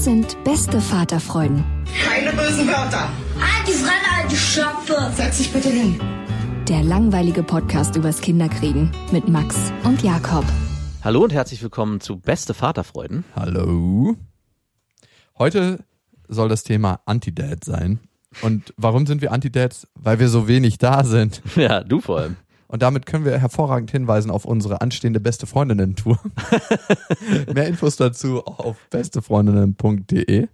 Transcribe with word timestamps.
Das 0.00 0.06
sind 0.06 0.44
beste 0.44 0.80
Vaterfreuden. 0.80 1.62
Keine 2.02 2.32
bösen 2.32 2.66
Wörter. 2.66 3.10
Halt 3.38 3.68
die 3.68 3.72
Fremde, 3.72 4.08
alte 4.18 4.34
Schöpfe. 4.34 5.12
Setz 5.14 5.36
dich 5.36 5.52
bitte 5.52 5.68
hin. 5.68 6.00
Der 6.66 6.82
langweilige 6.82 7.42
Podcast 7.42 7.96
übers 7.96 8.22
Kinderkriegen 8.22 8.90
mit 9.12 9.28
Max 9.28 9.70
und 9.84 10.02
Jakob. 10.02 10.46
Hallo 11.04 11.22
und 11.22 11.34
herzlich 11.34 11.62
willkommen 11.62 12.00
zu 12.00 12.18
Beste 12.18 12.54
Vaterfreuden. 12.54 13.24
Hallo. 13.36 14.16
Heute 15.36 15.84
soll 16.28 16.48
das 16.48 16.64
Thema 16.64 17.00
Anti-Dad 17.04 17.62
sein. 17.62 18.00
Und 18.40 18.72
warum 18.78 19.04
sind 19.04 19.20
wir 19.20 19.32
Anti-Dads? 19.32 19.86
Weil 19.96 20.18
wir 20.18 20.30
so 20.30 20.48
wenig 20.48 20.78
da 20.78 21.04
sind. 21.04 21.42
Ja, 21.56 21.84
du 21.84 22.00
vor 22.00 22.20
allem. 22.20 22.36
Und 22.70 22.82
damit 22.82 23.04
können 23.04 23.24
wir 23.24 23.36
hervorragend 23.36 23.90
hinweisen 23.90 24.30
auf 24.30 24.44
unsere 24.44 24.80
anstehende 24.80 25.18
Beste 25.18 25.46
Freundinnen-Tour. 25.46 26.20
Mehr 27.54 27.66
Infos 27.66 27.96
dazu 27.96 28.44
auf 28.44 28.76
bestefreundinnen.de. 28.90 30.46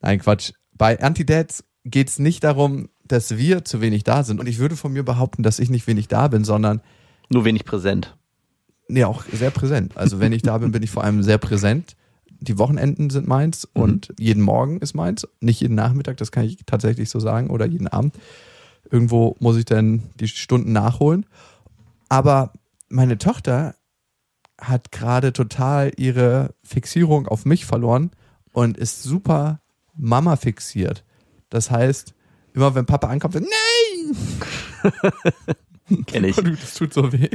Nein, 0.00 0.18
Quatsch. 0.20 0.52
Bei 0.72 1.00
Anti-Dads 1.00 1.64
geht 1.84 2.08
es 2.10 2.18
nicht 2.20 2.44
darum, 2.44 2.88
dass 3.04 3.36
wir 3.36 3.64
zu 3.64 3.80
wenig 3.80 4.04
da 4.04 4.22
sind. 4.22 4.38
Und 4.38 4.46
ich 4.46 4.58
würde 4.58 4.76
von 4.76 4.92
mir 4.92 5.02
behaupten, 5.02 5.42
dass 5.42 5.58
ich 5.58 5.68
nicht 5.68 5.88
wenig 5.88 6.06
da 6.06 6.28
bin, 6.28 6.44
sondern. 6.44 6.80
Nur 7.28 7.44
wenig 7.44 7.64
präsent. 7.64 8.16
Nee, 8.86 9.04
auch 9.04 9.24
sehr 9.24 9.50
präsent. 9.50 9.96
Also 9.96 10.20
wenn 10.20 10.32
ich 10.32 10.42
da 10.42 10.58
bin, 10.58 10.70
bin 10.70 10.82
ich 10.82 10.90
vor 10.90 11.02
allem 11.02 11.24
sehr 11.24 11.38
präsent 11.38 11.96
die 12.40 12.58
Wochenenden 12.58 13.10
sind 13.10 13.28
meins 13.28 13.68
mhm. 13.74 13.82
und 13.82 14.14
jeden 14.18 14.42
Morgen 14.42 14.78
ist 14.78 14.94
meins. 14.94 15.28
Nicht 15.40 15.60
jeden 15.60 15.74
Nachmittag, 15.74 16.16
das 16.16 16.32
kann 16.32 16.44
ich 16.44 16.58
tatsächlich 16.66 17.10
so 17.10 17.20
sagen, 17.20 17.50
oder 17.50 17.66
jeden 17.66 17.86
Abend. 17.86 18.14
Irgendwo 18.90 19.36
muss 19.40 19.56
ich 19.56 19.64
dann 19.64 20.10
die 20.16 20.28
Stunden 20.28 20.72
nachholen. 20.72 21.26
Aber 22.08 22.52
meine 22.88 23.18
Tochter 23.18 23.74
hat 24.60 24.92
gerade 24.92 25.32
total 25.32 25.92
ihre 25.96 26.54
Fixierung 26.62 27.26
auf 27.26 27.44
mich 27.44 27.64
verloren 27.64 28.10
und 28.52 28.76
ist 28.76 29.02
super 29.02 29.60
Mama 29.94 30.36
fixiert. 30.36 31.04
Das 31.48 31.70
heißt, 31.70 32.14
immer 32.52 32.74
wenn 32.74 32.86
Papa 32.86 33.08
ankommt, 33.08 33.34
nein! 33.34 34.16
Kenn 36.06 36.24
ich. 36.24 36.36
Das 36.36 36.74
tut 36.74 36.92
so 36.92 37.12
weh. 37.12 37.28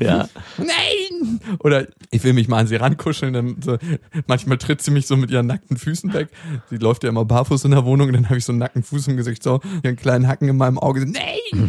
Ja. 0.00 0.28
Nein! 0.58 1.40
Oder 1.60 1.86
ich 2.10 2.22
will 2.24 2.32
mich 2.32 2.48
mal 2.48 2.58
an 2.58 2.66
sie 2.66 2.76
rankuscheln. 2.76 3.32
Dann 3.32 3.56
so, 3.62 3.78
manchmal 4.26 4.58
tritt 4.58 4.82
sie 4.82 4.90
mich 4.90 5.06
so 5.06 5.16
mit 5.16 5.30
ihren 5.30 5.46
nackten 5.46 5.76
Füßen 5.76 6.12
weg. 6.12 6.28
Sie 6.70 6.76
läuft 6.76 7.04
ja 7.04 7.08
immer 7.08 7.24
barfuß 7.24 7.64
in 7.64 7.70
der 7.70 7.84
Wohnung. 7.84 8.12
Dann 8.12 8.26
habe 8.26 8.38
ich 8.38 8.44
so 8.44 8.52
einen 8.52 8.58
nackten 8.58 8.82
Fuß 8.82 9.08
im 9.08 9.16
Gesicht, 9.16 9.42
so 9.42 9.60
ihren 9.82 9.96
kleinen 9.96 10.28
Hacken 10.28 10.48
in 10.48 10.56
meinem 10.56 10.78
Auge. 10.78 11.06
Nein! 11.06 11.68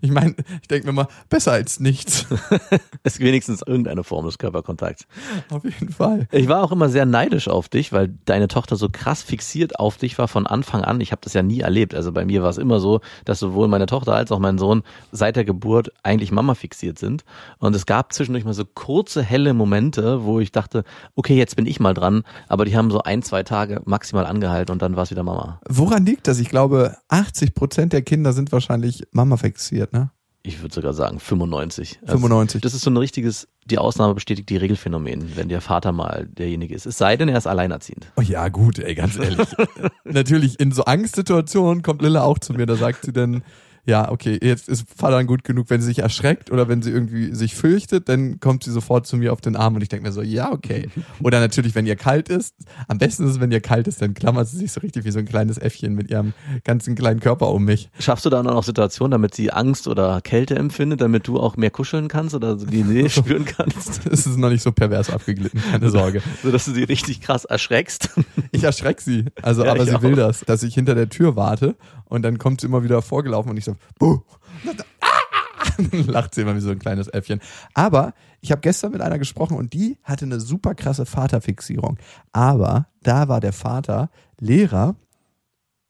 ich 0.00 0.10
meine, 0.10 0.34
ich 0.60 0.68
denke 0.68 0.86
mir 0.86 0.92
mal, 0.92 1.08
besser 1.28 1.52
als 1.52 1.80
nichts. 1.80 2.26
es 3.02 3.14
ist 3.14 3.20
wenigstens 3.20 3.62
irgendeine 3.62 4.04
Form 4.04 4.26
des 4.26 4.38
Körperkontakts. 4.38 5.06
Auf 5.50 5.64
jeden 5.64 5.90
Fall. 5.90 6.28
Ich 6.30 6.48
war 6.48 6.62
auch 6.62 6.72
immer 6.72 6.88
sehr 6.88 7.06
neidisch 7.06 7.48
auf 7.48 7.68
dich, 7.68 7.92
weil 7.92 8.14
deine 8.24 8.48
Tochter 8.48 8.76
so 8.76 8.88
krass 8.90 9.22
fixiert 9.22 9.78
auf 9.78 9.96
dich 9.96 10.18
war 10.18 10.28
von 10.28 10.46
Anfang 10.46 10.82
an. 10.82 11.00
Ich 11.00 11.12
habe 11.12 11.20
das 11.22 11.32
ja 11.32 11.42
nie 11.42 11.60
erlebt. 11.60 11.94
Also 11.94 12.12
bei 12.12 12.24
mir 12.24 12.42
war 12.42 12.50
es 12.50 12.58
immer 12.58 12.80
so, 12.80 13.00
dass 13.24 13.38
sowohl 13.38 13.68
meine 13.68 13.86
Tochter 13.86 14.14
als 14.14 14.30
auch 14.32 14.38
mein 14.38 14.58
Sohn 14.58 14.82
seit 15.10 15.31
seit 15.32 15.36
der 15.36 15.44
Geburt 15.44 15.92
eigentlich 16.02 16.30
Mama 16.30 16.54
fixiert 16.54 16.98
sind. 16.98 17.24
Und 17.58 17.74
es 17.74 17.86
gab 17.86 18.12
zwischendurch 18.12 18.44
mal 18.44 18.52
so 18.52 18.64
kurze, 18.66 19.22
helle 19.22 19.54
Momente, 19.54 20.24
wo 20.24 20.40
ich 20.40 20.52
dachte, 20.52 20.84
okay, 21.14 21.36
jetzt 21.36 21.56
bin 21.56 21.64
ich 21.66 21.80
mal 21.80 21.94
dran. 21.94 22.22
Aber 22.48 22.66
die 22.66 22.76
haben 22.76 22.90
so 22.90 23.02
ein, 23.02 23.22
zwei 23.22 23.42
Tage 23.42 23.80
maximal 23.86 24.26
angehalten 24.26 24.72
und 24.72 24.82
dann 24.82 24.94
war 24.94 25.04
es 25.04 25.10
wieder 25.10 25.22
Mama. 25.22 25.60
Woran 25.68 26.04
liegt 26.04 26.28
das? 26.28 26.38
Ich 26.38 26.50
glaube, 26.50 26.96
80 27.08 27.54
Prozent 27.54 27.92
der 27.94 28.02
Kinder 28.02 28.34
sind 28.34 28.52
wahrscheinlich 28.52 29.04
Mama 29.12 29.38
fixiert, 29.38 29.92
ne? 29.92 30.10
Ich 30.44 30.60
würde 30.60 30.74
sogar 30.74 30.92
sagen 30.92 31.20
95. 31.20 32.00
95. 32.04 32.56
Also, 32.56 32.58
das 32.62 32.74
ist 32.74 32.82
so 32.82 32.90
ein 32.90 32.96
richtiges, 32.96 33.46
die 33.64 33.78
Ausnahme 33.78 34.14
bestätigt 34.14 34.48
die 34.48 34.56
Regelphänomen, 34.56 35.36
wenn 35.36 35.48
der 35.48 35.60
Vater 35.60 35.92
mal 35.92 36.26
derjenige 36.26 36.74
ist. 36.74 36.84
Es 36.84 36.98
sei 36.98 37.16
denn, 37.16 37.28
er 37.28 37.38
ist 37.38 37.46
alleinerziehend. 37.46 38.12
Oh 38.16 38.22
ja, 38.22 38.48
gut, 38.48 38.80
ey, 38.80 38.96
ganz 38.96 39.16
ehrlich. 39.16 39.48
Natürlich, 40.04 40.58
in 40.58 40.72
so 40.72 40.84
Angstsituationen 40.84 41.82
kommt 41.82 42.02
Lilla 42.02 42.24
auch 42.24 42.40
zu 42.40 42.54
mir, 42.54 42.66
da 42.66 42.74
sagt 42.74 43.04
sie 43.04 43.12
dann, 43.12 43.44
ja, 43.84 44.12
okay, 44.12 44.38
jetzt 44.40 44.68
ist 44.68 44.84
Vater 44.96 45.24
gut 45.24 45.42
genug, 45.42 45.68
wenn 45.68 45.80
sie 45.80 45.88
sich 45.88 45.98
erschreckt 45.98 46.52
oder 46.52 46.68
wenn 46.68 46.82
sie 46.82 46.90
irgendwie 46.90 47.34
sich 47.34 47.56
fürchtet, 47.56 48.08
dann 48.08 48.38
kommt 48.38 48.62
sie 48.62 48.70
sofort 48.70 49.08
zu 49.08 49.16
mir 49.16 49.32
auf 49.32 49.40
den 49.40 49.56
Arm 49.56 49.74
und 49.74 49.82
ich 49.82 49.88
denke 49.88 50.06
mir 50.06 50.12
so, 50.12 50.22
ja, 50.22 50.52
okay. 50.52 50.88
Oder 51.22 51.40
natürlich, 51.40 51.74
wenn 51.74 51.86
ihr 51.86 51.96
kalt 51.96 52.28
ist, 52.28 52.54
am 52.86 52.98
besten 52.98 53.24
ist 53.24 53.32
es, 53.32 53.40
wenn 53.40 53.50
ihr 53.50 53.60
kalt 53.60 53.88
ist, 53.88 54.00
dann 54.00 54.14
klammert 54.14 54.48
sie 54.48 54.58
sich 54.58 54.70
so 54.70 54.80
richtig 54.80 55.04
wie 55.04 55.10
so 55.10 55.18
ein 55.18 55.24
kleines 55.24 55.58
Äffchen 55.58 55.94
mit 55.94 56.10
ihrem 56.10 56.32
ganzen 56.62 56.94
kleinen 56.94 57.18
Körper 57.18 57.50
um 57.50 57.64
mich. 57.64 57.90
Schaffst 57.98 58.24
du 58.24 58.30
da 58.30 58.42
auch 58.42 58.64
Situationen, 58.64 59.12
damit 59.12 59.34
sie 59.34 59.50
Angst 59.50 59.88
oder 59.88 60.20
Kälte 60.20 60.54
empfindet, 60.54 61.00
damit 61.00 61.26
du 61.26 61.40
auch 61.40 61.56
mehr 61.56 61.70
kuscheln 61.70 62.06
kannst 62.06 62.34
oder 62.34 62.58
so 62.58 62.66
die 62.66 62.84
Nähe 62.84 63.10
spüren 63.10 63.44
kannst? 63.44 64.02
Es 64.12 64.26
ist 64.26 64.36
noch 64.36 64.50
nicht 64.50 64.62
so 64.62 64.72
pervers 64.72 65.10
abgeglitten, 65.10 65.60
keine 65.70 65.90
Sorge. 65.90 66.22
so, 66.42 66.50
dass 66.52 66.66
du 66.66 66.72
sie 66.72 66.84
richtig 66.84 67.20
krass 67.20 67.44
erschreckst. 67.44 68.10
Ich 68.52 68.62
erschreck 68.62 69.00
sie, 69.00 69.24
also, 69.40 69.64
ja, 69.64 69.72
aber 69.72 69.86
sie 69.86 69.96
auch. 69.96 70.02
will 70.02 70.14
das, 70.14 70.40
dass 70.40 70.62
ich 70.62 70.74
hinter 70.74 70.94
der 70.94 71.08
Tür 71.08 71.34
warte 71.34 71.76
und 72.04 72.22
dann 72.22 72.38
kommt 72.38 72.60
sie 72.60 72.66
immer 72.66 72.84
wieder 72.84 73.00
vorgelaufen 73.00 73.50
und 73.50 73.56
ich 73.56 73.64
so, 73.64 73.71
buh. 73.98 74.20
Dann 75.90 76.06
lacht 76.06 76.34
sie 76.34 76.42
immer 76.42 76.54
wie 76.54 76.60
so 76.60 76.70
ein 76.70 76.78
kleines 76.78 77.08
Äffchen. 77.08 77.40
Aber 77.74 78.14
ich 78.40 78.50
habe 78.50 78.60
gestern 78.60 78.92
mit 78.92 79.00
einer 79.00 79.18
gesprochen 79.18 79.56
und 79.56 79.72
die 79.72 79.98
hatte 80.02 80.24
eine 80.24 80.40
super 80.40 80.74
krasse 80.74 81.06
Vaterfixierung. 81.06 81.98
Aber 82.32 82.88
da 83.02 83.28
war 83.28 83.40
der 83.40 83.52
Vater 83.52 84.10
Lehrer, 84.38 84.96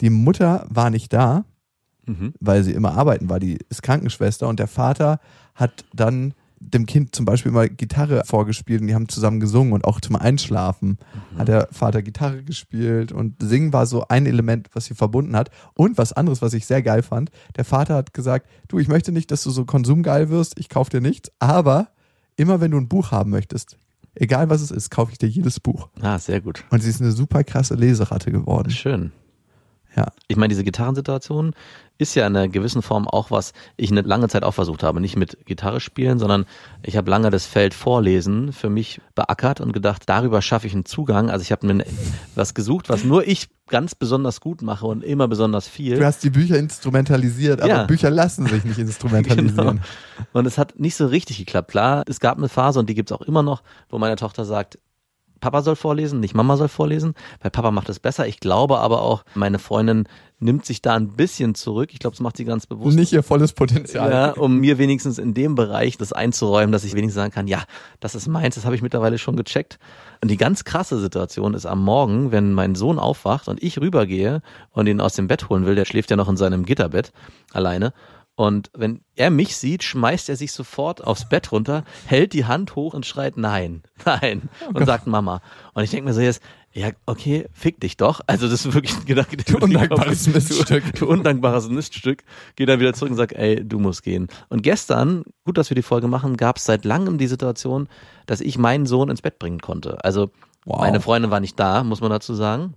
die 0.01 0.11
Mutter 0.11 0.67
war 0.69 0.91
nicht 0.91 1.13
da, 1.13 1.45
mhm. 2.07 2.35
weil 2.41 2.63
sie 2.65 2.73
immer 2.73 2.93
arbeiten 2.93 3.31
war, 3.31 3.41
die 3.41 3.59
ist 3.69 3.83
Krankenschwester 3.83 4.49
und 4.49 4.59
der 4.59 4.69
Vater 4.69 5.21
hat 5.55 5.85
dann 5.95 6.35
dem 6.71 6.87
Kind 6.87 7.15
zum 7.15 7.25
Beispiel 7.25 7.53
mal 7.53 7.69
Gitarre 7.69 8.23
vorgespielt 8.25 8.81
und 8.81 8.87
die 8.87 8.95
haben 8.95 9.09
zusammen 9.09 9.41
gesungen 9.41 9.73
und 9.73 9.85
auch 9.85 10.01
zum 10.01 10.17
Einschlafen 10.17 10.99
mhm. 11.33 11.39
hat 11.39 11.49
der 11.49 11.69
Vater 11.71 12.03
Gitarre 12.03 12.43
gespielt 12.43 13.13
und 13.13 13.43
Singen 13.43 13.73
war 13.73 13.87
so 13.87 14.07
ein 14.09 14.27
Element, 14.27 14.71
was 14.73 14.87
sie 14.87 14.95
verbunden 14.95 15.37
hat. 15.37 15.51
Und 15.75 15.99
was 15.99 16.13
anderes, 16.13 16.43
was 16.43 16.55
ich 16.55 16.67
sehr 16.67 16.83
geil 16.83 17.03
fand, 17.03 17.31
der 17.57 17.65
Vater 17.65 17.95
hat 17.95 18.15
gesagt, 18.15 18.49
du, 18.69 18.79
ich 18.79 18.89
möchte 18.89 19.13
nicht, 19.13 19.31
dass 19.31 19.43
du 19.43 19.51
so 19.51 19.65
konsumgeil 19.65 20.31
wirst, 20.31 20.59
ich 20.59 20.69
kaufe 20.69 20.91
dir 20.91 21.01
nichts, 21.01 21.31
aber 21.39 21.89
immer 22.37 22.61
wenn 22.61 22.71
du 22.71 22.79
ein 22.79 22.89
Buch 22.89 23.11
haben 23.11 23.31
möchtest, 23.31 23.79
egal 24.15 24.51
was 24.51 24.63
es 24.63 24.71
ist, 24.71 24.91
kaufe 24.91 25.13
ich 25.13 25.19
dir 25.19 25.29
jedes 25.29 25.61
Buch. 25.61 25.89
Ah, 26.01 26.19
sehr 26.19 26.41
gut. 26.41 26.65
Und 26.71 26.83
sie 26.83 26.91
ist 26.91 27.01
eine 27.01 27.13
super 27.13 27.45
krasse 27.45 27.75
Leseratte 27.75 28.31
geworden. 28.31 28.71
Schön. 28.71 29.13
Ja. 29.97 30.07
Ich 30.29 30.37
meine, 30.37 30.49
diese 30.49 30.65
Gitarrensituation 30.65 31.55
ist 31.99 32.15
ja 32.15 32.27
in 32.27 32.37
einer 32.37 32.49
gewissen 32.49 32.83
Form 32.83 33.07
auch 33.07 33.31
was 33.31 33.53
ich 33.77 33.91
eine 33.91 34.03
lange 34.03 34.29
Zeit 34.29 34.43
auch 34.43 34.53
versucht 34.53 34.83
habe. 34.83 35.01
Nicht 35.01 35.17
mit 35.17 35.47
Gitarre 35.47 35.81
spielen, 35.81 36.19
sondern 36.19 36.47
ich 36.83 36.97
habe 36.97 37.11
lange 37.11 37.31
das 37.31 37.47
Feld 37.47 37.75
Vorlesen 37.75 38.53
für 38.53 38.71
mich 38.71 39.01
beackert 39.15 39.61
und 39.61 39.73
gedacht, 39.73 40.03
darüber 40.07 40.43
schaffe 40.43 40.67
ich 40.67 40.73
einen 40.73 40.85
Zugang. 40.85 41.31
Also 41.31 41.43
ich 41.43 41.53
habe 41.53 41.67
mir 41.67 41.85
was 42.35 42.55
gesucht, 42.55 42.89
was 42.89 43.05
nur 43.05 43.27
ich 43.27 43.49
ganz 43.69 43.95
besonders 43.95 44.41
gut 44.41 44.63
mache 44.63 44.87
und 44.87 45.05
immer 45.05 45.29
besonders 45.29 45.69
viel. 45.69 45.97
Du 45.99 46.05
hast 46.05 46.23
die 46.25 46.31
Bücher 46.31 46.59
instrumentalisiert, 46.59 47.61
aber 47.61 47.69
ja. 47.69 47.85
Bücher 47.85 48.11
lassen 48.11 48.47
sich 48.47 48.65
nicht 48.65 48.79
instrumentalisieren. 48.79 49.57
genau. 49.57 49.83
Und 50.33 50.47
es 50.47 50.59
hat 50.59 50.79
nicht 50.79 50.97
so 50.97 51.07
richtig 51.07 51.39
geklappt. 51.39 51.71
Klar, 51.71 52.05
es 52.07 52.21
gab 52.21 52.37
eine 52.37 52.49
Phase 52.49 52.81
und 52.81 52.89
die 52.91 52.95
gibt 52.95 53.11
es 53.11 53.17
auch 53.17 53.23
immer 53.23 53.43
noch, 53.43 53.63
wo 53.89 53.99
meine 53.99 54.17
Tochter 54.17 54.45
sagt, 54.45 54.79
Papa 55.43 55.63
soll 55.63 55.77
vorlesen, 55.77 56.21
nicht 56.21 56.35
Mama 56.35 56.57
soll 56.57 56.69
vorlesen, 56.69 57.15
weil 57.41 57.51
Papa 57.51 57.73
macht 57.73 57.89
es 57.89 57.99
besser. 57.99 58.29
Ich 58.29 58.39
glaube 58.39 58.79
aber 58.79 59.03
auch, 59.03 59.25
meine 59.35 59.59
Freundin 59.59 60.09
nimmt 60.39 60.65
sich 60.65 60.83
da 60.83 60.95
ein 60.95 61.09
bisschen 61.09 61.57
zurück. 61.57 61.91
Ich 61.93 61.99
glaube, 61.99 62.15
das 62.15 62.21
macht 62.21 62.37
sie 62.37 62.45
ganz 62.45 62.67
bewusst. 62.67 62.97
Nicht 62.97 63.13
ihr 63.13 63.25
volles 63.25 63.53
Potenzial. 63.53 64.11
Ja, 64.11 64.31
um 64.31 64.59
mir 64.59 64.79
wenigstens 64.79 65.19
in 65.19 65.35
dem 65.35 65.57
Bereich 65.57 65.99
das 65.99 66.13
einzuräumen, 66.13 66.71
dass 66.71 66.85
ich 66.85 66.95
wenigstens 66.95 67.17
sagen 67.17 67.33
kann, 67.33 67.49
ja, 67.49 67.65
das 67.99 68.15
ist 68.15 68.29
meins, 68.29 68.55
das 68.55 68.65
habe 68.65 68.77
ich 68.77 68.83
mittlerweile 68.83 69.19
schon 69.19 69.37
gecheckt. 69.37 69.81
Und 70.21 70.31
die 70.31 70.37
ganz 70.37 70.63
krasse 70.63 71.01
Situation 71.01 71.55
ist 71.55 71.67
am 71.67 71.83
Morgen, 71.83 72.31
wenn 72.31 72.53
mein 72.53 72.77
Sohn 72.77 73.01
aufwacht 73.01 73.49
und 73.49 73.61
ich 73.63 73.81
rübergehe 73.81 74.43
und 74.71 74.87
ihn 74.87 75.01
aus 75.01 75.15
dem 75.15 75.27
Bett 75.27 75.49
holen 75.49 75.67
will, 75.67 75.75
der 75.75 75.85
schläft 75.87 76.11
ja 76.11 76.17
noch 76.17 76.29
in 76.29 76.37
seinem 76.37 76.65
Gitterbett 76.65 77.13
alleine. 77.53 77.93
Und 78.35 78.71
wenn 78.75 79.03
er 79.15 79.31
mich 79.31 79.57
sieht, 79.57 79.85
schmeißt 79.85 80.29
er 80.29 80.37
sich 80.37 80.53
sofort 80.53 81.05
aufs 81.05 81.29
Bett 81.29 81.53
runter, 81.53 81.85
hält 82.07 82.33
die 82.33 82.47
Hand 82.47 82.77
hoch 82.77 82.95
und 82.95 83.05
schreit 83.05 83.37
Nein, 83.37 83.83
nein 84.05 84.49
und 84.73 84.87
sagt 84.87 85.07
Mama. 85.07 85.43
Und 85.75 85.85
ich 85.85 85.91
denke 85.91 86.07
mir 86.07 86.15
so 86.15 86.21
jetzt, 86.21 86.43
ja, 86.73 86.91
okay, 87.05 87.47
fick 87.53 87.81
dich 87.81 87.99
doch. 87.99 88.23
Also 88.27 88.49
das 88.49 88.65
ist 88.65 88.73
wirklich 88.73 88.97
ein 88.97 89.05
Gedanke, 89.05 89.37
der 89.37 89.45
Du 89.45 89.63
undankbares 89.63 90.27
Miststück. 90.29 90.83
Du 90.99 91.07
undankbares 91.07 91.69
Miststück. 91.69 92.25
Geh 92.57 92.65
dann 92.65 92.81
wieder 92.81 92.95
zurück 92.95 93.11
und 93.11 93.19
sag, 93.19 93.33
ey, 93.35 93.63
du 93.63 93.79
musst 93.79 94.03
gehen. 94.03 94.29
Und 94.49 94.63
gestern, 94.63 95.25
gut, 95.45 95.59
dass 95.59 95.69
wir 95.69 95.75
die 95.75 95.83
Folge 95.83 96.09
machen, 96.09 96.39
gab 96.39 96.57
es 96.57 96.65
seit 96.65 96.87
langem 96.87 97.19
die 97.19 97.27
Situation, 97.27 97.89
dass 98.25 98.41
ich 98.41 98.57
meinen 98.57 98.87
Sohn 98.87 99.11
ins 99.11 99.21
Bett 99.21 99.39
bringen 99.39 99.61
konnte. 99.61 100.03
Also 100.03 100.31
Wow. 100.65 100.79
meine 100.81 101.01
Freundin 101.01 101.31
war 101.31 101.41
nicht 101.41 101.59
da, 101.59 101.83
muss 101.83 102.01
man 102.01 102.11
dazu 102.11 102.35
sagen. 102.35 102.75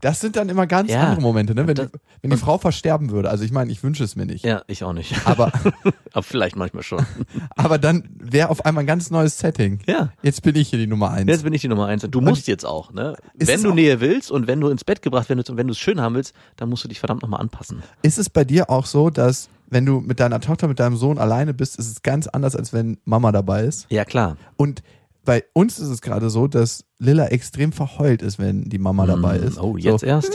Das 0.00 0.20
sind 0.20 0.36
dann 0.36 0.48
immer 0.48 0.66
ganz 0.66 0.90
Ja. 0.90 1.00
andere 1.02 1.20
Momente, 1.22 1.54
ne? 1.54 1.66
Wenn, 1.66 1.74
Das- 1.74 1.90
die, 1.90 1.98
wenn 2.22 2.30
die 2.30 2.36
Frau 2.36 2.58
versterben 2.58 3.10
würde. 3.10 3.30
Also 3.30 3.44
ich 3.44 3.52
meine, 3.52 3.70
ich 3.72 3.82
wünsche 3.82 4.04
es 4.04 4.16
mir 4.16 4.26
nicht. 4.26 4.44
Ja, 4.44 4.62
ich 4.66 4.84
auch 4.84 4.92
nicht. 4.92 5.14
Aber, 5.26 5.50
Aber 6.12 6.22
vielleicht 6.22 6.56
manchmal 6.56 6.82
schon. 6.82 7.04
aber 7.56 7.78
dann 7.78 8.08
wäre 8.18 8.50
auf 8.50 8.64
einmal 8.66 8.84
ein 8.84 8.86
ganz 8.86 9.10
neues 9.10 9.38
Setting. 9.38 9.80
Ja. 9.86 10.12
Jetzt 10.22 10.42
bin 10.42 10.54
ich 10.56 10.68
hier 10.68 10.78
die 10.78 10.86
Nummer 10.86 11.10
eins. 11.10 11.28
Jetzt 11.30 11.42
bin 11.44 11.52
ich 11.54 11.62
die 11.62 11.68
Nummer 11.68 11.86
eins. 11.86 12.04
Und 12.04 12.10
du 12.14 12.20
musst 12.20 12.46
jetzt 12.48 12.64
auch, 12.66 12.92
ne? 12.92 13.16
Wenn 13.34 13.62
du 13.62 13.70
auch- 13.70 13.74
Nähe 13.74 14.00
willst 14.00 14.30
und 14.30 14.46
wenn 14.46 14.60
du 14.60 14.68
ins 14.68 14.84
Bett 14.84 15.00
gebracht 15.02 15.28
werden 15.28 15.38
willst 15.38 15.50
und 15.50 15.56
wenn 15.56 15.66
du 15.68 15.72
es 15.72 15.78
schön 15.78 16.00
haben 16.00 16.14
willst, 16.14 16.34
dann 16.56 16.68
musst 16.68 16.84
du 16.84 16.88
dich 16.88 16.98
verdammt 17.00 17.22
nochmal 17.22 17.40
anpassen. 17.40 17.82
Ist 18.02 18.18
es 18.18 18.28
bei 18.28 18.44
dir 18.44 18.68
auch 18.70 18.86
so, 18.86 19.08
dass 19.10 19.48
wenn 19.70 19.86
du 19.86 20.00
mit 20.00 20.20
deiner 20.20 20.38
Tochter, 20.40 20.68
mit 20.68 20.78
deinem 20.80 20.96
Sohn 20.98 21.16
alleine 21.16 21.54
bist, 21.54 21.78
ist 21.78 21.90
es 21.90 22.02
ganz 22.02 22.26
anders, 22.26 22.54
als 22.54 22.74
wenn 22.74 22.98
Mama 23.06 23.32
dabei 23.32 23.62
ist? 23.64 23.86
Ja, 23.88 24.04
klar. 24.04 24.36
Und 24.56 24.82
bei 25.24 25.44
uns 25.52 25.78
ist 25.78 25.88
es 25.88 26.00
gerade 26.00 26.30
so, 26.30 26.48
dass 26.48 26.84
Lilla 26.98 27.26
extrem 27.26 27.72
verheult 27.72 28.22
ist, 28.22 28.38
wenn 28.38 28.64
die 28.64 28.78
Mama 28.78 29.06
dabei 29.06 29.36
ist. 29.36 29.58
Oh, 29.58 29.76
jetzt 29.76 30.00
so, 30.00 30.06
erst? 30.06 30.32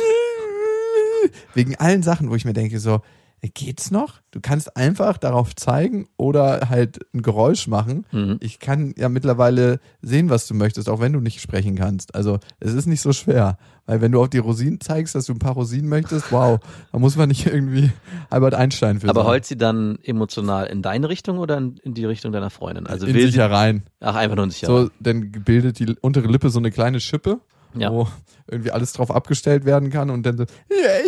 Wegen 1.54 1.76
allen 1.76 2.04
Sachen, 2.04 2.30
wo 2.30 2.36
ich 2.36 2.46
mir 2.46 2.54
denke, 2.54 2.80
so, 2.80 3.02
geht's 3.42 3.92
noch? 3.92 4.16
Du 4.32 4.40
kannst 4.42 4.76
einfach 4.76 5.18
darauf 5.18 5.56
zeigen 5.56 6.08
oder 6.18 6.70
halt 6.70 7.00
ein 7.14 7.22
Geräusch 7.22 7.68
machen. 7.68 8.06
Mhm. 8.12 8.38
Ich 8.42 8.60
kann 8.60 8.94
ja 8.98 9.10
mittlerweile 9.10 9.80
sehen, 10.02 10.30
was 10.30 10.48
du 10.48 10.54
möchtest, 10.54 10.90
auch 10.90 11.00
wenn 11.00 11.14
du 11.14 11.20
nicht 11.20 11.40
sprechen 11.42 11.76
kannst. 11.76 12.14
Also 12.16 12.40
es 12.60 12.74
ist 12.74 12.88
nicht 12.88 13.02
so 13.02 13.14
schwer. 13.14 13.58
Weil 13.86 14.02
wenn 14.02 14.12
du 14.12 14.22
auf 14.22 14.30
die 14.30 14.40
Rosinen 14.40 14.82
zeigst, 14.82 15.16
dass 15.16 15.28
du 15.28 15.34
ein 15.34 15.40
paar 15.40 15.54
Rosinen 15.54 15.88
möchtest, 15.88 16.32
wow, 16.32 16.60
da 16.92 17.00
muss 17.00 17.16
man 17.16 17.30
nicht 17.30 17.46
irgendwie 17.46 17.92
Albert 18.30 18.54
Einstein 18.54 19.00
für 19.00 19.08
Aber 19.08 19.22
sein. 19.22 19.30
heult 19.30 19.46
sie 19.46 19.56
dann 19.58 19.98
emotional 20.04 20.66
in 20.68 20.82
deine 20.82 21.08
Richtung 21.08 21.38
oder 21.38 21.58
in, 21.58 21.80
die 21.94 22.04
Richtung 22.06 22.32
deiner 22.34 22.50
Freundin? 22.50 22.86
Also 22.86 23.06
in 23.08 23.14
will 23.14 23.28
sich 23.28 23.38
herein. 23.38 23.84
ach, 24.02 24.16
einfach 24.16 24.36
nur 24.36 24.46
in 24.46 24.52
sich 24.52 24.62
So, 24.62 24.74
herein. 24.78 24.90
dann 25.00 25.32
bildet 25.32 25.80
die 25.80 25.96
untere 26.02 26.28
Lippe 26.28 26.50
so 26.50 26.60
eine 26.60 26.72
kleine 26.72 27.00
Schippe, 27.00 27.40
Ja. 27.76 27.92
wo 27.94 28.08
irgendwie 28.50 28.72
alles 28.72 28.92
drauf 28.94 29.10
abgestellt 29.12 29.64
werden 29.64 29.90
kann 29.90 30.10
und 30.10 30.26
dann 30.26 30.38
so, 30.38 30.46
yeah, 30.70 31.00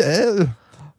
yeah, 0.00 0.36
yeah. 0.38 0.46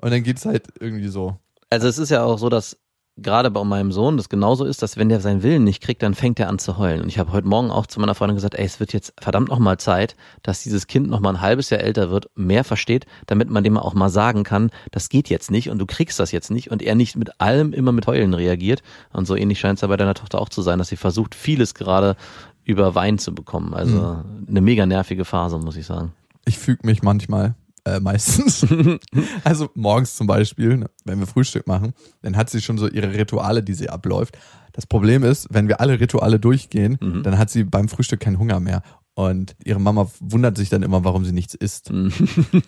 Und 0.03 0.11
dann 0.11 0.23
geht's 0.23 0.45
halt 0.45 0.67
irgendwie 0.81 1.07
so. 1.07 1.37
Also 1.69 1.87
es 1.87 1.97
ist 1.97 2.09
ja 2.09 2.25
auch 2.25 2.37
so, 2.37 2.49
dass 2.49 2.77
gerade 3.15 3.49
bei 3.51 3.63
meinem 3.63 3.93
Sohn 3.93 4.17
das 4.17 4.27
genauso 4.27 4.65
ist, 4.65 4.81
dass 4.81 4.97
wenn 4.97 5.07
der 5.07 5.21
seinen 5.21 5.43
Willen 5.43 5.63
nicht 5.63 5.81
kriegt, 5.81 6.03
dann 6.03 6.13
fängt 6.13 6.41
er 6.41 6.49
an 6.49 6.59
zu 6.59 6.77
heulen. 6.77 7.01
Und 7.01 7.07
ich 7.07 7.19
habe 7.19 7.31
heute 7.31 7.47
Morgen 7.47 7.71
auch 7.71 7.87
zu 7.87 8.01
meiner 8.01 8.13
Freundin 8.13 8.35
gesagt, 8.35 8.55
ey, 8.55 8.65
es 8.65 8.81
wird 8.81 8.91
jetzt 8.91 9.13
verdammt 9.17 9.47
nochmal 9.47 9.77
Zeit, 9.77 10.17
dass 10.41 10.61
dieses 10.61 10.87
Kind 10.87 11.07
nochmal 11.09 11.35
ein 11.35 11.41
halbes 11.41 11.69
Jahr 11.69 11.79
älter 11.79 12.09
wird, 12.09 12.25
mehr 12.35 12.65
versteht, 12.65 13.05
damit 13.27 13.49
man 13.49 13.63
dem 13.63 13.77
auch 13.77 13.93
mal 13.93 14.09
sagen 14.09 14.43
kann, 14.43 14.71
das 14.91 15.07
geht 15.07 15.29
jetzt 15.29 15.51
nicht 15.51 15.69
und 15.69 15.79
du 15.79 15.85
kriegst 15.85 16.19
das 16.19 16.33
jetzt 16.33 16.51
nicht 16.51 16.69
und 16.69 16.81
er 16.81 16.95
nicht 16.95 17.15
mit 17.15 17.39
allem 17.39 17.71
immer 17.71 17.93
mit 17.93 18.05
Heulen 18.05 18.33
reagiert. 18.33 18.83
Und 19.13 19.25
so 19.25 19.37
ähnlich 19.37 19.61
scheint 19.61 19.77
es 19.77 19.83
ja 19.83 19.87
bei 19.87 19.95
deiner 19.95 20.15
Tochter 20.15 20.41
auch 20.41 20.49
zu 20.49 20.61
sein, 20.61 20.79
dass 20.79 20.89
sie 20.89 20.97
versucht, 20.97 21.33
vieles 21.33 21.75
gerade 21.75 22.17
über 22.65 22.93
Wein 22.93 23.19
zu 23.19 23.33
bekommen. 23.33 23.73
Also 23.73 24.21
eine 24.49 24.59
mega 24.59 24.85
nervige 24.85 25.23
Phase, 25.23 25.59
muss 25.59 25.77
ich 25.77 25.85
sagen. 25.85 26.11
Ich 26.43 26.57
füge 26.57 26.85
mich 26.85 27.03
manchmal, 27.03 27.55
äh, 27.85 27.99
meistens. 27.99 28.65
also 29.43 29.69
morgens 29.75 30.15
zum 30.15 30.27
Beispiel, 30.27 30.77
ne, 30.77 30.89
wenn 31.05 31.19
wir 31.19 31.27
Frühstück 31.27 31.67
machen, 31.67 31.93
dann 32.21 32.37
hat 32.37 32.49
sie 32.49 32.61
schon 32.61 32.77
so 32.77 32.87
ihre 32.87 33.13
Rituale, 33.13 33.63
die 33.63 33.73
sie 33.73 33.89
abläuft. 33.89 34.37
Das 34.71 34.87
Problem 34.87 35.23
ist, 35.23 35.47
wenn 35.51 35.67
wir 35.67 35.79
alle 35.79 35.99
Rituale 35.99 36.39
durchgehen, 36.39 36.97
dann 37.23 37.37
hat 37.37 37.51
sie 37.51 37.63
beim 37.63 37.89
Frühstück 37.89 38.19
keinen 38.21 38.39
Hunger 38.39 38.59
mehr. 38.59 38.81
Und 39.15 39.55
ihre 39.63 39.79
Mama 39.79 40.09
wundert 40.19 40.57
sich 40.57 40.69
dann 40.69 40.81
immer, 40.81 41.03
warum 41.03 41.23
sie 41.25 41.31
nichts 41.31 41.53
isst. 41.53 41.91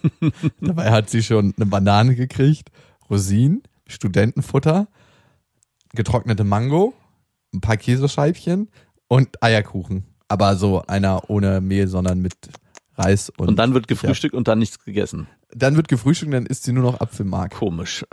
Dabei 0.61 0.91
hat 0.91 1.09
sie 1.09 1.23
schon 1.23 1.53
eine 1.57 1.65
Banane 1.65 2.15
gekriegt, 2.15 2.69
Rosinen, 3.09 3.63
Studentenfutter, 3.87 4.87
getrocknete 5.93 6.43
Mango, 6.43 6.93
ein 7.53 7.61
paar 7.61 7.77
Käsescheibchen 7.77 8.69
und 9.07 9.41
Eierkuchen. 9.41 10.05
Aber 10.27 10.55
so 10.55 10.83
einer 10.83 11.29
ohne 11.29 11.61
Mehl, 11.61 11.87
sondern 11.87 12.19
mit 12.19 12.35
Reis 12.97 13.29
und. 13.37 13.49
Und 13.49 13.55
dann 13.57 13.73
wird 13.73 13.87
gefrühstückt 13.87 14.33
und 14.33 14.47
dann 14.47 14.59
nichts 14.59 14.83
gegessen. 14.83 15.27
Dann 15.53 15.75
wird 15.75 15.87
gefrühstückt, 15.87 16.33
dann 16.33 16.45
isst 16.45 16.63
sie 16.63 16.73
nur 16.73 16.83
noch 16.83 16.99
Apfelmark. 16.99 17.53
Komisch. 17.53 18.05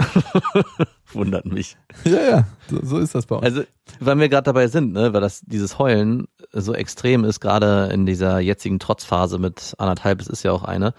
Wundert 1.12 1.46
mich. 1.46 1.76
Ja, 2.05 2.23
ja, 2.23 2.46
so, 2.69 2.81
so 2.82 2.99
ist 2.99 3.14
das 3.14 3.26
bei 3.26 3.37
uns. 3.37 3.44
Also, 3.44 3.62
weil 4.00 4.19
wir 4.19 4.29
gerade 4.29 4.44
dabei 4.44 4.69
sind, 4.69 4.93
ne, 4.93 5.12
weil 5.12 5.20
das 5.20 5.40
dieses 5.43 5.79
Heulen 5.79 6.26
so 6.52 6.75
extrem 6.75 7.25
ist, 7.25 7.40
gerade 7.40 7.90
in 7.93 8.06
dieser 8.06 8.40
jetzigen 8.40 8.79
Trotzphase 8.79 9.38
mit 9.38 9.75
anderthalb, 9.79 10.20
es 10.20 10.29
ist 10.29 10.43
ja 10.43 10.52
auch 10.52 10.64
eine, 10.64 10.94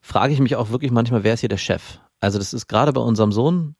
frage 0.00 0.32
ich 0.32 0.40
mich 0.40 0.56
auch 0.56 0.70
wirklich 0.70 0.90
manchmal, 0.90 1.24
wer 1.24 1.34
ist 1.34 1.40
hier 1.40 1.48
der 1.48 1.58
Chef? 1.58 1.98
Also, 2.20 2.38
das 2.38 2.52
ist 2.52 2.66
gerade 2.68 2.92
bei 2.92 3.00
unserem 3.00 3.32
Sohn, 3.32 3.74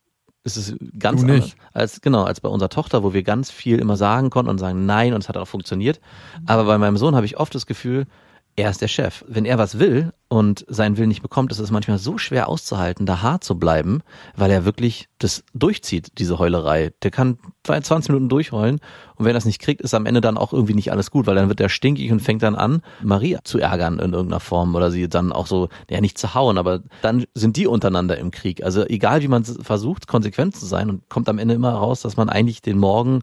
ist 0.45 0.57
es 0.57 0.75
ganz 0.99 1.23
anders 1.23 1.55
als 1.73 2.01
genau 2.01 2.25
als 2.25 2.41
bei 2.41 2.49
unserer 2.49 2.69
Tochter, 2.69 3.03
wo 3.03 3.13
wir 3.13 3.23
ganz 3.23 3.51
viel 3.51 3.79
immer 3.79 3.97
sagen 3.97 4.31
konnten 4.31 4.51
und 4.51 4.59
sagen 4.59 4.87
nein 4.87 5.15
und 5.15 5.23
es 5.23 5.29
hat 5.29 5.37
auch 5.37 5.47
funktioniert. 5.47 6.01
Aber 6.47 6.65
bei 6.65 6.79
meinem 6.79 6.97
Sohn 6.97 7.15
habe 7.15 7.27
ich 7.27 7.39
oft 7.39 7.55
das 7.55 7.67
Gefühl, 7.67 8.07
er 8.55 8.71
ist 8.71 8.83
der 8.83 8.89
Chef. 8.89 9.25
Wenn 9.27 9.47
er 9.47 9.57
was 9.57 9.79
will 9.79 10.13
und 10.29 10.65
seinen 10.69 10.99
Willen 10.99 11.09
nicht 11.09 11.23
bekommt, 11.23 11.53
ist 11.53 11.59
es 11.59 11.71
manchmal 11.71 11.99
so 11.99 12.19
schwer 12.19 12.49
auszuhalten, 12.49 13.07
da 13.07 13.23
hart 13.23 13.45
zu 13.45 13.59
bleiben, 13.59 14.03
weil 14.37 14.51
er 14.51 14.67
wirklich 14.67 15.09
das 15.19 15.43
durchzieht, 15.55 16.19
diese 16.19 16.39
Heulerei. 16.39 16.93
Der 17.03 17.11
kann 17.11 17.39
20 17.65 18.11
Minuten 18.11 18.29
durchheulen 18.29 18.81
und 19.17 19.25
wenn 19.25 19.31
er 19.31 19.35
das 19.35 19.47
nicht 19.47 19.61
kriegt, 19.61 19.81
ist 19.81 19.95
am 19.95 20.05
Ende 20.05 20.21
dann 20.21 20.37
auch 20.37 20.53
irgendwie 20.53 20.75
nicht 20.75 20.93
alles 20.93 21.11
gut, 21.11 21.27
weil 21.27 21.35
dann 21.35 21.49
wird 21.49 21.61
er 21.61 21.71
stinkig 21.71 22.13
und 22.13 22.21
fängt 22.21 22.43
dann 22.43 22.55
an, 22.55 22.83
Maria 23.03 23.41
zu 23.43 23.59
ärgern 23.59 23.99
in 23.99 24.13
irgendeiner 24.13 24.41
Form 24.41 24.75
oder 24.75 24.91
sie 24.91 25.09
dann 25.09 25.33
auch 25.33 25.47
so, 25.47 25.69
ja 25.89 26.01
nicht 26.03 26.19
zu 26.19 26.35
hauen, 26.35 26.59
aber 26.59 26.81
dann 27.01 27.25
sind 27.35 27.57
die 27.57 27.67
untereinander 27.67 28.19
im 28.19 28.31
Krieg. 28.31 28.63
Also 28.63 28.85
egal 28.85 29.23
wie 29.23 29.29
man 29.29 29.45
versucht, 29.45 30.07
konsequent 30.09 30.57
zu 30.57 30.67
sein 30.67 30.91
und 30.91 31.09
kommt 31.09 31.29
am 31.31 31.39
Ende 31.39 31.55
immer 31.55 31.73
raus, 31.73 32.03
dass 32.03 32.19
man 32.19 32.29
eigentlich 32.29 32.61
den 32.61 32.79
Morgen 32.79 33.21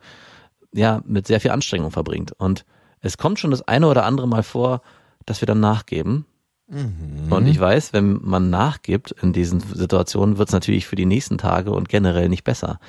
ja 0.73 1.01
mit 1.05 1.27
sehr 1.27 1.39
viel 1.39 1.51
Anstrengung 1.51 1.91
verbringt. 1.91 2.31
Und 2.37 2.65
es 3.01 3.17
kommt 3.17 3.39
schon 3.39 3.51
das 3.51 3.67
eine 3.67 3.87
oder 3.87 4.05
andere 4.05 4.27
Mal 4.27 4.43
vor, 4.43 4.81
dass 5.29 5.41
wir 5.41 5.45
dann 5.45 5.59
nachgeben. 5.59 6.25
Und 7.29 7.47
ich 7.47 7.59
weiß, 7.59 7.93
wenn 7.93 8.19
man 8.23 8.49
nachgibt 8.49 9.11
in 9.23 9.33
diesen 9.33 9.59
Situationen, 9.59 10.37
wird 10.37 10.49
es 10.49 10.53
natürlich 10.53 10.85
für 10.85 10.95
die 10.95 11.05
nächsten 11.05 11.37
Tage 11.37 11.71
und 11.71 11.89
generell 11.89 12.29
nicht 12.29 12.43
besser. 12.43 12.79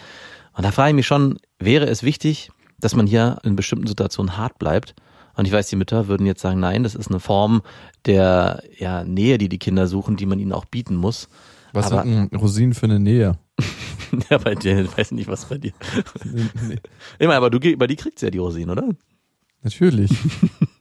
Und 0.54 0.64
da 0.64 0.70
frage 0.70 0.90
ich 0.90 0.94
mich 0.97 1.06
schon, 1.06 1.38
wäre 1.59 1.87
es 1.87 2.02
wichtig, 2.02 2.50
dass 2.78 2.94
man 2.94 3.06
hier 3.06 3.38
in 3.42 3.56
bestimmten 3.56 3.87
Situationen 3.87 4.37
hart 4.37 4.59
bleibt? 4.59 4.94
Und 5.35 5.47
ich 5.47 5.52
weiß, 5.52 5.68
die 5.68 5.76
Mütter 5.76 6.09
würden 6.09 6.26
jetzt 6.26 6.42
sagen, 6.42 6.61
nein, 6.61 6.82
das 6.82 6.94
ist 6.94 7.09
eine 7.09 7.20
Form 7.20 7.62
der 8.04 8.62
ja, 8.78 9.04
Nähe, 9.04 9.38
die 9.38 9.49
die 9.49 9.59
Kinder 9.59 9.87
suchen, 9.87 10.16
die 10.16 10.26
man 10.26 10.38
ihnen 10.38 10.52
auch 10.52 10.64
bieten 10.64 10.97
muss. 10.97 11.28
Was 11.73 11.92
aber- 11.92 12.02
denn 12.04 12.28
Rosinen 12.35 12.75
für 12.75 12.87
eine 12.87 13.00
Nähe? 13.00 13.38
Ja, 14.28 14.38
bei 14.38 14.56
dir, 14.56 14.80
ich 14.80 14.99
weiß 14.99 15.12
nicht, 15.12 15.28
was 15.28 15.44
bei 15.44 15.56
dir. 15.56 15.73
Nee, 16.25 16.78
Immer, 17.20 17.35
aber 17.35 17.49
du, 17.49 17.61
bei 17.76 17.87
dir 17.87 17.94
kriegst 17.97 18.20
du 18.20 18.26
ja 18.26 18.30
die 18.30 18.38
Rosinen, 18.38 18.70
oder? 18.70 18.88
Natürlich. 19.62 20.11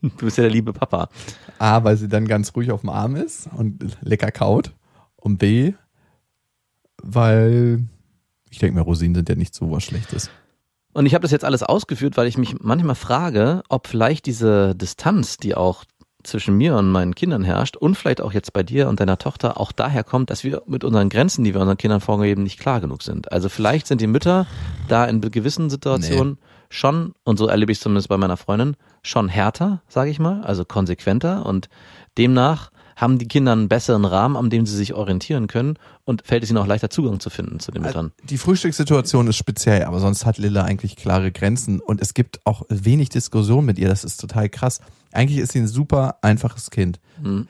Du 0.02 0.24
bist 0.24 0.38
ja 0.38 0.44
der 0.44 0.50
liebe 0.50 0.72
Papa. 0.72 1.10
A, 1.58 1.84
weil 1.84 1.94
sie 1.98 2.08
dann 2.08 2.26
ganz 2.26 2.56
ruhig 2.56 2.70
auf 2.70 2.80
dem 2.80 2.88
Arm 2.88 3.16
ist 3.16 3.50
und 3.54 3.98
lecker 4.00 4.30
kaut. 4.30 4.72
Und 5.16 5.36
B, 5.36 5.74
weil 7.02 7.84
ich 8.48 8.58
denke 8.58 8.76
mir, 8.76 8.82
Rosinen 8.82 9.14
sind 9.14 9.28
ja 9.28 9.34
nicht 9.34 9.54
so 9.54 9.70
was 9.70 9.84
Schlechtes. 9.84 10.30
Und 10.94 11.04
ich 11.04 11.12
habe 11.14 11.22
das 11.22 11.30
jetzt 11.30 11.44
alles 11.44 11.62
ausgeführt, 11.62 12.16
weil 12.16 12.26
ich 12.26 12.38
mich 12.38 12.60
manchmal 12.60 12.94
frage, 12.94 13.62
ob 13.68 13.86
vielleicht 13.86 14.24
diese 14.24 14.74
Distanz, 14.74 15.36
die 15.36 15.54
auch 15.54 15.84
zwischen 16.22 16.56
mir 16.56 16.76
und 16.76 16.90
meinen 16.90 17.14
Kindern 17.14 17.44
herrscht 17.44 17.76
und 17.76 17.94
vielleicht 17.94 18.20
auch 18.20 18.32
jetzt 18.32 18.52
bei 18.52 18.62
dir 18.62 18.88
und 18.88 19.00
deiner 19.00 19.18
Tochter 19.18 19.58
auch 19.58 19.72
daher 19.72 20.04
kommt, 20.04 20.30
dass 20.30 20.44
wir 20.44 20.62
mit 20.66 20.84
unseren 20.84 21.08
Grenzen, 21.08 21.44
die 21.44 21.54
wir 21.54 21.60
unseren 21.60 21.78
Kindern 21.78 22.00
vorgeben, 22.00 22.42
nicht 22.42 22.58
klar 22.58 22.80
genug 22.80 23.02
sind. 23.02 23.32
Also 23.32 23.48
vielleicht 23.48 23.86
sind 23.86 24.00
die 24.00 24.06
Mütter 24.06 24.46
da 24.88 25.04
in 25.04 25.20
gewissen 25.20 25.70
Situationen 25.70 26.38
schon, 26.70 27.12
und 27.24 27.38
so 27.38 27.46
erlebe 27.48 27.72
ich 27.72 27.78
es 27.78 27.82
zumindest 27.82 28.08
bei 28.08 28.16
meiner 28.16 28.38
Freundin, 28.38 28.76
schon 29.02 29.28
härter, 29.28 29.82
sage 29.88 30.10
ich 30.10 30.18
mal, 30.18 30.42
also 30.42 30.64
konsequenter 30.64 31.44
und 31.44 31.68
demnach 32.16 32.70
haben 32.96 33.18
die 33.18 33.28
Kinder 33.28 33.52
einen 33.52 33.68
besseren 33.68 34.04
Rahmen, 34.04 34.36
an 34.36 34.50
dem 34.50 34.66
sie 34.66 34.76
sich 34.76 34.92
orientieren 34.92 35.46
können 35.46 35.78
und 36.04 36.26
fällt 36.26 36.42
es 36.42 36.50
ihnen 36.50 36.58
auch 36.58 36.66
leichter 36.66 36.90
Zugang 36.90 37.18
zu 37.18 37.30
finden 37.30 37.58
zu 37.58 37.72
den 37.72 37.82
Müttern. 37.82 38.12
Die 38.24 38.36
Frühstückssituation 38.36 39.26
ist 39.26 39.36
speziell, 39.36 39.84
aber 39.84 40.00
sonst 40.00 40.26
hat 40.26 40.36
Lilla 40.36 40.64
eigentlich 40.64 40.96
klare 40.96 41.32
Grenzen 41.32 41.80
und 41.80 42.02
es 42.02 42.12
gibt 42.12 42.40
auch 42.44 42.62
wenig 42.68 43.08
Diskussion 43.08 43.64
mit 43.64 43.78
ihr. 43.78 43.88
Das 43.88 44.04
ist 44.04 44.20
total 44.20 44.50
krass. 44.50 44.80
Eigentlich 45.12 45.38
ist 45.38 45.52
sie 45.52 45.60
ein 45.60 45.68
super 45.68 46.16
einfaches 46.20 46.70
Kind. 46.70 47.00
Mhm. 47.22 47.48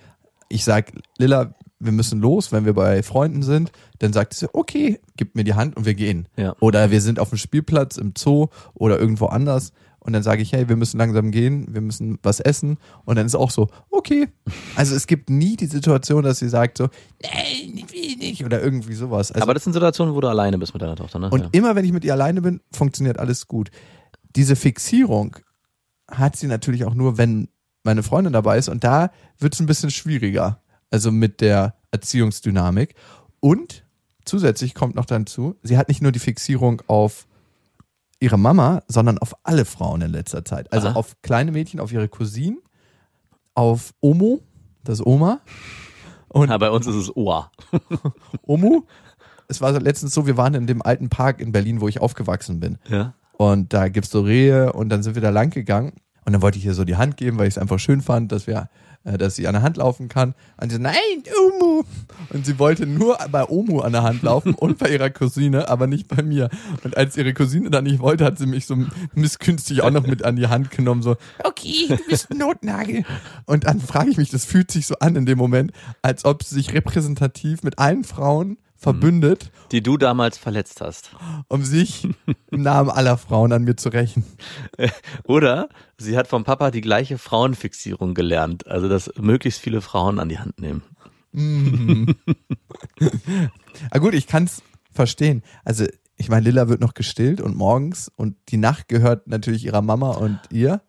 Ich 0.48 0.64
sag, 0.64 0.92
Lilla, 1.18 1.54
wir 1.80 1.92
müssen 1.92 2.20
los, 2.20 2.52
wenn 2.52 2.64
wir 2.64 2.74
bei 2.74 3.02
Freunden 3.02 3.42
sind. 3.42 3.72
Dann 3.98 4.12
sagt 4.12 4.34
sie, 4.34 4.48
okay, 4.52 5.00
gib 5.16 5.34
mir 5.34 5.44
die 5.44 5.54
Hand 5.54 5.76
und 5.76 5.86
wir 5.86 5.94
gehen. 5.94 6.28
Ja. 6.36 6.54
Oder 6.60 6.90
wir 6.90 7.00
sind 7.00 7.18
auf 7.18 7.30
dem 7.30 7.38
Spielplatz 7.38 7.96
im 7.96 8.12
Zoo 8.16 8.48
oder 8.74 8.98
irgendwo 8.98 9.26
anders. 9.26 9.72
Und 9.98 10.14
dann 10.14 10.22
sage 10.22 10.40
ich, 10.40 10.52
hey, 10.52 10.68
wir 10.68 10.76
müssen 10.76 10.98
langsam 10.98 11.30
gehen, 11.30 11.74
wir 11.74 11.80
müssen 11.80 12.18
was 12.22 12.40
essen. 12.40 12.78
Und 13.04 13.16
dann 13.16 13.26
ist 13.26 13.34
auch 13.34 13.50
so, 13.50 13.68
okay. 13.90 14.28
Also 14.76 14.94
es 14.94 15.06
gibt 15.06 15.28
nie 15.28 15.56
die 15.56 15.66
Situation, 15.66 16.22
dass 16.22 16.38
sie 16.38 16.48
sagt 16.48 16.78
so, 16.78 16.88
nein, 17.22 17.74
ich 17.76 17.92
will 17.92 18.16
nicht 18.16 18.44
oder 18.44 18.62
irgendwie 18.62 18.94
sowas. 18.94 19.32
Also 19.32 19.42
Aber 19.42 19.54
das 19.54 19.64
sind 19.64 19.72
Situationen, 19.72 20.14
wo 20.14 20.20
du 20.20 20.28
alleine 20.28 20.58
bist 20.58 20.72
mit 20.72 20.82
deiner 20.82 20.96
Tochter, 20.96 21.18
ne? 21.18 21.28
und 21.30 21.40
ja. 21.40 21.48
immer 21.52 21.74
wenn 21.76 21.84
ich 21.84 21.92
mit 21.92 22.04
ihr 22.04 22.12
alleine 22.12 22.40
bin, 22.40 22.60
funktioniert 22.72 23.18
alles 23.18 23.46
gut. 23.46 23.70
Diese 24.36 24.56
Fixierung 24.56 25.36
hat 26.10 26.36
sie 26.36 26.46
natürlich 26.46 26.84
auch 26.84 26.94
nur, 26.94 27.18
wenn 27.18 27.48
meine 27.82 28.02
Freundin 28.02 28.32
dabei 28.32 28.58
ist. 28.58 28.68
Und 28.68 28.84
da 28.84 29.10
wird 29.38 29.54
es 29.54 29.60
ein 29.60 29.66
bisschen 29.66 29.90
schwieriger. 29.90 30.60
Also 30.90 31.12
mit 31.12 31.40
der 31.40 31.74
Erziehungsdynamik. 31.90 32.94
Und 33.40 33.84
zusätzlich 34.24 34.74
kommt 34.74 34.94
noch 34.94 35.06
dazu, 35.06 35.56
sie 35.62 35.78
hat 35.78 35.88
nicht 35.88 36.02
nur 36.02 36.12
die 36.12 36.18
Fixierung 36.18 36.82
auf 36.86 37.26
ihre 38.20 38.38
Mama, 38.38 38.82
sondern 38.86 39.18
auf 39.18 39.34
alle 39.44 39.64
Frauen 39.64 40.02
in 40.02 40.10
letzter 40.10 40.44
Zeit. 40.44 40.72
Also 40.72 40.88
Aha. 40.88 40.96
auf 40.96 41.16
kleine 41.22 41.52
Mädchen, 41.52 41.80
auf 41.80 41.92
ihre 41.92 42.08
Cousinen, 42.08 42.58
auf 43.54 43.94
Omo, 44.00 44.40
das 44.84 45.04
Oma. 45.04 45.40
Und 46.28 46.50
ja, 46.50 46.58
bei 46.58 46.70
uns 46.70 46.86
ist 46.86 46.94
es 46.94 47.16
Oa. 47.16 47.50
Omu, 48.42 48.82
es 49.48 49.60
war 49.60 49.72
letztens 49.80 50.14
so, 50.14 50.26
wir 50.26 50.36
waren 50.36 50.54
in 50.54 50.66
dem 50.66 50.82
alten 50.82 51.08
Park 51.08 51.40
in 51.40 51.50
Berlin, 51.50 51.80
wo 51.80 51.88
ich 51.88 52.00
aufgewachsen 52.00 52.60
bin. 52.60 52.78
Ja. 52.88 53.14
Und 53.32 53.72
da 53.72 53.88
gibt's 53.88 54.10
so 54.10 54.20
Rehe 54.20 54.72
und 54.72 54.90
dann 54.90 55.02
sind 55.02 55.14
wir 55.14 55.22
da 55.22 55.30
lang 55.30 55.50
gegangen. 55.50 55.94
Und 56.24 56.34
dann 56.34 56.42
wollte 56.42 56.58
ich 56.58 56.66
ihr 56.66 56.74
so 56.74 56.84
die 56.84 56.96
Hand 56.96 57.16
geben, 57.16 57.38
weil 57.38 57.48
ich 57.48 57.54
es 57.54 57.58
einfach 57.58 57.78
schön 57.78 58.02
fand, 58.02 58.30
dass 58.30 58.46
wir, 58.46 58.68
dass 59.04 59.36
sie 59.36 59.46
an 59.46 59.54
der 59.54 59.62
Hand 59.62 59.76
laufen 59.78 60.08
kann. 60.08 60.34
Und 60.60 60.70
sie 60.70 60.76
so, 60.76 60.82
nein, 60.82 60.94
Omu. 61.46 61.82
Und 62.30 62.44
sie 62.44 62.58
wollte 62.58 62.86
nur 62.86 63.18
bei 63.30 63.48
Omu 63.48 63.80
an 63.80 63.92
der 63.92 64.02
Hand 64.02 64.22
laufen 64.22 64.54
und 64.54 64.78
bei 64.78 64.90
ihrer 64.90 65.10
Cousine, 65.10 65.68
aber 65.68 65.86
nicht 65.86 66.08
bei 66.08 66.22
mir. 66.22 66.50
Und 66.84 66.96
als 66.96 67.16
ihre 67.16 67.32
Cousine 67.32 67.70
dann 67.70 67.84
nicht 67.84 68.00
wollte, 68.00 68.24
hat 68.24 68.38
sie 68.38 68.46
mich 68.46 68.66
so 68.66 68.76
misskünstig 69.14 69.82
auch 69.82 69.90
noch 69.90 70.06
mit 70.06 70.24
an 70.24 70.36
die 70.36 70.48
Hand 70.48 70.70
genommen, 70.70 71.02
so, 71.02 71.16
okay, 71.44 71.86
du 71.88 71.98
bist 72.08 72.30
ein 72.30 72.38
Notnagel. 72.38 73.04
Und 73.46 73.64
dann 73.64 73.80
frage 73.80 74.10
ich 74.10 74.16
mich, 74.16 74.30
das 74.30 74.44
fühlt 74.44 74.70
sich 74.70 74.86
so 74.86 74.96
an 75.00 75.16
in 75.16 75.26
dem 75.26 75.38
Moment, 75.38 75.72
als 76.02 76.24
ob 76.24 76.42
sie 76.42 76.56
sich 76.56 76.74
repräsentativ 76.74 77.62
mit 77.62 77.78
allen 77.78 78.04
Frauen 78.04 78.58
verbündet, 78.80 79.52
Die 79.72 79.82
du 79.82 79.96
damals 79.98 80.38
verletzt 80.38 80.80
hast. 80.80 81.10
um 81.48 81.62
sich 81.64 82.08
im 82.50 82.62
Namen 82.62 82.90
aller 82.90 83.16
Frauen 83.18 83.52
an 83.52 83.64
mir 83.64 83.76
zu 83.76 83.90
rächen. 83.90 84.24
Oder 85.24 85.68
sie 85.98 86.16
hat 86.16 86.26
vom 86.28 86.44
Papa 86.44 86.70
die 86.70 86.80
gleiche 86.80 87.18
Frauenfixierung 87.18 88.14
gelernt. 88.14 88.66
Also, 88.66 88.88
dass 88.88 89.10
möglichst 89.20 89.60
viele 89.60 89.80
Frauen 89.82 90.18
an 90.18 90.28
die 90.28 90.38
Hand 90.38 90.58
nehmen. 90.60 90.82
Ah 93.90 93.98
gut, 93.98 94.14
ich 94.14 94.26
kann's 94.26 94.62
verstehen. 94.92 95.42
Also 95.64 95.86
ich 96.16 96.28
meine, 96.28 96.44
Lilla 96.44 96.68
wird 96.68 96.80
noch 96.80 96.94
gestillt 96.94 97.40
und 97.40 97.56
morgens 97.56 98.10
und 98.14 98.36
die 98.48 98.56
Nacht 98.58 98.88
gehört 98.88 99.26
natürlich 99.26 99.64
ihrer 99.64 99.82
Mama 99.82 100.10
und 100.10 100.38
ihr. 100.50 100.82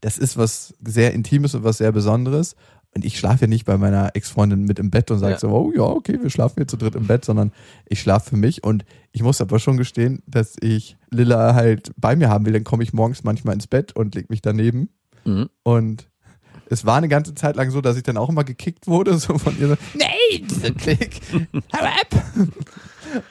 Das 0.00 0.16
ist 0.16 0.36
was 0.36 0.74
sehr 0.82 1.12
Intimes 1.12 1.54
und 1.54 1.64
was 1.64 1.78
sehr 1.78 1.92
Besonderes. 1.92 2.54
Und 2.94 3.04
ich 3.04 3.18
schlafe 3.18 3.42
ja 3.42 3.46
nicht 3.46 3.64
bei 3.66 3.76
meiner 3.76 4.16
Ex-Freundin 4.16 4.64
mit 4.64 4.78
im 4.78 4.90
Bett 4.90 5.10
und 5.10 5.18
sage 5.18 5.34
Ja. 5.34 5.38
so, 5.38 5.48
oh 5.50 5.72
ja, 5.74 5.82
okay, 5.82 6.18
wir 6.20 6.30
schlafen 6.30 6.54
hier 6.56 6.66
zu 6.68 6.76
dritt 6.76 6.94
im 6.94 7.06
Bett, 7.06 7.24
sondern 7.24 7.52
ich 7.86 8.00
schlafe 8.00 8.30
für 8.30 8.36
mich. 8.36 8.64
Und 8.64 8.84
ich 9.12 9.22
muss 9.22 9.40
aber 9.40 9.58
schon 9.58 9.76
gestehen, 9.76 10.22
dass 10.26 10.56
ich 10.60 10.96
Lilla 11.10 11.54
halt 11.54 11.92
bei 11.96 12.16
mir 12.16 12.28
haben 12.28 12.46
will. 12.46 12.52
Dann 12.54 12.64
komme 12.64 12.82
ich 12.82 12.92
morgens 12.92 13.24
manchmal 13.24 13.54
ins 13.54 13.66
Bett 13.66 13.94
und 13.94 14.14
leg 14.14 14.30
mich 14.30 14.42
daneben. 14.42 14.88
Mhm. 15.24 15.48
Und 15.62 16.08
es 16.70 16.84
war 16.86 16.96
eine 16.96 17.08
ganze 17.08 17.34
Zeit 17.34 17.56
lang 17.56 17.70
so, 17.70 17.80
dass 17.80 17.96
ich 17.96 18.02
dann 18.02 18.16
auch 18.16 18.28
immer 18.30 18.44
gekickt 18.44 18.86
wurde, 18.86 19.16
so 19.18 19.38
von 19.38 19.58
ihr 19.60 19.68
so, 19.68 19.76
nein, 19.94 20.74
klick, 20.78 21.20
hau 21.74 21.84
ab. 21.84 22.22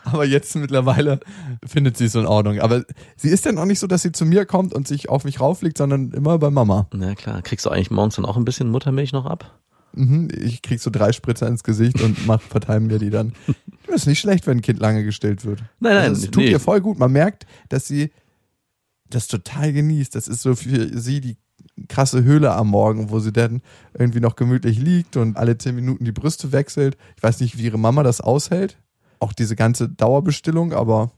Aber 0.03 0.25
jetzt 0.25 0.55
mittlerweile 0.55 1.19
findet 1.65 1.97
sie 1.97 2.05
es 2.05 2.15
in 2.15 2.25
Ordnung. 2.25 2.59
Aber 2.59 2.83
sie 3.15 3.29
ist 3.29 3.45
dann 3.45 3.57
auch 3.57 3.65
nicht 3.65 3.79
so, 3.79 3.87
dass 3.87 4.01
sie 4.01 4.11
zu 4.11 4.25
mir 4.25 4.45
kommt 4.45 4.73
und 4.73 4.87
sich 4.87 5.09
auf 5.09 5.23
mich 5.23 5.39
rauflegt, 5.39 5.77
sondern 5.77 6.11
immer 6.11 6.37
bei 6.39 6.49
Mama. 6.49 6.87
Na 6.93 7.15
klar. 7.15 7.41
Kriegst 7.41 7.65
du 7.65 7.69
eigentlich 7.69 7.91
morgens 7.91 8.15
dann 8.15 8.25
auch 8.25 8.37
ein 8.37 8.45
bisschen 8.45 8.69
Muttermilch 8.69 9.13
noch 9.13 9.25
ab? 9.25 9.59
Mhm, 9.93 10.27
ich 10.31 10.61
krieg 10.61 10.79
so 10.79 10.89
drei 10.89 11.11
Spritzer 11.11 11.47
ins 11.47 11.63
Gesicht 11.63 12.01
und 12.01 12.27
mach, 12.27 12.41
verteilen 12.41 12.87
mir 12.87 12.99
die 12.99 13.09
dann. 13.09 13.33
Das 13.87 13.95
ist 14.01 14.07
nicht 14.07 14.19
schlecht, 14.19 14.45
wenn 14.45 14.59
ein 14.59 14.61
Kind 14.61 14.79
lange 14.79 15.03
gestillt 15.03 15.43
wird. 15.45 15.61
Nein, 15.79 15.95
nein, 15.95 16.09
also 16.09 16.25
es 16.25 16.31
tut 16.31 16.43
nee. 16.43 16.51
ihr 16.51 16.59
voll 16.59 16.81
gut. 16.81 16.99
Man 16.99 17.11
merkt, 17.11 17.47
dass 17.69 17.87
sie 17.87 18.11
das 19.09 19.27
total 19.27 19.73
genießt. 19.73 20.13
Das 20.13 20.27
ist 20.27 20.41
so 20.41 20.55
für 20.55 20.99
sie 20.99 21.21
die 21.21 21.37
krasse 21.87 22.23
Höhle 22.23 22.53
am 22.53 22.69
Morgen, 22.69 23.09
wo 23.09 23.19
sie 23.19 23.31
dann 23.31 23.61
irgendwie 23.97 24.19
noch 24.19 24.35
gemütlich 24.35 24.79
liegt 24.79 25.17
und 25.17 25.37
alle 25.37 25.57
zehn 25.57 25.75
Minuten 25.75 26.05
die 26.05 26.11
Brüste 26.11 26.51
wechselt. 26.51 26.97
Ich 27.15 27.23
weiß 27.23 27.39
nicht, 27.39 27.57
wie 27.57 27.63
ihre 27.63 27.79
Mama 27.79 28.03
das 28.03 28.21
aushält. 28.21 28.77
Auch 29.19 29.33
diese 29.33 29.55
ganze 29.55 29.89
Dauerbestillung, 29.89 30.73
aber 30.73 31.11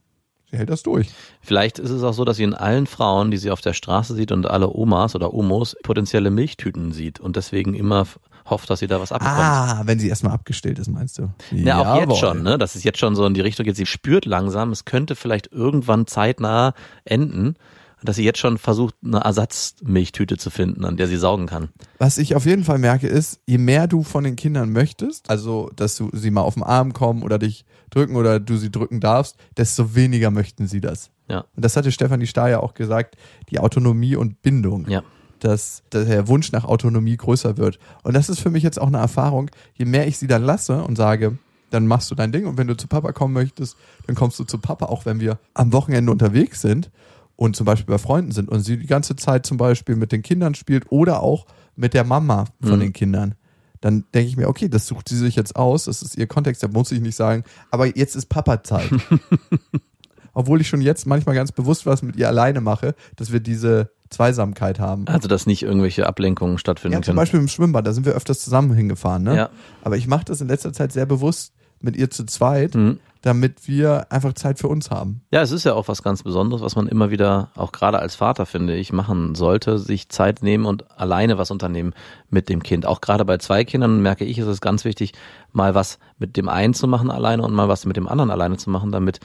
sie 0.50 0.58
hält 0.58 0.70
das 0.70 0.84
durch. 0.84 1.10
Vielleicht 1.42 1.80
ist 1.80 1.90
es 1.90 2.04
auch 2.04 2.14
so, 2.14 2.26
dass 2.26 2.38
sie 2.38 2.44
in 2.44 2.54
allen 2.54 2.88
Frauen, 2.88 3.32
die 3.32 3.38
sie 3.38 3.52
auf 3.52 3.62
der 3.62 3.74
Straße 3.74 4.16
sieht 4.16 4.32
und 4.32 4.46
alle 4.48 4.70
Omas 4.70 5.16
oder 5.16 5.34
Omos 5.34 5.76
potenzielle 5.84 6.32
Milchtüten 6.32 6.92
sieht 6.92 7.20
und 7.20 7.36
deswegen 7.36 7.74
immer 7.74 8.06
hofft, 8.50 8.70
dass 8.70 8.80
sie 8.80 8.88
da 8.88 9.00
was 9.00 9.12
abbekommt. 9.12 9.38
Ah, 9.40 9.82
wenn 9.86 10.00
sie 10.00 10.10
erstmal 10.10 10.34
abgestillt 10.34 10.80
ist, 10.80 10.88
meinst 10.88 11.20
du? 11.20 11.30
Ja, 11.52 11.94
auch 11.94 12.00
jetzt 12.00 12.18
schon, 12.18 12.42
ne? 12.42 12.58
Dass 12.58 12.76
es 12.76 12.84
jetzt 12.84 13.00
schon 13.00 13.16
so 13.16 13.26
in 13.26 13.34
die 13.34 13.42
Richtung 13.42 13.66
geht. 13.66 13.76
Sie 13.76 13.86
spürt 13.86 14.26
langsam, 14.26 14.72
es 14.72 14.86
könnte 14.86 15.16
vielleicht 15.16 15.52
irgendwann 15.52 16.08
zeitnah 16.08 16.74
enden, 17.06 17.56
dass 18.04 18.16
sie 18.16 18.24
jetzt 18.24 18.40
schon 18.40 18.58
versucht, 18.58 18.96
eine 19.04 19.20
Ersatzmilchtüte 19.20 20.38
zu 20.38 20.50
finden, 20.50 20.86
an 20.86 20.98
der 20.98 21.08
sie 21.08 21.18
saugen 21.18 21.48
kann. 21.48 21.70
Was 21.98 22.18
ich 22.18 22.36
auf 22.36 22.46
jeden 22.46 22.64
Fall 22.64 22.78
merke, 22.78 23.08
ist, 23.08 23.42
je 23.46 23.58
mehr 23.58 23.88
du 23.88 24.04
von 24.04 24.24
den 24.24 24.36
Kindern 24.36 24.72
möchtest, 24.72 25.30
also 25.30 25.70
dass 25.76 25.96
du 25.96 26.10
sie 26.14 26.32
mal 26.32 26.42
auf 26.42 26.54
den 26.54 26.64
Arm 26.64 26.94
kommen 26.94 27.24
oder 27.24 27.40
dich 27.40 27.66
drücken 27.90 28.16
oder 28.16 28.40
du 28.40 28.58
sie 28.58 28.72
drücken 28.72 29.00
darfst, 29.00 29.38
desto 29.58 29.96
weniger 29.96 30.32
möchten 30.32 30.68
sie 30.68 30.82
das. 30.82 31.12
Ja. 31.28 31.46
Und 31.56 31.66
das 31.66 31.76
hatte 31.76 31.92
Stefanie 31.92 32.28
Stahl 32.28 32.52
ja 32.52 32.60
auch 32.60 32.74
gesagt, 32.74 33.16
die 33.50 33.60
Autonomie 33.60 34.16
und 34.16 34.42
Bindung. 34.42 34.88
Ja. 34.90 35.04
Dass, 35.40 35.84
dass 35.90 36.06
der 36.06 36.28
Wunsch 36.28 36.52
nach 36.52 36.66
Autonomie 36.66 37.16
größer 37.16 37.56
wird. 37.56 37.80
Und 38.04 38.14
das 38.14 38.28
ist 38.28 38.42
für 38.42 38.50
mich 38.50 38.62
jetzt 38.62 38.78
auch 38.78 38.88
eine 38.88 38.98
Erfahrung, 38.98 39.50
je 39.74 39.86
mehr 39.86 40.06
ich 40.06 40.18
sie 40.18 40.28
dann 40.28 40.44
lasse 40.44 40.84
und 40.84 40.98
sage, 40.98 41.38
dann 41.70 41.88
machst 41.88 42.12
du 42.12 42.16
dein 42.16 42.34
Ding 42.34 42.46
und 42.46 42.58
wenn 42.58 42.68
du 42.68 42.76
zu 42.76 42.88
Papa 42.88 43.14
kommen 43.14 43.36
möchtest, 43.36 43.78
dann 44.06 44.18
kommst 44.18 44.38
du 44.40 44.44
zu 44.44 44.58
Papa, 44.58 44.88
auch 44.88 45.06
wenn 45.06 45.22
wir 45.22 45.40
am 45.54 45.72
Wochenende 45.72 46.12
unterwegs 46.12 46.60
sind 46.60 46.92
und 47.40 47.56
zum 47.56 47.66
Beispiel 47.66 47.94
bei 47.94 47.98
Freunden 47.98 48.32
sind 48.32 48.50
und 48.50 48.60
sie 48.60 48.78
die 48.78 48.86
ganze 48.86 49.16
Zeit 49.16 49.46
zum 49.46 49.56
Beispiel 49.56 49.96
mit 49.96 50.12
den 50.12 50.22
Kindern 50.24 50.56
spielt 50.56 50.92
oder 50.92 51.24
auch 51.24 51.46
mit 51.78 51.94
der 51.94 52.04
Mama 52.04 52.46
von 52.62 52.76
Mhm. 52.76 52.80
den 52.82 52.94
Kindern. 52.94 53.36
Dann 53.80 54.04
denke 54.14 54.28
ich 54.28 54.36
mir, 54.36 54.50
okay, 54.50 54.68
das 54.68 54.88
sucht 54.88 55.08
sie 55.08 55.16
sich 55.16 55.38
jetzt 55.38 55.56
aus, 55.56 55.86
das 55.86 56.02
ist 56.02 56.18
ihr 56.18 56.28
Kontext, 56.28 56.62
da 56.64 56.68
muss 56.68 56.92
ich 56.92 57.00
nicht 57.00 57.16
sagen, 57.16 57.46
aber 57.72 57.86
jetzt 57.98 58.16
ist 58.18 58.26
Papa-Zeit. 58.28 58.90
Obwohl 60.34 60.60
ich 60.62 60.68
schon 60.68 60.82
jetzt 60.82 61.06
manchmal 61.08 61.34
ganz 61.36 61.52
bewusst 61.54 61.86
was 61.86 62.02
mit 62.02 62.16
ihr 62.18 62.28
alleine 62.28 62.60
mache, 62.62 62.94
dass 63.16 63.32
wir 63.32 63.40
diese 63.40 63.90
Zweisamkeit 64.10 64.80
haben. 64.80 65.08
Also, 65.08 65.28
dass 65.28 65.46
nicht 65.46 65.64
irgendwelche 65.64 66.06
Ablenkungen 66.08 66.58
stattfinden 66.58 66.94
Ja, 66.94 67.02
zum 67.02 67.06
können. 67.12 67.18
Beispiel 67.18 67.40
im 67.40 67.48
Schwimmbad, 67.48 67.88
da 67.88 67.94
sind 67.94 68.06
wir 68.06 68.14
öfters 68.14 68.40
zusammen 68.42 68.74
hingefahren, 68.74 69.24
ne? 69.24 69.36
Ja. 69.36 69.50
Aber 69.82 69.98
ich 69.98 70.08
mache 70.08 70.26
das 70.26 70.42
in 70.42 70.48
letzter 70.48 70.74
Zeit 70.74 70.92
sehr 70.92 71.06
bewusst 71.06 71.54
mit 71.82 71.96
ihr 71.96 72.10
zu 72.10 72.26
zweit, 72.26 72.76
Mhm. 72.76 73.00
Damit 73.22 73.68
wir 73.68 74.12
einfach 74.12 74.34
Zeit 74.34 74.60
für 74.60 74.70
uns 74.70 74.92
haben. 74.92 75.22
Ja, 75.32 75.42
es 75.42 75.52
ist 75.52 75.66
ja 75.66 75.74
auch 75.74 75.88
was 75.88 76.04
ganz 76.04 76.24
Besonderes, 76.24 76.62
was 76.62 76.76
man 76.76 76.88
immer 76.88 77.12
wieder, 77.12 77.52
auch 77.56 77.72
gerade 77.72 78.00
als 78.00 78.16
Vater, 78.16 78.46
finde 78.46 78.76
ich, 78.76 78.94
machen 78.94 79.36
sollte, 79.36 79.78
sich 79.78 80.10
Zeit 80.10 80.42
nehmen 80.42 80.66
und 80.66 80.90
alleine 80.98 81.38
was 81.38 81.52
unternehmen 81.52 81.94
mit 82.30 82.48
dem 82.48 82.64
Kind. 82.64 82.86
Auch 82.86 83.02
gerade 83.02 83.26
bei 83.26 83.38
zwei 83.38 83.66
Kindern 83.66 84.02
merke 84.02 84.24
ich, 84.24 84.38
ist 84.38 84.48
es 84.48 84.62
ganz 84.62 84.86
wichtig, 84.86 85.14
mal 85.52 85.76
was 85.76 86.00
mit 86.18 86.38
dem 86.38 86.48
einen 86.48 86.74
zu 86.74 86.88
machen 86.88 87.12
alleine 87.12 87.44
und 87.44 87.54
mal 87.54 87.68
was 87.68 87.86
mit 87.86 87.98
dem 87.98 88.08
anderen 88.08 88.32
alleine 88.32 88.58
zu 88.58 88.70
machen, 88.70 88.92
damit 88.92 89.20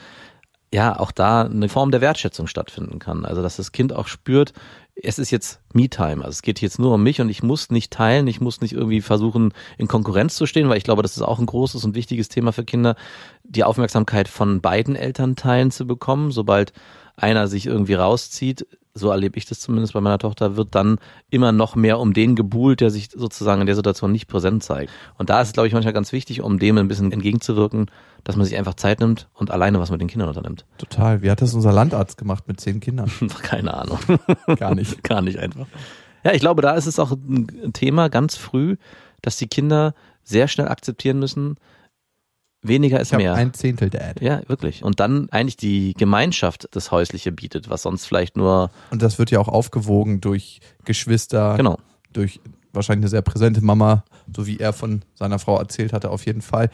ja 0.73 0.99
auch 0.99 1.11
da 1.11 1.43
eine 1.43 1.69
Form 1.69 1.91
der 1.91 2.01
Wertschätzung 2.01 2.47
stattfinden 2.47 2.99
kann. 2.99 3.25
Also 3.25 3.41
dass 3.41 3.57
das 3.57 3.71
Kind 3.71 3.93
auch 3.93 4.07
spürt, 4.07 4.53
es 5.01 5.19
ist 5.19 5.31
jetzt 5.31 5.59
Me-Time. 5.73 6.23
Also 6.23 6.29
es 6.29 6.41
geht 6.41 6.61
jetzt 6.61 6.79
nur 6.79 6.93
um 6.93 7.03
mich 7.03 7.19
und 7.19 7.29
ich 7.29 7.43
muss 7.43 7.69
nicht 7.69 7.91
teilen, 7.91 8.27
ich 8.27 8.39
muss 8.39 8.61
nicht 8.61 8.73
irgendwie 8.73 9.01
versuchen, 9.01 9.53
in 9.77 9.87
Konkurrenz 9.87 10.35
zu 10.35 10.45
stehen, 10.45 10.69
weil 10.69 10.77
ich 10.77 10.83
glaube, 10.83 11.01
das 11.01 11.17
ist 11.17 11.21
auch 11.21 11.39
ein 11.39 11.45
großes 11.45 11.83
und 11.83 11.95
wichtiges 11.95 12.29
Thema 12.29 12.53
für 12.53 12.63
Kinder, 12.63 12.95
die 13.43 13.63
Aufmerksamkeit 13.63 14.27
von 14.27 14.61
beiden 14.61 14.95
Elternteilen 14.95 15.71
zu 15.71 15.85
bekommen. 15.85 16.31
Sobald 16.31 16.71
einer 17.17 17.47
sich 17.47 17.65
irgendwie 17.65 17.93
rauszieht, 17.93 18.65
so 18.93 19.09
erlebe 19.09 19.37
ich 19.37 19.45
das 19.45 19.59
zumindest 19.59 19.93
bei 19.93 19.99
meiner 19.99 20.17
Tochter, 20.17 20.55
wird 20.55 20.73
dann 20.73 20.99
immer 21.29 21.51
noch 21.51 21.75
mehr 21.75 21.99
um 21.99 22.13
den 22.13 22.35
gebuhlt, 22.35 22.79
der 22.79 22.89
sich 22.89 23.09
sozusagen 23.13 23.59
in 23.59 23.67
der 23.67 23.75
Situation 23.75 24.11
nicht 24.13 24.27
präsent 24.27 24.63
zeigt. 24.63 24.91
Und 25.17 25.29
da 25.29 25.41
ist 25.41 25.49
es, 25.49 25.53
glaube 25.53 25.67
ich, 25.67 25.73
manchmal 25.73 25.93
ganz 25.93 26.13
wichtig, 26.13 26.41
um 26.41 26.59
dem 26.59 26.77
ein 26.77 26.87
bisschen 26.87 27.11
entgegenzuwirken, 27.11 27.91
dass 28.25 28.35
man 28.35 28.45
sich 28.45 28.57
einfach 28.57 28.73
Zeit 28.73 28.99
nimmt 28.99 29.29
und 29.33 29.51
alleine 29.51 29.79
was 29.79 29.91
mit 29.91 30.01
den 30.01 30.09
Kindern 30.09 30.27
unternimmt. 30.27 30.65
Total. 30.77 31.21
Wie 31.21 31.31
hat 31.31 31.41
das 31.41 31.53
unser 31.53 31.71
Landarzt 31.71 32.17
gemacht 32.17 32.47
mit 32.47 32.59
zehn 32.59 32.81
Kindern? 32.81 33.09
Keine 33.41 33.73
Ahnung. 33.73 33.99
Gar 34.57 34.75
nicht. 34.75 35.01
Gar 35.03 35.21
nicht 35.21 35.39
einfach. 35.39 35.67
Ja, 36.25 36.33
ich 36.33 36.41
glaube, 36.41 36.61
da 36.61 36.73
ist 36.73 36.87
es 36.87 36.99
auch 36.99 37.11
ein 37.11 37.71
Thema 37.73 38.09
ganz 38.09 38.35
früh, 38.35 38.75
dass 39.21 39.37
die 39.37 39.47
Kinder 39.47 39.93
sehr 40.23 40.47
schnell 40.47 40.67
akzeptieren 40.67 41.19
müssen, 41.19 41.55
weniger 42.63 42.99
ist 42.99 43.11
Ich 43.11 43.17
mehr. 43.19 43.35
ein 43.35 43.53
Zehntel 43.53 43.91
Dad. 43.91 44.21
ja, 44.21 44.41
wirklich. 44.47 44.83
Und 44.83 44.99
dann 44.99 45.29
eigentlich 45.29 45.55
die 45.57 45.93
Gemeinschaft 45.93 46.67
das 46.71 46.89
Häusliche 46.91 47.31
bietet, 47.31 47.69
was 47.69 47.83
sonst 47.83 48.05
vielleicht 48.07 48.37
nur, 48.37 48.71
Und 48.89 49.03
das 49.03 49.19
wird 49.19 49.29
ja 49.29 49.39
auch 49.39 49.47
aufgewogen 49.47 50.19
durch 50.19 50.61
Geschwister, 50.83 51.57
genau. 51.57 51.77
durch 52.11 52.39
wahrscheinlich 52.73 53.03
eine 53.03 53.09
sehr 53.09 53.21
präsente 53.21 53.61
Mama, 53.63 54.03
so 54.35 54.47
wie 54.47 54.57
er 54.57 54.73
von 54.73 55.03
seiner 55.13 55.37
Frau 55.37 55.59
erzählt 55.59 55.93
hatte, 55.93 56.09
auf 56.09 56.25
jeden 56.25 56.41
Fall. 56.41 56.71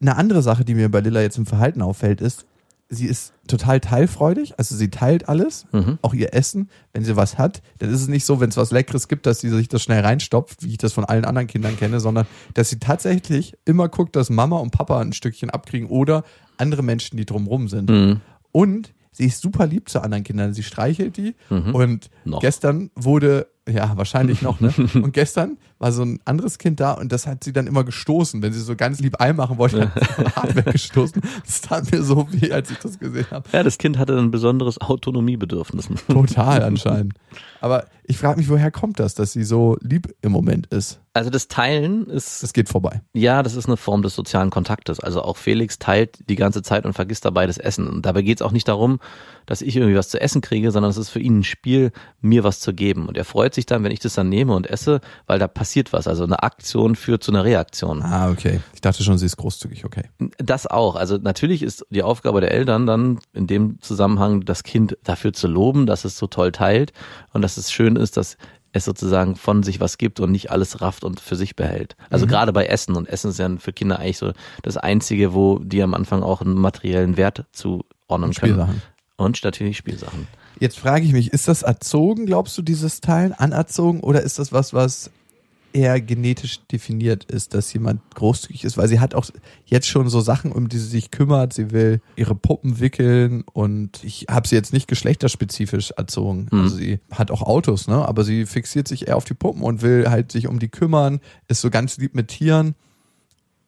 Eine 0.00 0.16
andere 0.16 0.42
Sache, 0.42 0.64
die 0.64 0.74
mir 0.74 0.90
bei 0.90 1.00
Lilla 1.00 1.20
jetzt 1.22 1.38
im 1.38 1.46
Verhalten 1.46 1.82
auffällt, 1.82 2.20
ist, 2.20 2.46
sie 2.90 3.06
ist 3.06 3.32
total 3.48 3.80
teilfreudig, 3.80 4.58
also 4.58 4.76
sie 4.76 4.90
teilt 4.90 5.28
alles, 5.28 5.64
Mhm. 5.72 5.98
auch 6.02 6.12
ihr 6.14 6.34
Essen. 6.34 6.68
Wenn 6.92 7.04
sie 7.04 7.16
was 7.16 7.38
hat, 7.38 7.62
dann 7.78 7.90
ist 7.90 8.02
es 8.02 8.08
nicht 8.08 8.24
so, 8.26 8.40
wenn 8.40 8.50
es 8.50 8.56
was 8.56 8.70
Leckeres 8.70 9.08
gibt, 9.08 9.26
dass 9.26 9.40
sie 9.40 9.48
sich 9.48 9.68
das 9.68 9.82
schnell 9.82 10.02
reinstopft, 10.02 10.62
wie 10.62 10.70
ich 10.72 10.78
das 10.78 10.92
von 10.92 11.04
allen 11.04 11.24
anderen 11.24 11.48
Kindern 11.48 11.76
kenne, 11.76 11.98
sondern 12.00 12.26
dass 12.52 12.68
sie 12.70 12.78
tatsächlich 12.78 13.54
immer 13.64 13.88
guckt, 13.88 14.14
dass 14.16 14.28
Mama 14.30 14.58
und 14.58 14.70
Papa 14.70 15.00
ein 15.00 15.12
Stückchen 15.12 15.50
abkriegen 15.50 15.88
oder 15.88 16.24
andere 16.58 16.82
Menschen, 16.82 17.16
die 17.16 17.24
drumrum 17.24 17.68
sind. 17.68 17.88
Mhm. 17.90 18.20
Und 18.52 18.92
sie 19.12 19.24
ist 19.26 19.40
super 19.40 19.66
lieb 19.66 19.88
zu 19.88 20.00
anderen 20.02 20.22
Kindern. 20.22 20.54
Sie 20.54 20.62
streichelt 20.62 21.16
die 21.16 21.34
und 21.48 22.10
Mhm. 22.24 22.32
Noch. 22.32 22.40
gestern 22.40 22.90
wurde, 22.94 23.48
ja, 23.68 23.96
wahrscheinlich 23.96 24.42
noch, 24.42 24.60
ne? 24.60 24.72
Und 24.94 25.12
gestern 25.14 25.56
war 25.84 25.92
so 25.92 26.02
ein 26.02 26.18
anderes 26.24 26.56
Kind 26.56 26.80
da 26.80 26.92
und 26.92 27.12
das 27.12 27.26
hat 27.26 27.44
sie 27.44 27.52
dann 27.52 27.66
immer 27.66 27.84
gestoßen. 27.84 28.40
Wenn 28.40 28.54
sie 28.54 28.60
so 28.60 28.74
ganz 28.74 29.00
lieb 29.00 29.20
einmachen 29.20 29.58
wollte, 29.58 29.94
hat 29.94 30.16
sie 30.16 30.24
hart 30.24 30.56
weggestoßen. 30.56 31.20
Das 31.44 31.60
tat 31.60 31.92
mir 31.92 32.02
so 32.02 32.26
weh, 32.32 32.52
als 32.52 32.70
ich 32.70 32.78
das 32.78 32.98
gesehen 32.98 33.26
habe. 33.30 33.46
Ja, 33.52 33.62
das 33.62 33.76
Kind 33.76 33.98
hatte 33.98 34.16
ein 34.18 34.30
besonderes 34.30 34.80
Autonomiebedürfnis. 34.80 35.90
Total 36.08 36.62
anscheinend. 36.62 37.12
Aber 37.60 37.86
ich 38.06 38.18
frage 38.18 38.38
mich, 38.38 38.50
woher 38.50 38.70
kommt 38.70 39.00
das, 39.00 39.14
dass 39.14 39.32
sie 39.32 39.44
so 39.44 39.78
lieb 39.80 40.14
im 40.20 40.32
Moment 40.32 40.66
ist? 40.66 41.00
Also 41.14 41.30
das 41.30 41.48
Teilen 41.48 42.06
ist 42.08 42.42
Das 42.42 42.52
geht 42.52 42.68
vorbei. 42.68 43.00
Ja, 43.14 43.42
das 43.42 43.54
ist 43.54 43.66
eine 43.66 43.76
Form 43.76 44.02
des 44.02 44.14
sozialen 44.14 44.50
Kontaktes. 44.50 45.00
Also 45.00 45.22
auch 45.22 45.36
Felix 45.36 45.78
teilt 45.78 46.28
die 46.28 46.34
ganze 46.34 46.60
Zeit 46.60 46.84
und 46.84 46.92
vergisst 46.92 47.24
dabei 47.24 47.46
das 47.46 47.56
Essen. 47.56 47.88
Und 47.88 48.04
dabei 48.04 48.20
geht 48.20 48.38
es 48.38 48.42
auch 48.42 48.52
nicht 48.52 48.68
darum, 48.68 48.98
dass 49.46 49.62
ich 49.62 49.76
irgendwie 49.76 49.96
was 49.96 50.08
zu 50.08 50.20
essen 50.20 50.42
kriege, 50.42 50.70
sondern 50.72 50.90
es 50.90 50.98
ist 50.98 51.08
für 51.08 51.20
ihn 51.20 51.38
ein 51.38 51.44
Spiel, 51.44 51.92
mir 52.20 52.44
was 52.44 52.60
zu 52.60 52.74
geben. 52.74 53.08
Und 53.08 53.16
er 53.16 53.24
freut 53.24 53.54
sich 53.54 53.64
dann, 53.64 53.84
wenn 53.84 53.92
ich 53.92 54.00
das 54.00 54.14
dann 54.14 54.28
nehme 54.28 54.54
und 54.54 54.68
esse, 54.68 55.00
weil 55.26 55.38
da 55.38 55.48
passiert 55.48 55.73
was. 55.92 56.06
Also 56.06 56.24
eine 56.24 56.42
Aktion 56.42 56.96
führt 56.96 57.22
zu 57.22 57.32
einer 57.32 57.44
Reaktion. 57.44 58.02
Ah, 58.02 58.30
okay. 58.30 58.60
Ich 58.74 58.80
dachte 58.80 59.02
schon, 59.02 59.18
sie 59.18 59.26
ist 59.26 59.36
großzügig, 59.36 59.84
okay. 59.84 60.04
Das 60.38 60.66
auch. 60.66 60.96
Also 60.96 61.16
natürlich 61.16 61.62
ist 61.62 61.84
die 61.90 62.02
Aufgabe 62.02 62.40
der 62.40 62.52
Eltern 62.52 62.86
dann 62.86 63.18
in 63.32 63.46
dem 63.46 63.80
Zusammenhang, 63.80 64.44
das 64.44 64.62
Kind 64.62 64.96
dafür 65.04 65.32
zu 65.32 65.48
loben, 65.48 65.86
dass 65.86 66.04
es 66.04 66.18
so 66.18 66.26
toll 66.26 66.52
teilt 66.52 66.92
und 67.32 67.42
dass 67.42 67.56
es 67.56 67.72
schön 67.72 67.96
ist, 67.96 68.16
dass 68.16 68.36
es 68.72 68.84
sozusagen 68.84 69.36
von 69.36 69.62
sich 69.62 69.80
was 69.80 69.98
gibt 69.98 70.18
und 70.20 70.32
nicht 70.32 70.50
alles 70.50 70.80
rafft 70.80 71.04
und 71.04 71.20
für 71.20 71.36
sich 71.36 71.54
behält. 71.54 71.96
Also 72.10 72.26
gerade 72.26 72.52
bei 72.52 72.66
Essen 72.66 72.96
und 72.96 73.08
Essen 73.08 73.30
ist 73.30 73.38
ja 73.38 73.48
für 73.58 73.72
Kinder 73.72 74.00
eigentlich 74.00 74.18
so 74.18 74.32
das 74.62 74.76
Einzige, 74.76 75.32
wo 75.32 75.60
die 75.60 75.82
am 75.82 75.94
Anfang 75.94 76.22
auch 76.22 76.40
einen 76.40 76.54
materiellen 76.54 77.16
Wert 77.16 77.44
zuordnen 77.52 77.84
Und 78.08 78.40
können. 78.40 78.54
Spielsachen. 78.54 78.82
Und 79.16 79.44
natürlich 79.44 79.76
Spielsachen. 79.76 80.26
Jetzt 80.58 80.78
frage 80.78 81.04
ich 81.04 81.12
mich, 81.12 81.32
ist 81.32 81.46
das 81.46 81.62
erzogen, 81.62 82.26
glaubst 82.26 82.56
du, 82.58 82.62
dieses 82.62 83.00
Teilen, 83.00 83.32
anerzogen 83.32 84.00
oder 84.00 84.22
ist 84.22 84.38
das 84.40 84.52
was, 84.52 84.74
was 84.74 85.10
eher 85.74 86.00
genetisch 86.00 86.60
definiert 86.68 87.24
ist, 87.24 87.52
dass 87.52 87.72
jemand 87.72 88.00
großzügig 88.14 88.64
ist? 88.64 88.78
Weil 88.78 88.88
sie 88.88 89.00
hat 89.00 89.14
auch 89.14 89.26
jetzt 89.66 89.88
schon 89.88 90.08
so 90.08 90.20
Sachen, 90.20 90.52
um 90.52 90.68
die 90.68 90.78
sie 90.78 90.88
sich 90.88 91.10
kümmert. 91.10 91.52
Sie 91.52 91.70
will 91.70 92.00
ihre 92.16 92.34
Puppen 92.34 92.80
wickeln 92.80 93.44
und 93.52 94.02
ich 94.02 94.26
habe 94.30 94.48
sie 94.48 94.56
jetzt 94.56 94.72
nicht 94.72 94.88
geschlechterspezifisch 94.88 95.90
erzogen. 95.90 96.48
Mhm. 96.50 96.60
Also 96.60 96.76
sie 96.76 97.00
hat 97.10 97.30
auch 97.30 97.42
Autos, 97.42 97.88
ne? 97.88 98.06
aber 98.06 98.24
sie 98.24 98.46
fixiert 98.46 98.88
sich 98.88 99.08
eher 99.08 99.16
auf 99.16 99.24
die 99.24 99.34
Puppen 99.34 99.62
und 99.62 99.82
will 99.82 100.08
halt 100.08 100.32
sich 100.32 100.46
um 100.46 100.58
die 100.58 100.68
kümmern, 100.68 101.20
ist 101.48 101.60
so 101.60 101.70
ganz 101.70 101.98
lieb 101.98 102.14
mit 102.14 102.28
Tieren. 102.28 102.74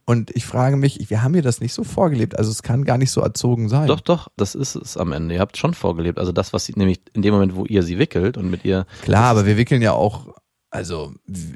Und 0.09 0.31
ich 0.37 0.47
frage 0.47 0.77
mich, 0.77 1.11
wir 1.11 1.25
haben 1.25 1.35
ihr 1.35 1.43
das 1.43 1.61
nicht 1.61 1.73
so 1.73 1.83
vorgelebt, 1.83 2.39
also 2.39 2.49
es 2.49 2.63
kann 2.63 2.85
gar 2.85 2.97
nicht 2.97 3.11
so 3.11 3.21
erzogen 3.21 3.69
sein. 3.69 3.89
Doch, 3.89 4.01
doch, 4.01 4.29
das 4.37 4.55
ist 4.55 4.77
es 4.77 4.97
am 4.97 5.11
Ende. 5.11 5.35
Ihr 5.35 5.41
habt 5.41 5.57
schon 5.57 5.75
vorgelebt. 5.75 6.21
Also 6.21 6.31
das, 6.31 6.53
was 6.53 6.65
sie 6.65 6.75
nämlich 6.77 7.01
in 7.13 7.23
dem 7.23 7.35
Moment, 7.35 7.57
wo 7.57 7.65
ihr 7.65 7.83
sie 7.83 7.99
wickelt 7.99 8.37
und 8.37 8.49
mit 8.49 8.65
ihr 8.65 8.87
Klar, 9.03 9.25
aber 9.25 9.47
wir 9.47 9.57
wickeln 9.57 9.83
ja 9.83 9.93
auch, 9.93 10.33
also 10.70 11.14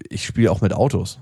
ich 0.08 0.24
spiele 0.24 0.50
auch 0.50 0.60
mit 0.60 0.72
Autos. 0.72 1.20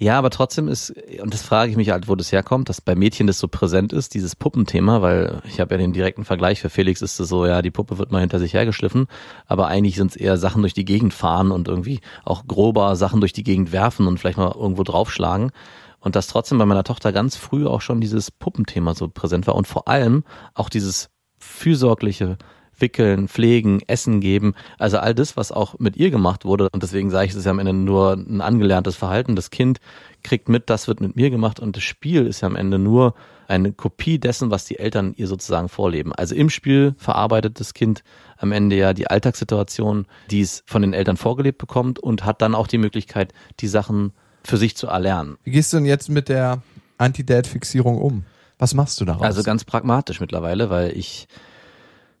Ja, 0.00 0.16
aber 0.16 0.30
trotzdem 0.30 0.68
ist, 0.68 0.94
und 1.20 1.34
das 1.34 1.42
frage 1.42 1.72
ich 1.72 1.76
mich 1.76 1.90
halt, 1.90 2.06
wo 2.06 2.14
das 2.14 2.30
herkommt, 2.30 2.68
dass 2.68 2.80
bei 2.80 2.94
Mädchen 2.94 3.26
das 3.26 3.40
so 3.40 3.48
präsent 3.48 3.92
ist, 3.92 4.14
dieses 4.14 4.36
Puppenthema, 4.36 5.02
weil 5.02 5.42
ich 5.44 5.58
habe 5.58 5.74
ja 5.74 5.78
den 5.78 5.92
direkten 5.92 6.24
Vergleich, 6.24 6.60
für 6.60 6.70
Felix 6.70 7.02
ist 7.02 7.18
es 7.18 7.28
so, 7.28 7.44
ja, 7.46 7.62
die 7.62 7.72
Puppe 7.72 7.98
wird 7.98 8.12
mal 8.12 8.20
hinter 8.20 8.38
sich 8.38 8.54
hergeschliffen, 8.54 9.08
aber 9.46 9.66
eigentlich 9.66 9.96
sind 9.96 10.12
es 10.12 10.16
eher 10.16 10.36
Sachen 10.36 10.62
durch 10.62 10.72
die 10.72 10.84
Gegend 10.84 11.14
fahren 11.14 11.50
und 11.50 11.66
irgendwie 11.66 11.98
auch 12.24 12.46
grober 12.46 12.94
Sachen 12.94 13.18
durch 13.18 13.32
die 13.32 13.42
Gegend 13.42 13.72
werfen 13.72 14.06
und 14.06 14.18
vielleicht 14.18 14.38
mal 14.38 14.54
irgendwo 14.54 14.84
draufschlagen. 14.84 15.50
Und 15.98 16.14
dass 16.14 16.28
trotzdem 16.28 16.58
bei 16.58 16.66
meiner 16.66 16.84
Tochter 16.84 17.12
ganz 17.12 17.34
früh 17.34 17.66
auch 17.66 17.80
schon 17.80 18.00
dieses 18.00 18.30
Puppenthema 18.30 18.94
so 18.94 19.08
präsent 19.08 19.48
war 19.48 19.56
und 19.56 19.66
vor 19.66 19.88
allem 19.88 20.22
auch 20.54 20.68
dieses 20.68 21.10
fürsorgliche 21.38 22.38
Wickeln, 22.80 23.28
Pflegen, 23.28 23.80
Essen 23.86 24.20
geben, 24.20 24.54
also 24.78 24.98
all 24.98 25.14
das, 25.14 25.36
was 25.36 25.52
auch 25.52 25.78
mit 25.78 25.96
ihr 25.96 26.10
gemacht 26.10 26.44
wurde. 26.44 26.68
Und 26.72 26.82
deswegen 26.82 27.10
sage 27.10 27.26
ich, 27.26 27.32
es 27.32 27.38
ist 27.38 27.44
ja 27.44 27.50
am 27.50 27.58
Ende 27.58 27.72
nur 27.72 28.12
ein 28.12 28.40
angelerntes 28.40 28.96
Verhalten. 28.96 29.36
Das 29.36 29.50
Kind 29.50 29.80
kriegt 30.22 30.48
mit, 30.48 30.70
das 30.70 30.88
wird 30.88 31.00
mit 31.00 31.16
mir 31.16 31.30
gemacht 31.30 31.60
und 31.60 31.76
das 31.76 31.82
Spiel 31.82 32.26
ist 32.26 32.40
ja 32.40 32.48
am 32.48 32.56
Ende 32.56 32.78
nur 32.78 33.14
eine 33.48 33.72
Kopie 33.72 34.18
dessen, 34.18 34.50
was 34.50 34.66
die 34.66 34.78
Eltern 34.78 35.14
ihr 35.16 35.26
sozusagen 35.26 35.68
vorleben. 35.68 36.12
Also 36.12 36.34
im 36.34 36.50
Spiel 36.50 36.94
verarbeitet 36.98 37.60
das 37.60 37.72
Kind 37.72 38.02
am 38.36 38.52
Ende 38.52 38.76
ja 38.76 38.92
die 38.92 39.08
Alltagssituation, 39.08 40.06
die 40.30 40.42
es 40.42 40.62
von 40.66 40.82
den 40.82 40.92
Eltern 40.92 41.16
vorgelebt 41.16 41.58
bekommt 41.58 41.98
und 41.98 42.24
hat 42.24 42.42
dann 42.42 42.54
auch 42.54 42.66
die 42.66 42.78
Möglichkeit, 42.78 43.32
die 43.60 43.68
Sachen 43.68 44.12
für 44.44 44.58
sich 44.58 44.76
zu 44.76 44.86
erlernen. 44.86 45.38
Wie 45.44 45.50
gehst 45.50 45.72
du 45.72 45.78
denn 45.78 45.86
jetzt 45.86 46.08
mit 46.08 46.28
der 46.28 46.62
Anti-Dad-Fixierung 46.98 47.98
um? 47.98 48.24
Was 48.58 48.74
machst 48.74 49.00
du 49.00 49.04
daraus? 49.04 49.22
Also 49.22 49.42
ganz 49.42 49.64
pragmatisch 49.64 50.20
mittlerweile, 50.20 50.68
weil 50.68 50.96
ich 50.96 51.28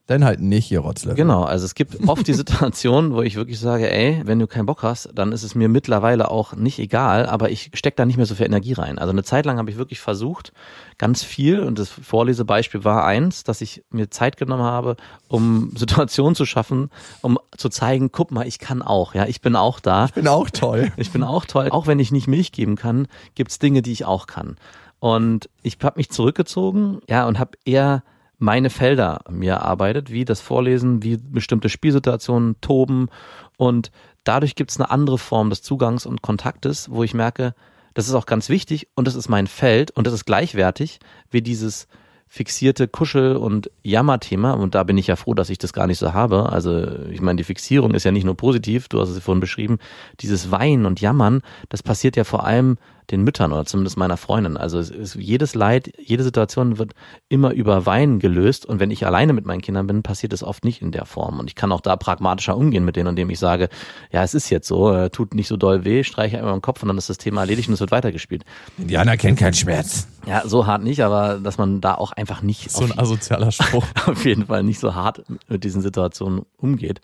Dann 0.08 0.24
halt 0.24 0.40
nicht, 0.40 0.70
ihr 0.70 0.80
Rotzlöffel. 0.80 1.16
Genau, 1.16 1.42
also 1.42 1.66
es 1.66 1.74
gibt 1.74 2.08
oft 2.08 2.26
die 2.26 2.32
Situation, 2.32 3.12
wo 3.12 3.20
ich 3.20 3.36
wirklich 3.36 3.60
sage, 3.60 3.92
ey, 3.92 4.22
wenn 4.24 4.38
du 4.38 4.46
keinen 4.46 4.64
Bock 4.64 4.82
hast, 4.82 5.10
dann 5.14 5.32
ist 5.32 5.42
es 5.42 5.54
mir 5.54 5.68
mittlerweile 5.68 6.30
auch 6.30 6.54
nicht 6.54 6.78
egal, 6.78 7.26
aber 7.26 7.50
ich 7.50 7.72
steck 7.74 7.94
da 7.94 8.06
nicht 8.06 8.16
mehr 8.16 8.24
so 8.24 8.34
viel 8.34 8.46
Energie 8.46 8.72
rein. 8.72 8.98
Also 8.98 9.10
eine 9.12 9.22
Zeit 9.22 9.44
lang 9.44 9.58
habe 9.58 9.70
ich 9.70 9.76
wirklich 9.76 10.00
versucht, 10.00 10.54
ganz 10.96 11.22
viel, 11.22 11.60
und 11.60 11.78
das 11.78 11.90
Vorlesebeispiel 11.90 12.84
war 12.84 13.04
eins, 13.04 13.44
dass 13.44 13.60
ich 13.60 13.84
mir 13.90 14.08
Zeit 14.08 14.38
genommen 14.38 14.62
habe, 14.62 14.96
um 15.28 15.74
Situationen 15.76 16.34
zu 16.34 16.46
schaffen, 16.46 16.88
um 17.20 17.38
zu 17.54 17.68
zeigen, 17.68 18.10
guck 18.10 18.30
mal, 18.30 18.46
ich 18.46 18.58
kann 18.58 18.80
auch, 18.80 19.14
ja, 19.14 19.26
ich 19.26 19.42
bin 19.42 19.56
auch 19.56 19.78
da. 19.78 20.06
Ich 20.06 20.14
bin 20.14 20.28
auch 20.28 20.48
toll. 20.48 20.90
Ich 20.96 21.12
bin 21.12 21.22
auch 21.22 21.44
toll. 21.44 21.68
Auch 21.68 21.86
wenn 21.86 21.98
ich 21.98 22.12
nicht 22.12 22.28
Milch 22.28 22.50
geben 22.52 22.76
kann, 22.76 23.08
gibt's 23.34 23.58
Dinge, 23.58 23.82
die 23.82 23.92
ich 23.92 24.06
auch 24.06 24.26
kann. 24.26 24.56
Und 25.00 25.50
ich 25.62 25.76
habe 25.82 25.98
mich 25.98 26.08
zurückgezogen, 26.08 27.02
ja, 27.10 27.26
und 27.26 27.38
habe 27.38 27.58
eher 27.66 28.02
meine 28.38 28.70
Felder 28.70 29.20
mir 29.28 29.54
erarbeitet, 29.54 30.10
wie 30.10 30.24
das 30.24 30.40
Vorlesen, 30.40 31.02
wie 31.02 31.16
bestimmte 31.16 31.68
Spielsituationen 31.68 32.60
toben. 32.60 33.08
Und 33.56 33.90
dadurch 34.24 34.54
gibt's 34.54 34.78
eine 34.78 34.90
andere 34.90 35.18
Form 35.18 35.50
des 35.50 35.62
Zugangs 35.62 36.06
und 36.06 36.22
Kontaktes, 36.22 36.90
wo 36.90 37.02
ich 37.02 37.14
merke, 37.14 37.54
das 37.94 38.06
ist 38.06 38.14
auch 38.14 38.26
ganz 38.26 38.48
wichtig 38.48 38.88
und 38.94 39.08
das 39.08 39.16
ist 39.16 39.28
mein 39.28 39.48
Feld 39.48 39.90
und 39.90 40.06
das 40.06 40.14
ist 40.14 40.24
gleichwertig 40.24 41.00
wie 41.30 41.42
dieses 41.42 41.88
fixierte 42.28 42.86
Kuschel- 42.86 43.36
und 43.36 43.70
Jammerthema. 43.82 44.52
Und 44.52 44.74
da 44.74 44.84
bin 44.84 44.98
ich 44.98 45.06
ja 45.06 45.16
froh, 45.16 45.34
dass 45.34 45.50
ich 45.50 45.58
das 45.58 45.72
gar 45.72 45.86
nicht 45.86 45.98
so 45.98 46.12
habe. 46.12 46.52
Also 46.52 46.86
ich 47.10 47.20
meine, 47.20 47.36
die 47.36 47.44
Fixierung 47.44 47.94
ist 47.94 48.04
ja 48.04 48.12
nicht 48.12 48.24
nur 48.24 48.36
positiv, 48.36 48.88
du 48.88 49.00
hast 49.00 49.08
es 49.08 49.18
vorhin 49.18 49.40
beschrieben. 49.40 49.78
Dieses 50.20 50.50
Weinen 50.50 50.86
und 50.86 51.00
Jammern, 51.00 51.40
das 51.70 51.82
passiert 51.82 52.16
ja 52.16 52.24
vor 52.24 52.44
allem 52.44 52.76
den 53.10 53.22
Müttern 53.22 53.52
oder 53.52 53.64
zumindest 53.64 53.96
meiner 53.96 54.16
Freundin. 54.16 54.56
Also 54.56 54.78
es 54.78 54.90
ist, 54.90 55.14
jedes 55.14 55.54
Leid, 55.54 55.92
jede 55.98 56.22
Situation 56.22 56.78
wird 56.78 56.92
immer 57.28 57.52
über 57.52 57.86
Weinen 57.86 58.18
gelöst. 58.18 58.66
Und 58.66 58.80
wenn 58.80 58.90
ich 58.90 59.06
alleine 59.06 59.32
mit 59.32 59.46
meinen 59.46 59.62
Kindern 59.62 59.86
bin, 59.86 60.02
passiert 60.02 60.32
es 60.32 60.42
oft 60.42 60.64
nicht 60.64 60.82
in 60.82 60.92
der 60.92 61.06
Form. 61.06 61.40
Und 61.40 61.48
ich 61.48 61.54
kann 61.54 61.72
auch 61.72 61.80
da 61.80 61.96
pragmatischer 61.96 62.56
umgehen 62.56 62.84
mit 62.84 62.96
denen, 62.96 63.08
indem 63.08 63.30
ich 63.30 63.38
sage, 63.38 63.68
ja, 64.12 64.22
es 64.22 64.34
ist 64.34 64.50
jetzt 64.50 64.68
so, 64.68 64.92
äh, 64.92 65.08
tut 65.08 65.34
nicht 65.34 65.48
so 65.48 65.56
doll 65.56 65.84
weh, 65.84 66.04
streiche 66.04 66.38
einmal 66.38 66.54
im 66.54 66.60
Kopf 66.62 66.82
und 66.82 66.88
dann 66.88 66.98
ist 66.98 67.08
das 67.08 67.18
Thema 67.18 67.42
erledigt 67.42 67.68
und 67.68 67.74
es 67.74 67.80
wird 67.80 67.90
weitergespielt. 67.90 68.44
Indianer 68.76 69.16
kennen 69.16 69.36
keinen 69.36 69.54
Schmerz. 69.54 70.06
Ja, 70.26 70.46
so 70.46 70.66
hart 70.66 70.82
nicht, 70.82 71.02
aber 71.02 71.38
dass 71.38 71.56
man 71.56 71.80
da 71.80 71.94
auch 71.94 72.12
einfach 72.12 72.42
nicht 72.42 72.70
So 72.70 72.84
ein 72.84 72.98
asozialer 72.98 73.52
Spruch. 73.52 73.86
auf 74.06 74.24
jeden 74.26 74.46
Fall 74.46 74.62
nicht 74.62 74.80
so 74.80 74.94
hart 74.94 75.24
mit 75.48 75.64
diesen 75.64 75.80
Situationen 75.80 76.42
umgeht. 76.58 77.00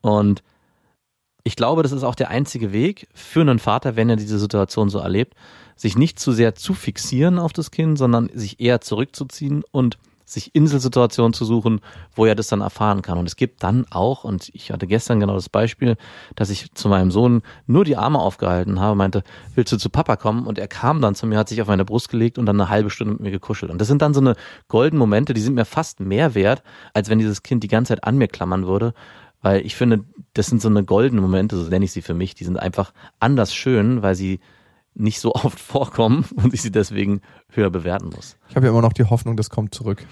Und 0.00 0.42
ich 1.44 1.56
glaube, 1.56 1.82
das 1.82 1.92
ist 1.92 2.04
auch 2.04 2.14
der 2.14 2.30
einzige 2.30 2.72
Weg 2.72 3.08
für 3.14 3.40
einen 3.40 3.58
Vater, 3.58 3.96
wenn 3.96 4.08
er 4.08 4.16
diese 4.16 4.38
Situation 4.38 4.88
so 4.88 4.98
erlebt, 4.98 5.34
sich 5.76 5.96
nicht 5.96 6.18
zu 6.18 6.32
sehr 6.32 6.54
zu 6.54 6.74
fixieren 6.74 7.38
auf 7.38 7.52
das 7.52 7.70
Kind, 7.70 7.98
sondern 7.98 8.30
sich 8.32 8.60
eher 8.60 8.80
zurückzuziehen 8.80 9.64
und 9.70 9.98
sich 10.32 10.54
Inselsituationen 10.54 11.32
zu 11.32 11.44
suchen, 11.44 11.80
wo 12.14 12.26
er 12.26 12.34
das 12.34 12.48
dann 12.48 12.60
erfahren 12.60 13.02
kann. 13.02 13.18
Und 13.18 13.26
es 13.26 13.36
gibt 13.36 13.62
dann 13.62 13.86
auch, 13.90 14.24
und 14.24 14.50
ich 14.54 14.70
hatte 14.70 14.86
gestern 14.86 15.20
genau 15.20 15.34
das 15.34 15.48
Beispiel, 15.48 15.96
dass 16.34 16.50
ich 16.50 16.72
zu 16.74 16.88
meinem 16.88 17.10
Sohn 17.10 17.42
nur 17.66 17.84
die 17.84 17.96
Arme 17.96 18.18
aufgehalten 18.18 18.80
habe, 18.80 18.96
meinte, 18.96 19.22
willst 19.54 19.72
du 19.72 19.76
zu 19.76 19.90
Papa 19.90 20.16
kommen? 20.16 20.46
Und 20.46 20.58
er 20.58 20.68
kam 20.68 21.00
dann 21.00 21.14
zu 21.14 21.26
mir, 21.26 21.38
hat 21.38 21.48
sich 21.48 21.60
auf 21.60 21.68
meine 21.68 21.84
Brust 21.84 22.08
gelegt 22.08 22.38
und 22.38 22.46
dann 22.46 22.60
eine 22.60 22.70
halbe 22.70 22.90
Stunde 22.90 23.14
mit 23.14 23.22
mir 23.22 23.30
gekuschelt. 23.30 23.70
Und 23.70 23.80
das 23.80 23.88
sind 23.88 24.02
dann 24.02 24.14
so 24.14 24.20
eine 24.20 24.36
goldenen 24.68 24.98
Momente, 24.98 25.34
die 25.34 25.40
sind 25.40 25.54
mir 25.54 25.64
fast 25.64 26.00
mehr 26.00 26.34
wert, 26.34 26.62
als 26.94 27.08
wenn 27.08 27.18
dieses 27.18 27.42
Kind 27.42 27.62
die 27.62 27.68
ganze 27.68 27.90
Zeit 27.90 28.04
an 28.04 28.16
mir 28.16 28.28
klammern 28.28 28.66
würde. 28.66 28.94
Weil 29.42 29.66
ich 29.66 29.76
finde, 29.76 30.04
das 30.34 30.46
sind 30.46 30.62
so 30.62 30.68
eine 30.68 30.84
goldene 30.84 31.20
Momente, 31.20 31.56
so 31.56 31.68
nenne 31.68 31.84
ich 31.84 31.92
sie 31.92 32.02
für 32.02 32.14
mich, 32.14 32.34
die 32.34 32.44
sind 32.44 32.58
einfach 32.58 32.92
anders 33.20 33.54
schön, 33.54 34.02
weil 34.02 34.14
sie 34.14 34.40
nicht 34.94 35.20
so 35.20 35.32
oft 35.34 35.60
vorkommen 35.60 36.24
und 36.36 36.54
ich 36.54 36.62
sie 36.62 36.72
deswegen 36.72 37.20
höher 37.48 37.70
bewerten 37.70 38.10
muss. 38.14 38.36
Ich 38.48 38.56
habe 38.56 38.66
ja 38.66 38.72
immer 38.72 38.82
noch 38.82 38.92
die 38.92 39.04
Hoffnung, 39.04 39.36
das 39.36 39.50
kommt 39.50 39.74
zurück. 39.74 40.06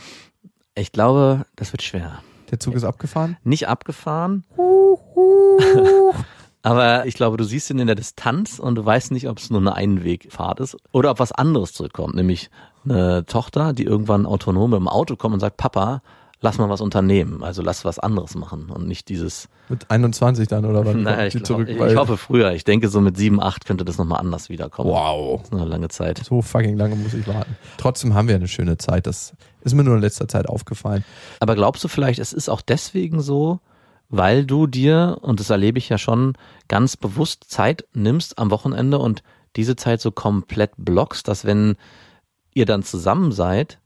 Ich 0.74 0.92
glaube, 0.92 1.46
das 1.56 1.72
wird 1.72 1.82
schwer. 1.82 2.22
Der 2.50 2.58
Zug 2.58 2.74
ist 2.74 2.84
abgefahren? 2.84 3.36
Nicht 3.44 3.68
abgefahren. 3.68 4.44
Aber 6.62 7.06
ich 7.06 7.14
glaube, 7.14 7.38
du 7.38 7.44
siehst 7.44 7.70
ihn 7.70 7.78
in 7.78 7.86
der 7.86 7.96
Distanz 7.96 8.58
und 8.58 8.74
du 8.74 8.84
weißt 8.84 9.12
nicht, 9.12 9.28
ob 9.28 9.38
es 9.38 9.50
nur 9.50 9.60
eine 9.60 9.74
Einwegfahrt 9.74 10.60
ist 10.60 10.76
oder 10.92 11.12
ob 11.12 11.18
was 11.18 11.32
anderes 11.32 11.72
zurückkommt, 11.72 12.14
nämlich 12.14 12.50
eine 12.84 13.24
Tochter, 13.24 13.72
die 13.72 13.84
irgendwann 13.84 14.26
autonom 14.26 14.74
im 14.74 14.88
Auto 14.88 15.16
kommt 15.16 15.34
und 15.34 15.40
sagt, 15.40 15.56
Papa, 15.56 16.02
lass 16.40 16.58
mal 16.58 16.68
was 16.68 16.80
unternehmen, 16.80 17.42
also 17.42 17.62
lass 17.62 17.84
was 17.84 17.98
anderes 17.98 18.34
machen 18.34 18.70
und 18.70 18.86
nicht 18.86 19.08
dieses. 19.08 19.48
Mit 19.68 19.90
21 19.90 20.48
dann 20.48 20.64
oder 20.64 20.84
wann 20.84 21.02
naja, 21.04 21.26
ich, 21.26 21.34
glaub, 21.34 21.46
zurück? 21.46 21.68
ich, 21.68 21.96
hoffe 21.96 22.16
früher. 22.16 22.52
Ich 22.52 22.64
denke, 22.64 22.88
so 22.88 23.00
mit 23.00 23.16
sieben, 23.16 23.40
acht 23.40 23.66
könnte 23.66 23.84
das 23.84 23.98
nochmal 23.98 24.20
anders 24.20 24.48
wiederkommen. 24.48 24.90
Wow. 24.90 25.40
Das 25.40 25.48
ist 25.48 25.54
eine 25.54 25.64
lange 25.66 25.88
Zeit. 25.88 26.18
So 26.24 26.42
fucking 26.42 26.76
lange 26.76 26.96
muss 26.96 27.14
ich 27.14 27.26
warten. 27.26 27.56
Trotzdem 27.76 28.14
haben 28.14 28.28
wir 28.28 28.34
eine 28.34 28.48
schöne 28.48 28.78
Zeit. 28.78 29.06
Das 29.06 29.34
ist 29.62 29.74
mir 29.74 29.84
nur 29.84 29.96
in 29.96 30.00
letzter 30.00 30.28
Zeit 30.28 30.48
aufgefallen. 30.48 31.04
Aber 31.40 31.54
glaubst 31.54 31.84
du 31.84 31.88
vielleicht, 31.88 32.18
es 32.18 32.32
ist 32.32 32.48
auch 32.48 32.62
deswegen 32.62 33.20
so, 33.20 33.60
weil 34.08 34.44
du 34.44 34.66
dir, 34.66 35.18
und 35.20 35.40
das 35.40 35.50
erlebe 35.50 35.78
ich 35.78 35.88
ja 35.88 35.98
schon, 35.98 36.34
ganz 36.68 36.96
bewusst 36.96 37.44
Zeit 37.48 37.84
nimmst 37.92 38.38
am 38.38 38.50
Wochenende 38.50 38.98
und 38.98 39.22
diese 39.56 39.76
Zeit 39.76 40.00
so 40.00 40.10
komplett 40.10 40.72
blockst, 40.76 41.28
dass 41.28 41.44
wenn 41.44 41.76
ihr 42.54 42.66
dann 42.66 42.82
zusammen 42.82 43.30
seid, 43.30 43.78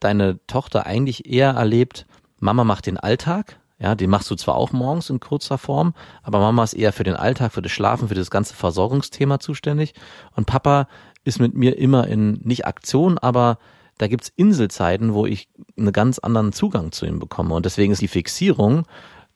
deine 0.00 0.38
Tochter 0.46 0.86
eigentlich 0.86 1.30
eher 1.30 1.50
erlebt, 1.50 2.06
Mama 2.38 2.64
macht 2.64 2.86
den 2.86 2.98
Alltag, 2.98 3.58
ja, 3.78 3.94
den 3.94 4.10
machst 4.10 4.30
du 4.30 4.36
zwar 4.36 4.54
auch 4.54 4.72
morgens 4.72 5.10
in 5.10 5.20
kurzer 5.20 5.58
Form, 5.58 5.94
aber 6.22 6.38
Mama 6.40 6.64
ist 6.64 6.74
eher 6.74 6.92
für 6.92 7.04
den 7.04 7.16
Alltag, 7.16 7.52
für 7.52 7.62
das 7.62 7.72
Schlafen, 7.72 8.08
für 8.08 8.14
das 8.14 8.30
ganze 8.30 8.54
Versorgungsthema 8.54 9.38
zuständig 9.38 9.94
und 10.34 10.46
Papa 10.46 10.88
ist 11.24 11.40
mit 11.40 11.54
mir 11.54 11.76
immer 11.76 12.06
in, 12.06 12.40
nicht 12.44 12.66
Aktion, 12.66 13.18
aber 13.18 13.58
da 13.98 14.08
gibt's 14.08 14.32
Inselzeiten, 14.36 15.14
wo 15.14 15.26
ich 15.26 15.48
einen 15.76 15.92
ganz 15.92 16.18
anderen 16.18 16.52
Zugang 16.52 16.92
zu 16.92 17.06
ihm 17.06 17.18
bekomme 17.18 17.54
und 17.54 17.66
deswegen 17.66 17.92
ist 17.92 18.02
die 18.02 18.08
Fixierung 18.08 18.84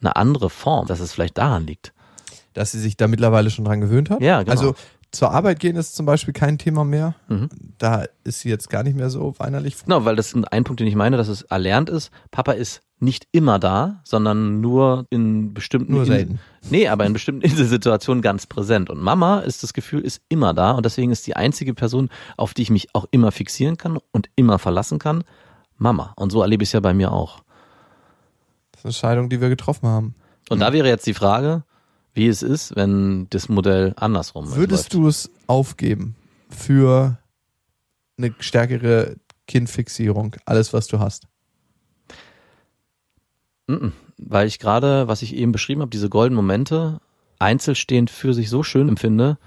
eine 0.01 0.17
andere 0.17 0.51
Form, 0.51 0.87
dass 0.87 1.01
es 1.01 1.13
vielleicht 1.13 1.39
daran 1.39 1.67
liegt. 1.67 1.93
Dass 2.53 2.73
sie 2.73 2.81
sich 2.81 2.97
da 2.97 3.09
mittlerweile 3.09 3.51
schon 3.51 3.65
dran 3.65 3.81
gewöhnt 3.81 4.11
hat. 4.11 4.21
Ja, 4.21 4.43
genau. 4.43 4.51
Also 4.51 4.75
zur 5.13 5.33
Arbeit 5.33 5.59
gehen 5.61 5.77
ist 5.77 5.97
zum 5.97 6.07
Beispiel 6.07 6.33
kein 6.33 6.57
Thema 6.59 6.85
mehr. 6.85 7.15
Mhm. 7.29 7.49
Da 7.79 8.05
ist 8.25 8.41
sie 8.41 8.49
jetzt 8.49 8.71
gar 8.71 8.83
nicht 8.85 8.97
mehr 8.97 9.11
so 9.11 9.35
weinerlich. 9.39 9.77
Genau, 9.85 10.05
weil 10.05 10.15
das 10.17 10.33
ist 10.33 10.53
ein 10.53 10.65
Punkt, 10.65 10.81
den 10.81 10.87
ich 10.87 10.95
meine, 10.95 11.17
dass 11.17 11.29
es 11.29 11.43
erlernt 11.43 11.91
ist. 11.91 12.11
Papa 12.31 12.53
ist 12.53 12.81
nicht 13.01 13.27
immer 13.33 13.59
da, 13.59 14.03
sondern 14.05 14.61
nur 14.61 15.07
in 15.11 15.55
bestimmten 15.55 15.93
Nur 15.93 16.03
in- 16.03 16.07
selten. 16.09 16.41
Nee, 16.69 16.87
aber 16.89 17.07
in 17.07 17.13
bestimmten 17.13 17.49
Situationen 17.67 18.23
ganz 18.23 18.47
präsent. 18.47 18.91
Und 18.91 19.01
Mama 19.01 19.41
ist 19.41 19.63
das 19.63 19.73
Gefühl, 19.73 20.01
ist 20.01 20.21
immer 20.29 20.53
da 20.55 20.73
und 20.73 20.85
deswegen 20.87 21.11
ist 21.11 21.27
die 21.27 21.35
einzige 21.35 21.75
Person, 21.75 22.11
auf 22.37 22.53
die 22.55 22.63
ich 22.63 22.71
mich 22.71 22.95
auch 22.95 23.07
immer 23.11 23.33
fixieren 23.33 23.77
kann 23.79 23.99
und 24.13 24.29
immer 24.37 24.59
verlassen 24.59 24.99
kann, 24.99 25.25
Mama. 25.79 26.13
Und 26.17 26.31
so 26.31 26.43
erlebe 26.43 26.63
ich 26.63 26.69
es 26.69 26.73
ja 26.75 26.81
bei 26.81 26.93
mir 26.95 27.11
auch. 27.11 27.43
Das 28.73 28.81
ist 28.81 28.85
eine 28.85 28.91
Entscheidung, 28.91 29.29
die 29.31 29.41
wir 29.41 29.49
getroffen 29.49 29.89
haben. 29.89 30.15
Und 30.51 30.61
da 30.61 30.73
wäre 30.73 30.89
jetzt 30.89 31.07
die 31.07 31.15
Frage, 31.15 31.63
wie 32.15 32.27
es 32.27 32.43
ist, 32.43 32.75
wenn 32.77 33.29
das 33.31 33.49
Modell 33.49 33.95
andersrum 33.97 34.45
läuft. 34.45 34.57
Würdest 34.57 34.95
du 34.95 35.07
es 35.07 35.31
aufgeben 35.47 36.17
für 36.49 37.19
eine 38.19 38.35
stärkere 38.39 39.17
Kindfixierung, 39.47 40.37
alles 40.45 40.73
was 40.73 40.87
du 40.87 40.99
hast? 40.99 41.27
Weil 44.19 44.47
ich 44.47 44.59
gerade, 44.59 45.09
was 45.09 45.23
ich 45.23 45.35
eben 45.35 45.53
beschrieben 45.53 45.81
habe, 45.81 45.91
diese 45.91 46.09
goldenen 46.09 46.37
Momente 46.37 47.01
einzelstehend 47.39 48.11
für 48.11 48.35
sich 48.35 48.51
so 48.51 48.63
schön 48.63 48.89
empfinde, 48.89 49.39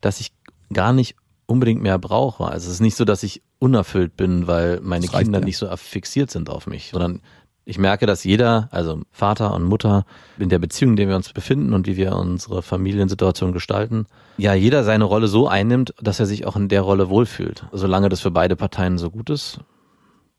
dass 0.00 0.20
ich 0.20 0.32
gar 0.72 0.92
nicht 0.92 1.14
unbedingt 1.46 1.80
mehr 1.80 1.98
brauche. 1.98 2.44
Also 2.44 2.68
es 2.68 2.74
ist 2.74 2.80
nicht 2.80 2.96
so, 2.96 3.04
dass 3.04 3.22
ich 3.22 3.42
unerfüllt 3.58 4.16
bin, 4.16 4.46
weil 4.46 4.80
meine 4.80 5.06
Kinder 5.06 5.38
ja. 5.38 5.44
nicht 5.44 5.56
so 5.56 5.74
fixiert 5.76 6.30
sind 6.30 6.50
auf 6.50 6.66
mich, 6.66 6.90
sondern 6.90 7.22
ich 7.68 7.78
merke, 7.78 8.06
dass 8.06 8.22
jeder, 8.22 8.68
also 8.70 9.02
Vater 9.10 9.52
und 9.52 9.64
Mutter, 9.64 10.06
in 10.38 10.48
der 10.48 10.60
Beziehung, 10.60 10.92
in 10.92 10.96
der 10.96 11.08
wir 11.08 11.16
uns 11.16 11.32
befinden 11.32 11.72
und 11.74 11.88
wie 11.88 11.96
wir 11.96 12.14
unsere 12.14 12.62
Familiensituation 12.62 13.52
gestalten, 13.52 14.06
ja, 14.38 14.54
jeder 14.54 14.84
seine 14.84 15.04
Rolle 15.04 15.26
so 15.26 15.48
einnimmt, 15.48 15.92
dass 16.00 16.20
er 16.20 16.26
sich 16.26 16.46
auch 16.46 16.54
in 16.54 16.68
der 16.68 16.82
Rolle 16.82 17.08
wohlfühlt. 17.10 17.66
Solange 17.72 18.08
das 18.08 18.20
für 18.20 18.30
beide 18.30 18.54
Parteien 18.54 18.98
so 18.98 19.10
gut 19.10 19.30
ist, 19.30 19.58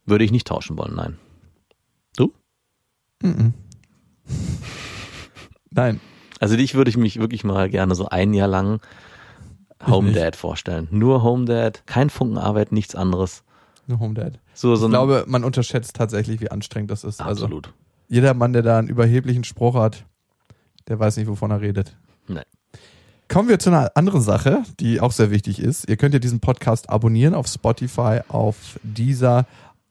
würde 0.05 0.23
ich 0.23 0.31
nicht 0.31 0.47
tauschen 0.47 0.77
wollen, 0.77 0.95
nein. 0.95 1.17
Du? 2.15 2.33
Nein. 5.69 5.99
Also 6.39 6.55
dich 6.55 6.75
würde 6.75 6.89
ich 6.89 6.97
mich 6.97 7.19
wirklich 7.19 7.43
mal 7.43 7.69
gerne 7.69 7.93
so 7.93 8.07
ein 8.07 8.33
Jahr 8.33 8.47
lang 8.47 8.79
Home. 9.85 10.13
Dad 10.13 10.37
vorstellen. 10.37 10.87
Nur 10.91 11.23
Home 11.23 11.43
Dad, 11.43 11.85
kein 11.85 12.09
Funkenarbeit, 12.09 12.71
nichts 12.71 12.95
anderes. 12.95 13.43
Nur 13.87 13.99
Home 13.99 14.13
Dad. 14.13 14.39
So, 14.53 14.75
so 14.75 14.87
Ich 14.87 14.91
glaube, 14.91 15.23
man 15.27 15.43
unterschätzt 15.43 15.95
tatsächlich, 15.95 16.41
wie 16.41 16.51
anstrengend 16.51 16.91
das 16.91 17.03
ist. 17.03 17.21
Also 17.21 17.45
absolut. 17.45 17.73
jeder 18.09 18.33
Mann, 18.33 18.53
der 18.53 18.61
da 18.61 18.77
einen 18.77 18.89
überheblichen 18.89 19.43
Spruch 19.43 19.75
hat, 19.75 20.05
der 20.87 20.99
weiß 20.99 21.17
nicht, 21.17 21.27
wovon 21.27 21.51
er 21.51 21.61
redet. 21.61 21.97
Nee. 22.27 22.41
Kommen 23.29 23.49
wir 23.49 23.59
zu 23.59 23.69
einer 23.69 23.91
anderen 23.95 24.21
Sache, 24.21 24.63
die 24.79 25.01
auch 25.01 25.11
sehr 25.11 25.31
wichtig 25.31 25.59
ist. 25.59 25.89
Ihr 25.89 25.97
könnt 25.97 26.13
ja 26.13 26.19
diesen 26.19 26.39
Podcast 26.39 26.89
abonnieren 26.89 27.33
auf 27.33 27.47
Spotify, 27.47 28.21
auf 28.29 28.79
dieser, 28.83 29.45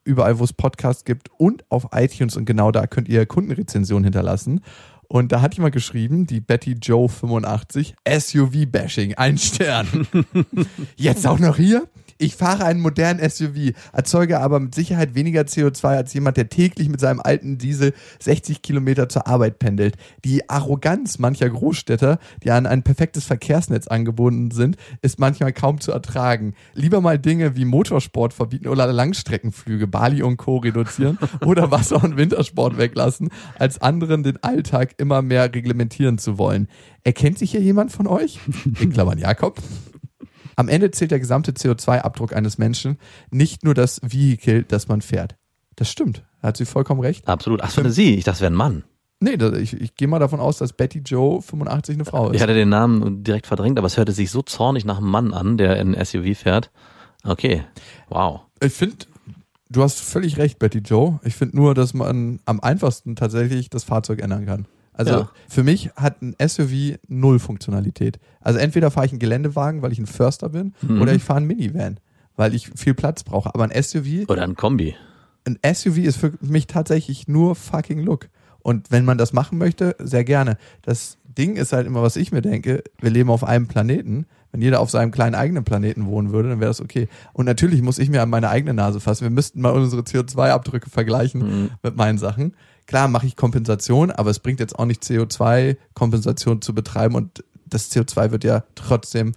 überall, 0.04 0.38
wo 0.38 0.44
es 0.44 0.54
Podcasts 0.54 1.04
gibt 1.04 1.30
und 1.36 1.64
auf 1.70 1.88
iTunes. 1.92 2.36
Und 2.36 2.46
genau 2.46 2.70
da 2.70 2.86
könnt 2.86 3.08
ihr 3.08 3.26
Kundenrezensionen 3.26 4.04
hinterlassen. 4.04 4.62
Und 5.08 5.32
da 5.32 5.40
hat 5.40 5.54
jemand 5.54 5.74
geschrieben, 5.74 6.26
die 6.26 6.40
Betty 6.40 6.72
Joe 6.82 7.08
85, 7.08 7.94
SUV-Bashing, 8.08 9.14
ein 9.14 9.38
Stern. 9.38 10.06
Jetzt 10.96 11.26
auch 11.26 11.38
noch 11.38 11.56
hier? 11.56 11.86
Ich 12.18 12.34
fahre 12.34 12.64
einen 12.64 12.80
modernen 12.80 13.20
SUV, 13.28 13.72
erzeuge 13.92 14.40
aber 14.40 14.58
mit 14.58 14.74
Sicherheit 14.74 15.14
weniger 15.14 15.42
CO2 15.42 15.84
als 15.96 16.14
jemand, 16.14 16.38
der 16.38 16.48
täglich 16.48 16.88
mit 16.88 16.98
seinem 16.98 17.20
alten 17.20 17.58
Diesel 17.58 17.92
60 18.20 18.62
Kilometer 18.62 19.10
zur 19.10 19.26
Arbeit 19.26 19.58
pendelt. 19.58 19.96
Die 20.24 20.48
Arroganz 20.48 21.18
mancher 21.18 21.50
Großstädter, 21.50 22.18
die 22.42 22.50
an 22.50 22.64
ein 22.66 22.82
perfektes 22.82 23.24
Verkehrsnetz 23.24 23.86
angebunden 23.86 24.50
sind, 24.50 24.76
ist 25.02 25.18
manchmal 25.18 25.52
kaum 25.52 25.78
zu 25.80 25.92
ertragen. 25.92 26.54
Lieber 26.72 27.02
mal 27.02 27.18
Dinge 27.18 27.54
wie 27.54 27.66
Motorsport 27.66 28.32
verbieten 28.32 28.68
oder 28.68 28.90
Langstreckenflüge, 28.90 29.86
Bali 29.86 30.22
und 30.22 30.38
Co. 30.38 30.56
reduzieren 30.56 31.18
oder 31.44 31.70
Wasser- 31.70 32.02
und 32.02 32.16
Wintersport 32.16 32.78
weglassen, 32.78 33.28
als 33.58 33.82
anderen 33.82 34.22
den 34.22 34.42
Alltag 34.42 34.94
immer 34.96 35.20
mehr 35.20 35.54
reglementieren 35.54 36.16
zu 36.16 36.38
wollen. 36.38 36.68
Erkennt 37.04 37.38
sich 37.38 37.50
hier 37.50 37.60
jemand 37.60 37.92
von 37.92 38.06
euch? 38.06 38.40
In 38.80 38.92
Klammern 38.92 39.18
Jakob. 39.18 39.60
Am 40.56 40.68
Ende 40.68 40.90
zählt 40.90 41.10
der 41.10 41.20
gesamte 41.20 41.52
CO2-Abdruck 41.52 42.34
eines 42.34 42.56
Menschen, 42.58 42.98
nicht 43.30 43.62
nur 43.62 43.74
das 43.74 44.00
Vehikel, 44.02 44.62
das 44.64 44.88
man 44.88 45.02
fährt. 45.02 45.36
Das 45.76 45.90
stimmt. 45.90 46.24
Da 46.40 46.48
hat 46.48 46.56
sie 46.56 46.64
vollkommen 46.64 47.00
recht. 47.00 47.28
Absolut. 47.28 47.60
Ach, 47.62 47.70
so, 47.70 47.86
sie. 47.88 48.14
Ich 48.14 48.24
dachte, 48.24 48.36
es 48.36 48.40
wäre 48.40 48.52
ein 48.52 48.56
Mann. 48.56 48.84
Nee, 49.20 49.34
ich, 49.58 49.74
ich 49.80 49.94
gehe 49.94 50.08
mal 50.08 50.18
davon 50.18 50.40
aus, 50.40 50.58
dass 50.58 50.72
Betty 50.74 50.98
Joe 51.00 51.40
85 51.40 51.96
eine 51.96 52.04
Frau 52.04 52.28
Ich 52.30 52.36
ist. 52.36 52.42
hatte 52.42 52.54
den 52.54 52.68
Namen 52.68 53.22
direkt 53.24 53.46
verdrängt, 53.46 53.78
aber 53.78 53.86
es 53.86 53.96
hörte 53.96 54.12
sich 54.12 54.30
so 54.30 54.42
zornig 54.42 54.84
nach 54.84 54.98
einem 54.98 55.08
Mann 55.08 55.32
an, 55.32 55.56
der 55.56 55.78
in 55.78 55.94
SUV 56.02 56.36
fährt. 56.38 56.70
Okay. 57.24 57.64
Wow. 58.08 58.42
Ich 58.60 58.72
finde, 58.72 58.96
du 59.70 59.82
hast 59.82 60.00
völlig 60.00 60.36
recht, 60.36 60.58
Betty 60.58 60.78
Joe. 60.78 61.18
Ich 61.24 61.34
finde 61.34 61.56
nur, 61.56 61.74
dass 61.74 61.94
man 61.94 62.40
am 62.44 62.60
einfachsten 62.60 63.16
tatsächlich 63.16 63.70
das 63.70 63.84
Fahrzeug 63.84 64.20
ändern 64.20 64.44
kann. 64.46 64.66
Also 64.96 65.12
Ja. 65.12 65.30
für 65.48 65.62
mich 65.62 65.90
hat 65.96 66.22
ein 66.22 66.34
SUV 66.38 66.98
null 67.08 67.38
Funktionalität. 67.38 68.18
Also 68.40 68.58
entweder 68.58 68.90
fahre 68.90 69.06
ich 69.06 69.12
einen 69.12 69.18
Geländewagen, 69.18 69.82
weil 69.82 69.92
ich 69.92 69.98
ein 69.98 70.06
Förster 70.06 70.48
bin, 70.48 70.74
Mhm. 70.82 71.02
oder 71.02 71.12
ich 71.14 71.22
fahre 71.22 71.38
einen 71.38 71.46
Minivan, 71.46 71.98
weil 72.36 72.54
ich 72.54 72.70
viel 72.74 72.94
Platz 72.94 73.22
brauche. 73.22 73.54
Aber 73.54 73.64
ein 73.64 73.70
SUV, 73.72 74.28
Oder 74.28 74.42
ein 74.42 74.54
Kombi. 74.56 74.94
ein 75.44 75.58
SUV 75.62 75.98
ist 75.98 76.16
für 76.16 76.32
mich 76.40 76.66
tatsächlich 76.66 77.28
nur 77.28 77.54
fucking 77.54 78.00
Look. 78.02 78.28
Und 78.60 78.90
wenn 78.90 79.04
man 79.04 79.16
das 79.18 79.32
machen 79.32 79.58
möchte, 79.58 79.94
sehr 80.00 80.24
gerne. 80.24 80.56
Das 80.82 81.18
Ding 81.38 81.56
ist 81.56 81.72
halt 81.72 81.86
immer, 81.86 82.02
was 82.02 82.16
ich 82.16 82.32
mir 82.32 82.42
denke, 82.42 82.82
wir 83.00 83.10
leben 83.10 83.30
auf 83.30 83.44
einem 83.44 83.68
Planeten. 83.68 84.26
Wenn 84.52 84.62
jeder 84.62 84.80
auf 84.80 84.90
seinem 84.90 85.10
kleinen 85.10 85.34
eigenen 85.34 85.64
Planeten 85.64 86.06
wohnen 86.06 86.32
würde, 86.32 86.48
dann 86.48 86.60
wäre 86.60 86.70
das 86.70 86.80
okay. 86.80 87.08
Und 87.34 87.44
natürlich 87.44 87.82
muss 87.82 87.98
ich 87.98 88.08
mir 88.08 88.22
an 88.22 88.30
meine 88.30 88.48
eigene 88.48 88.72
Nase 88.72 89.00
fassen. 89.00 89.24
Wir 89.24 89.30
müssten 89.30 89.60
mal 89.60 89.70
unsere 89.72 90.02
CO2-Abdrücke 90.02 90.88
vergleichen 90.88 91.70
mit 91.82 91.96
meinen 91.96 92.16
Sachen. 92.18 92.54
Klar 92.86 93.08
mache 93.08 93.26
ich 93.26 93.36
Kompensation, 93.36 94.10
aber 94.10 94.30
es 94.30 94.38
bringt 94.38 94.60
jetzt 94.60 94.78
auch 94.78 94.84
nicht 94.84 95.02
CO2-Kompensation 95.02 96.62
zu 96.62 96.74
betreiben 96.74 97.14
und 97.14 97.44
das 97.66 97.90
CO2 97.90 98.30
wird 98.30 98.44
ja 98.44 98.62
trotzdem 98.74 99.32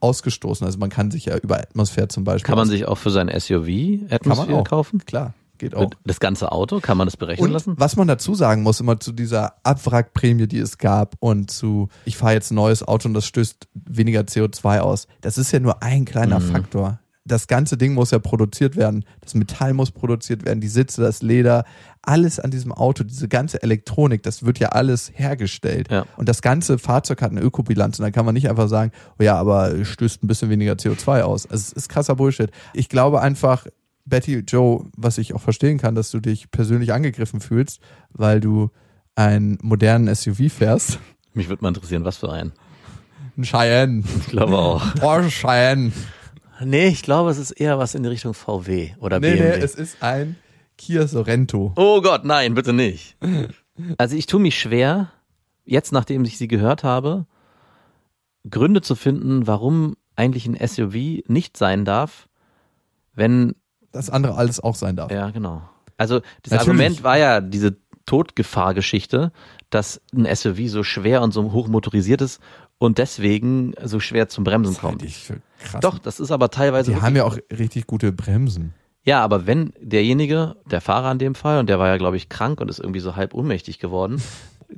ausgestoßen. 0.00 0.66
Also 0.66 0.78
man 0.78 0.90
kann 0.90 1.10
sich 1.10 1.26
ja 1.26 1.36
über 1.36 1.58
Atmosphäre 1.58 2.08
zum 2.08 2.24
Beispiel. 2.24 2.46
Kann 2.46 2.58
man 2.58 2.68
sich 2.68 2.86
auch 2.86 2.96
für 2.98 3.10
sein 3.10 3.28
SUV 3.28 4.10
Atmosphäre 4.10 4.62
kaufen? 4.64 5.04
Klar, 5.04 5.34
geht 5.58 5.74
auch. 5.74 5.90
Das 6.04 6.20
ganze 6.20 6.50
Auto, 6.52 6.80
kann 6.80 6.96
man 6.96 7.06
das 7.06 7.16
berechnen 7.16 7.46
Und 7.46 7.52
lassen? 7.52 7.74
was 7.78 7.96
man 7.96 8.08
dazu 8.08 8.34
sagen 8.34 8.62
muss, 8.62 8.80
immer 8.80 8.98
zu 9.00 9.12
dieser 9.12 9.54
Abwrackprämie, 9.64 10.46
die 10.46 10.58
es 10.58 10.78
gab 10.78 11.16
und 11.20 11.50
zu, 11.50 11.88
ich 12.06 12.16
fahre 12.16 12.32
jetzt 12.34 12.50
ein 12.50 12.56
neues 12.56 12.82
Auto 12.82 13.08
und 13.08 13.14
das 13.14 13.26
stößt 13.26 13.68
weniger 13.74 14.20
CO2 14.22 14.80
aus. 14.80 15.08
Das 15.20 15.38
ist 15.38 15.52
ja 15.52 15.60
nur 15.60 15.82
ein 15.82 16.04
kleiner 16.06 16.40
Mhm. 16.40 16.50
Faktor. 16.52 17.00
Das 17.24 17.46
ganze 17.46 17.76
Ding 17.78 17.94
muss 17.94 18.10
ja 18.10 18.18
produziert 18.18 18.76
werden. 18.76 19.04
Das 19.22 19.34
Metall 19.34 19.72
muss 19.72 19.90
produziert 19.90 20.44
werden, 20.44 20.60
die 20.60 20.68
Sitze, 20.68 21.00
das 21.00 21.22
Leder, 21.22 21.64
alles 22.02 22.38
an 22.38 22.50
diesem 22.50 22.70
Auto, 22.70 23.02
diese 23.02 23.28
ganze 23.28 23.62
Elektronik, 23.62 24.22
das 24.22 24.44
wird 24.44 24.58
ja 24.58 24.70
alles 24.70 25.10
hergestellt. 25.14 25.90
Ja. 25.90 26.04
Und 26.16 26.28
das 26.28 26.42
ganze 26.42 26.78
Fahrzeug 26.78 27.22
hat 27.22 27.30
eine 27.30 27.40
Ökobilanz 27.40 27.98
und 27.98 28.02
dann 28.02 28.12
kann 28.12 28.26
man 28.26 28.34
nicht 28.34 28.50
einfach 28.50 28.68
sagen, 28.68 28.92
oh 29.18 29.22
ja, 29.22 29.36
aber 29.36 29.72
es 29.72 29.88
stößt 29.88 30.22
ein 30.22 30.26
bisschen 30.26 30.50
weniger 30.50 30.74
CO2 30.74 31.22
aus. 31.22 31.46
Also 31.46 31.62
es 31.62 31.72
ist 31.72 31.88
krasser 31.88 32.16
Bullshit. 32.16 32.50
Ich 32.74 32.90
glaube 32.90 33.22
einfach, 33.22 33.66
Betty, 34.04 34.44
Joe, 34.46 34.84
was 34.96 35.16
ich 35.16 35.34
auch 35.34 35.40
verstehen 35.40 35.78
kann, 35.78 35.94
dass 35.94 36.10
du 36.10 36.20
dich 36.20 36.50
persönlich 36.50 36.92
angegriffen 36.92 37.40
fühlst, 37.40 37.80
weil 38.12 38.40
du 38.40 38.70
einen 39.14 39.56
modernen 39.62 40.14
SUV 40.14 40.52
fährst. 40.52 40.98
Mich 41.32 41.48
würde 41.48 41.62
mal 41.62 41.68
interessieren, 41.68 42.04
was 42.04 42.18
für 42.18 42.30
einen. 42.30 42.52
Ein 43.36 43.44
Cheyenne. 43.44 44.04
Ich 44.20 44.26
glaube 44.26 44.58
auch. 44.58 44.94
Porsche 44.96 45.30
Cheyenne. 45.30 45.92
Nee, 46.62 46.88
ich 46.88 47.02
glaube, 47.02 47.30
es 47.30 47.38
ist 47.38 47.50
eher 47.52 47.78
was 47.78 47.94
in 47.94 48.02
die 48.02 48.08
Richtung 48.08 48.34
VW 48.34 48.92
oder 49.00 49.20
Nee, 49.20 49.32
BMW. 49.34 49.56
nee, 49.58 49.64
es 49.64 49.74
ist 49.74 50.02
ein 50.02 50.36
Kia 50.78 51.06
Sorento. 51.06 51.72
oh 51.76 52.00
Gott, 52.02 52.24
nein, 52.24 52.54
bitte 52.54 52.72
nicht. 52.72 53.16
Also 53.98 54.14
ich 54.14 54.26
tue 54.26 54.38
mich 54.38 54.56
schwer, 54.56 55.10
jetzt 55.64 55.90
nachdem 55.90 56.24
ich 56.24 56.38
sie 56.38 56.46
gehört 56.46 56.84
habe, 56.84 57.26
Gründe 58.48 58.82
zu 58.82 58.94
finden, 58.94 59.48
warum 59.48 59.96
eigentlich 60.14 60.46
ein 60.46 60.56
SUV 60.64 61.24
nicht 61.26 61.56
sein 61.56 61.84
darf, 61.84 62.28
wenn 63.14 63.56
Das 63.90 64.10
andere 64.10 64.36
alles 64.36 64.60
auch 64.60 64.76
sein 64.76 64.94
darf. 64.94 65.10
Ja, 65.10 65.30
genau. 65.30 65.68
Also 65.96 66.20
das 66.42 66.52
Natürlich. 66.52 66.60
Argument 66.60 67.02
war 67.02 67.18
ja 67.18 67.40
diese 67.40 67.76
Todgefahrgeschichte, 68.06 69.32
dass 69.70 70.00
ein 70.14 70.26
SUV 70.32 70.68
so 70.68 70.82
schwer 70.84 71.22
und 71.22 71.32
so 71.32 71.50
hoch 71.52 71.66
motorisiert 71.66 72.20
ist 72.20 72.40
und 72.78 72.98
deswegen 72.98 73.74
so 73.82 74.00
schwer 74.00 74.28
zum 74.28 74.44
Bremsen 74.44 74.76
kommt. 74.76 75.02
krass. 75.60 75.80
Doch, 75.80 75.98
das 75.98 76.20
ist 76.20 76.30
aber 76.30 76.50
teilweise. 76.50 76.92
Die 76.92 77.00
haben 77.00 77.16
ja 77.16 77.24
auch 77.24 77.38
richtig 77.50 77.86
gute 77.86 78.12
Bremsen. 78.12 78.74
ja, 79.04 79.22
aber 79.22 79.46
wenn 79.46 79.72
derjenige, 79.80 80.56
der 80.70 80.80
Fahrer 80.80 81.12
in 81.12 81.18
dem 81.18 81.34
Fall, 81.34 81.60
und 81.60 81.68
der 81.68 81.78
war 81.78 81.88
ja, 81.88 81.96
glaube 81.96 82.16
ich, 82.16 82.28
krank 82.28 82.60
und 82.60 82.68
ist 82.68 82.78
irgendwie 82.78 83.00
so 83.00 83.16
halb 83.16 83.34
ohnmächtig 83.34 83.78
geworden, 83.78 84.20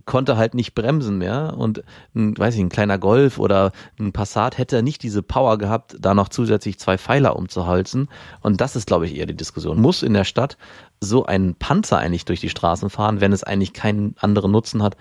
konnte 0.04 0.36
halt 0.36 0.54
nicht 0.54 0.74
bremsen 0.74 1.18
mehr 1.18 1.54
und 1.56 1.82
ein, 2.14 2.36
weiß 2.36 2.54
ich, 2.54 2.60
ein 2.60 2.68
kleiner 2.68 2.98
Golf 2.98 3.38
oder 3.38 3.72
ein 3.98 4.12
Passat 4.12 4.58
hätte 4.58 4.82
nicht 4.82 5.02
diese 5.02 5.22
Power 5.22 5.58
gehabt, 5.58 5.96
da 5.98 6.14
noch 6.14 6.28
zusätzlich 6.28 6.78
zwei 6.78 6.98
Pfeiler 6.98 7.36
umzuholzen. 7.36 8.08
Und 8.42 8.60
das 8.60 8.76
ist, 8.76 8.86
glaube 8.86 9.06
ich, 9.06 9.16
eher 9.16 9.26
die 9.26 9.36
Diskussion. 9.36 9.80
Muss 9.80 10.02
in 10.02 10.12
der 10.12 10.24
Stadt 10.24 10.58
so 11.00 11.24
ein 11.24 11.54
Panzer 11.54 11.98
eigentlich 11.98 12.24
durch 12.24 12.40
die 12.40 12.48
Straßen 12.48 12.90
fahren, 12.90 13.20
wenn 13.20 13.32
es 13.32 13.44
eigentlich 13.44 13.72
keinen 13.72 14.14
anderen 14.18 14.52
Nutzen 14.52 14.82
hat, 14.82 14.96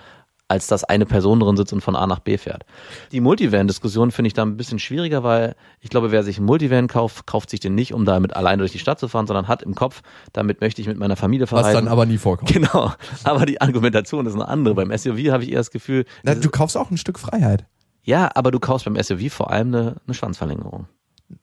als 0.48 0.68
dass 0.68 0.84
eine 0.84 1.06
Person 1.06 1.40
drin 1.40 1.58
sitzt 1.58 1.74
und 1.74 1.82
von 1.82 1.96
A 1.96 2.06
nach 2.06 2.20
B 2.20 2.38
fährt. 2.38 2.66
Die 3.12 3.20
Multivan-Diskussion 3.20 4.12
finde 4.12 4.28
ich 4.28 4.34
da 4.34 4.44
ein 4.44 4.58
bisschen 4.58 4.78
schwieriger, 4.80 5.24
weil 5.24 5.56
ich 5.82 5.90
glaube, 5.90 6.12
wer 6.12 6.24
sich 6.24 6.38
einen 6.38 6.46
Multivan 6.46 6.88
kauft, 6.88 7.26
kauft 7.26 7.50
sich 7.50 7.60
den 7.60 7.74
nicht, 7.76 7.94
um 7.94 8.06
damit 8.06 8.36
alleine 8.36 8.60
durch 8.60 8.72
die 8.72 8.80
Stadt 8.80 9.00
zu 9.00 9.08
fahren, 9.08 9.26
sondern 9.28 9.48
hat 9.48 9.64
im 9.64 9.74
Kopf, 9.74 10.02
damit 10.34 10.62
möchte 10.62 10.82
ich 10.82 10.88
mit 10.88 10.98
meiner 10.98 11.16
Familie 11.16 11.46
Was 11.46 11.50
verreisen. 11.50 11.86
dann 11.86 11.88
aber 11.88 12.06
nie 12.06 12.18
vorkommt. 12.18 12.52
Genau, 12.54 12.92
aber 13.24 13.46
die 13.46 13.60
Argumentation 13.60 14.26
ist 14.28 14.36
eine 14.36 14.48
andere. 14.48 14.76
Beim 14.76 14.96
SUV 14.96 15.32
habe 15.32 15.44
ich 15.44 15.52
eher 15.52 15.58
das 15.58 15.72
Gefühl, 15.72 16.06
Na, 16.24 16.36
du 16.36 16.50
kaufst 16.50 16.78
auch 16.78 16.92
ein 16.92 16.98
Stück 16.98 17.18
Freiheit. 17.20 17.66
ja, 18.04 18.30
aber 18.36 18.52
du 18.52 18.60
kaufst 18.60 18.86
beim 18.86 19.02
SUV 19.02 19.32
vor 19.34 19.50
allem 19.52 19.74
eine, 19.74 19.96
eine 20.06 20.14
Schwanzverlängerung. 20.14 20.88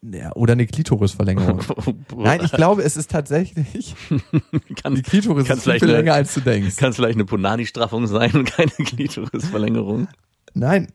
Ja, 0.03 0.33
oder 0.37 0.53
eine 0.53 0.67
Klitorisverlängerung. 0.67 1.61
Nein, 2.17 2.41
ich 2.45 2.53
glaube, 2.53 2.83
es 2.83 2.97
ist 2.97 3.11
tatsächlich, 3.11 3.95
kann, 4.83 4.95
die 4.95 5.03
Klitoris 5.03 5.45
ist 5.45 5.53
viel 5.55 5.61
vielleicht 5.63 5.83
eine- 5.85 5.93
länger, 5.93 6.15
als 6.15 6.35
du 6.35 6.41
denkst. 6.41 6.77
kann 6.77 6.93
vielleicht 6.93 7.17
eine 7.17 7.25
Punani-Straffung 7.25 8.07
sein 8.07 8.33
und 8.35 8.45
keine 8.51 8.71
Klitorisverlängerung. 8.79 10.09
Nein, 10.55 10.89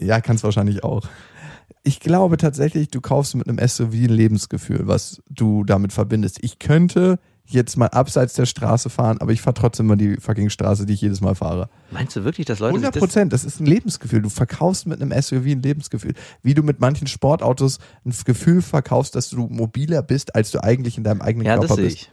ja, 0.00 0.20
kann 0.20 0.36
es 0.36 0.44
wahrscheinlich 0.44 0.84
auch. 0.84 1.02
Ich 1.84 2.00
glaube 2.00 2.36
tatsächlich, 2.36 2.88
du 2.88 3.00
kaufst 3.00 3.34
mit 3.34 3.48
einem 3.48 3.58
SUV 3.66 3.92
ein 3.92 4.08
Lebensgefühl, 4.10 4.86
was 4.86 5.22
du 5.28 5.64
damit 5.64 5.92
verbindest. 5.92 6.38
Ich 6.42 6.58
könnte 6.58 7.18
jetzt 7.46 7.76
mal 7.76 7.88
abseits 7.88 8.34
der 8.34 8.46
Straße 8.46 8.88
fahren, 8.88 9.18
aber 9.20 9.32
ich 9.32 9.42
fahre 9.42 9.54
trotzdem 9.54 9.86
immer 9.86 9.96
die 9.96 10.16
fucking 10.16 10.48
Straße, 10.48 10.86
die 10.86 10.94
ich 10.94 11.00
jedes 11.02 11.20
Mal 11.20 11.34
fahre. 11.34 11.68
Meinst 11.90 12.16
du 12.16 12.24
wirklich, 12.24 12.46
dass 12.46 12.60
Leute 12.60 12.74
sich 12.78 12.84
100 12.84 12.96
das, 12.96 13.00
Prozent, 13.00 13.32
das 13.32 13.44
ist 13.44 13.60
ein 13.60 13.66
Lebensgefühl. 13.66 14.22
Du 14.22 14.30
verkaufst 14.30 14.86
mit 14.86 15.02
einem 15.02 15.12
SUV 15.20 15.46
ein 15.46 15.62
Lebensgefühl. 15.62 16.14
Wie 16.42 16.54
du 16.54 16.62
mit 16.62 16.80
manchen 16.80 17.06
Sportautos 17.08 17.78
ein 18.06 18.14
Gefühl 18.24 18.62
verkaufst, 18.62 19.14
dass 19.16 19.28
du 19.28 19.48
mobiler 19.48 20.02
bist, 20.02 20.34
als 20.34 20.50
du 20.50 20.62
eigentlich 20.62 20.96
in 20.96 21.04
deinem 21.04 21.20
eigenen 21.20 21.46
Ja, 21.46 21.56
das 21.56 21.66
Körper 21.66 21.74
sehe 21.76 21.84
bist. 21.86 21.96
ich. 21.96 22.10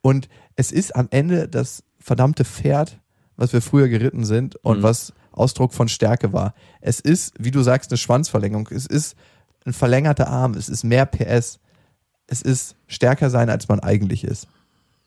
Und 0.00 0.28
es 0.56 0.72
ist 0.72 0.96
am 0.96 1.06
Ende 1.10 1.48
das 1.48 1.84
verdammte 2.00 2.44
Pferd, 2.44 2.98
was 3.36 3.52
wir 3.52 3.62
früher 3.62 3.88
geritten 3.88 4.24
sind 4.24 4.56
und 4.64 4.78
Mhm. 4.78 4.82
was 4.82 5.12
Ausdruck 5.30 5.72
von 5.74 5.88
Stärke 5.88 6.32
war. 6.32 6.54
Es 6.80 6.98
ist, 6.98 7.34
wie 7.38 7.50
du 7.52 7.62
sagst, 7.62 7.90
eine 7.90 7.98
Schwanzverlängerung. 7.98 8.68
Es 8.70 8.86
ist 8.86 9.16
ein 9.64 9.72
verlängerter 9.72 10.28
Arm. 10.28 10.54
Es 10.54 10.68
ist 10.68 10.82
mehr 10.82 11.06
PS. 11.06 11.60
Es 12.26 12.42
ist 12.42 12.74
stärker 12.86 13.30
sein, 13.30 13.48
als 13.48 13.68
man 13.68 13.80
eigentlich 13.80 14.24
ist. 14.24 14.48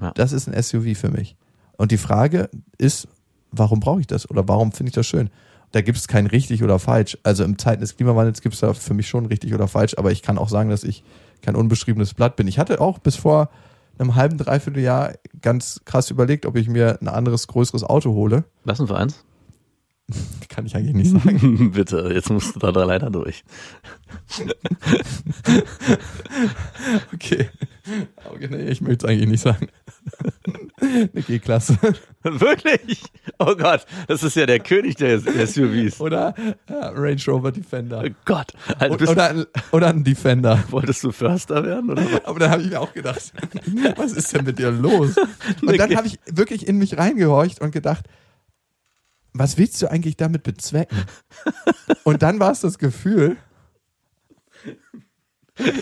Ja. 0.02 0.12
Das 0.12 0.32
ist 0.32 0.48
ein 0.48 0.62
SUV 0.62 0.98
für 0.98 1.10
mich. 1.10 1.36
Und 1.78 1.92
die 1.92 1.98
Frage 1.98 2.50
ist, 2.78 3.08
warum 3.52 3.80
brauche 3.80 4.00
ich 4.00 4.08
das? 4.08 4.30
Oder 4.30 4.48
warum 4.48 4.72
finde 4.72 4.90
ich 4.90 4.96
das 4.96 5.08
schön? 5.08 5.30
Da 5.72 5.82
gibt 5.82 5.98
es 5.98 6.08
kein 6.08 6.28
richtig 6.28 6.64
oder 6.64 6.80
falsch. 6.80 7.18
Also 7.24 7.44
im 7.44 7.58
Zeiten 7.58 7.82
des 7.82 7.98
Klimawandels 7.98 8.42
gibt 8.42 8.56
es 8.56 8.62
da 8.62 8.74
für 8.74 8.94
mich 8.94 9.10
schon 9.10 9.26
richtig 9.26 9.54
oder 9.54 9.68
falsch, 9.68 9.98
aber 9.98 10.12
ich 10.12 10.22
kann 10.22 10.38
auch 10.38 10.48
sagen, 10.48 10.70
dass 10.70 10.84
ich 10.84 11.04
kein 11.42 11.56
unbeschriebenes 11.56 12.14
Blatt 12.14 12.38
bin. 12.38 12.48
Ich 12.48 12.60
hatte 12.60 12.80
auch 12.80 13.00
bis 13.00 13.18
vor 13.18 13.50
einem 13.98 14.16
halben, 14.16 14.38
dreiviertel 14.38 14.82
Jahr 14.82 15.14
ganz 15.42 15.82
krass 15.86 16.12
überlegt, 16.12 16.46
ob 16.46 16.56
ich 16.56 16.70
mir 16.70 16.98
ein 17.02 17.08
anderes, 17.08 17.48
größeres 17.48 17.84
Auto 17.84 18.14
hole. 18.14 18.46
Was 18.64 18.78
denn 18.78 18.88
für 18.88 18.98
eins? 18.98 19.25
Kann 20.50 20.66
ich 20.66 20.76
eigentlich 20.76 20.96
nicht 20.96 21.24
sagen. 21.24 21.72
Bitte, 21.74 22.12
jetzt 22.14 22.30
musst 22.30 22.56
du 22.56 22.60
da 22.60 22.70
leider 22.84 23.10
durch. 23.10 23.44
Okay. 27.14 27.50
Okay, 28.26 28.48
nee, 28.50 28.70
ich 28.70 28.82
möchte 28.82 29.06
es 29.06 29.12
eigentlich 29.12 29.30
nicht 29.30 29.42
sagen. 29.42 29.68
Eine 30.82 31.10
G-Klasse. 31.22 31.78
Wirklich? 32.24 33.04
Oh 33.40 33.56
Gott, 33.56 33.86
das 34.08 34.24
ist 34.24 34.36
ja 34.36 34.46
der 34.46 34.60
König 34.60 34.96
der 34.96 35.20
SUVs. 35.20 36.00
Oder 36.02 36.34
ja, 36.70 36.90
Range 36.90 37.22
Rover 37.28 37.52
Defender. 37.52 38.04
Oh 38.06 38.10
Gott, 38.26 38.54
also 38.80 38.98
bist, 38.98 39.12
Oder, 39.12 39.30
ein- 39.30 39.46
oder 39.72 39.88
ein 39.90 40.04
Defender. 40.04 40.64
wolltest 40.70 41.04
du 41.04 41.12
Förster 41.12 41.64
werden? 41.64 41.90
Oder? 41.92 42.04
Aber 42.26 42.40
dann 42.40 42.52
habe 42.52 42.62
ich 42.64 42.70
mir 42.70 42.82
auch 42.82 42.94
gedacht, 42.94 43.32
was 43.96 44.12
ist 44.14 44.34
denn 44.34 44.46
mit 44.46 44.58
dir 44.60 44.72
los? 44.72 45.16
Und 45.62 45.78
dann 45.80 45.96
habe 45.96 46.08
ich 46.08 46.20
wirklich 46.32 46.68
in 46.68 46.78
mich 46.78 46.98
reingehorcht 46.98 47.62
und 47.62 47.72
gedacht, 47.72 48.06
was 49.38 49.58
willst 49.58 49.82
du 49.82 49.92
eigentlich 49.92 50.18
damit 50.18 50.44
bezwecken? 50.44 51.06
Und 52.04 52.22
dann 52.22 52.40
war 52.40 52.52
es 52.52 52.62
das 52.62 52.78
Gefühl, 52.78 53.38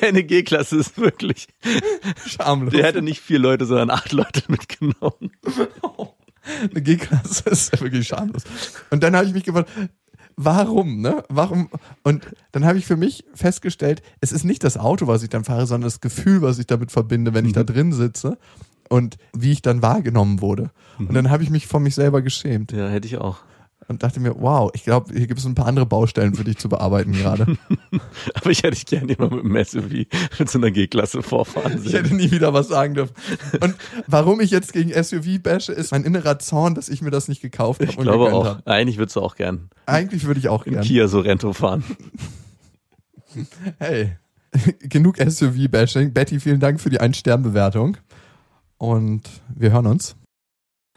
Eine 0.01 0.23
G-Klasse 0.23 0.77
ist 0.77 0.97
wirklich. 0.97 1.47
schamlos. 2.27 2.73
Der 2.73 2.85
hätte 2.85 3.01
nicht 3.01 3.21
vier 3.21 3.39
Leute, 3.39 3.65
sondern 3.65 3.89
acht 3.89 4.11
Leute 4.11 4.43
mitgenommen. 4.47 5.31
Eine 6.69 6.81
G-Klasse 6.81 7.49
ist 7.49 7.81
wirklich 7.81 8.07
schamlos. 8.07 8.43
Und 8.91 9.01
dann 9.01 9.15
habe 9.15 9.25
ich 9.25 9.33
mich 9.33 9.43
gefragt, 9.43 9.71
warum, 10.35 11.01
ne? 11.01 11.23
Warum? 11.29 11.69
Und 12.03 12.27
dann 12.51 12.65
habe 12.65 12.77
ich 12.77 12.85
für 12.85 12.97
mich 12.97 13.25
festgestellt, 13.33 14.03
es 14.21 14.31
ist 14.31 14.43
nicht 14.43 14.63
das 14.63 14.77
Auto, 14.77 15.07
was 15.07 15.23
ich 15.23 15.29
dann 15.29 15.43
fahre, 15.43 15.65
sondern 15.65 15.87
das 15.87 16.01
Gefühl, 16.01 16.41
was 16.41 16.59
ich 16.59 16.67
damit 16.67 16.91
verbinde, 16.91 17.33
wenn 17.33 17.45
ich 17.45 17.53
da 17.53 17.63
drin 17.63 17.93
sitze 17.93 18.37
und 18.89 19.17
wie 19.35 19.51
ich 19.51 19.61
dann 19.61 19.81
wahrgenommen 19.81 20.41
wurde. 20.41 20.71
Und 20.99 21.13
dann 21.13 21.29
habe 21.29 21.43
ich 21.43 21.49
mich 21.49 21.67
von 21.67 21.81
mich 21.83 21.95
selber 21.95 22.21
geschämt 22.21 22.71
Ja, 22.71 22.87
hätte 22.87 23.07
ich 23.07 23.17
auch. 23.17 23.39
und 23.87 24.03
dachte 24.03 24.19
mir, 24.19 24.35
wow, 24.39 24.69
ich 24.73 24.83
glaube, 24.83 25.13
hier 25.13 25.27
gibt 25.27 25.39
es 25.39 25.45
ein 25.45 25.55
paar 25.55 25.65
andere 25.65 25.85
Baustellen 25.85 26.35
für 26.35 26.43
dich 26.43 26.57
zu 26.57 26.69
bearbeiten 26.69 27.11
gerade. 27.13 27.57
Aber 28.35 28.49
ich 28.51 28.59
hätte 28.63 28.71
dich 28.75 28.85
gerne 28.85 29.11
immer 29.13 29.29
mit 29.29 29.43
dem 29.43 29.63
SUV 29.65 30.05
mit 30.39 30.49
so 30.49 30.57
einer 30.59 30.71
G-Klasse 30.71 31.21
vorfahren 31.23 31.79
Ich 31.83 31.89
sehen. 31.91 32.03
hätte 32.03 32.15
nie 32.15 32.31
wieder 32.31 32.53
was 32.53 32.67
sagen 32.69 32.93
dürfen. 32.93 33.13
Und 33.59 33.75
warum 34.07 34.39
ich 34.39 34.51
jetzt 34.51 34.71
gegen 34.71 34.91
SUV 34.91 35.41
bashe, 35.41 35.73
ist 35.73 35.91
mein 35.91 36.03
innerer 36.05 36.39
Zorn, 36.39 36.75
dass 36.75 36.87
ich 36.89 37.01
mir 37.01 37.11
das 37.11 37.27
nicht 37.27 37.41
gekauft 37.41 37.81
habe 37.81 37.91
Ich 37.91 37.97
glaube 37.97 38.31
auch. 38.31 38.45
habe. 38.45 38.61
Eigentlich 38.67 38.97
würdest 38.99 39.15
du 39.15 39.21
auch 39.21 39.35
gern 39.35 39.69
Eigentlich 39.85 40.25
würde 40.25 40.39
ich 40.39 40.47
auch 40.49 40.65
im 40.65 40.73
gerne. 40.73 40.85
Kia 40.87 41.07
Sorento 41.07 41.51
fahren. 41.53 41.83
Hey, 43.79 44.17
genug 44.81 45.17
SUV-Bashing. 45.17 46.13
Betty, 46.13 46.39
vielen 46.39 46.59
Dank 46.59 46.79
für 46.79 46.89
die 46.89 46.99
Ein-Stern-Bewertung. 46.99 47.97
Und 48.83 49.29
wir 49.47 49.71
hören 49.71 49.87
uns. 49.87 50.17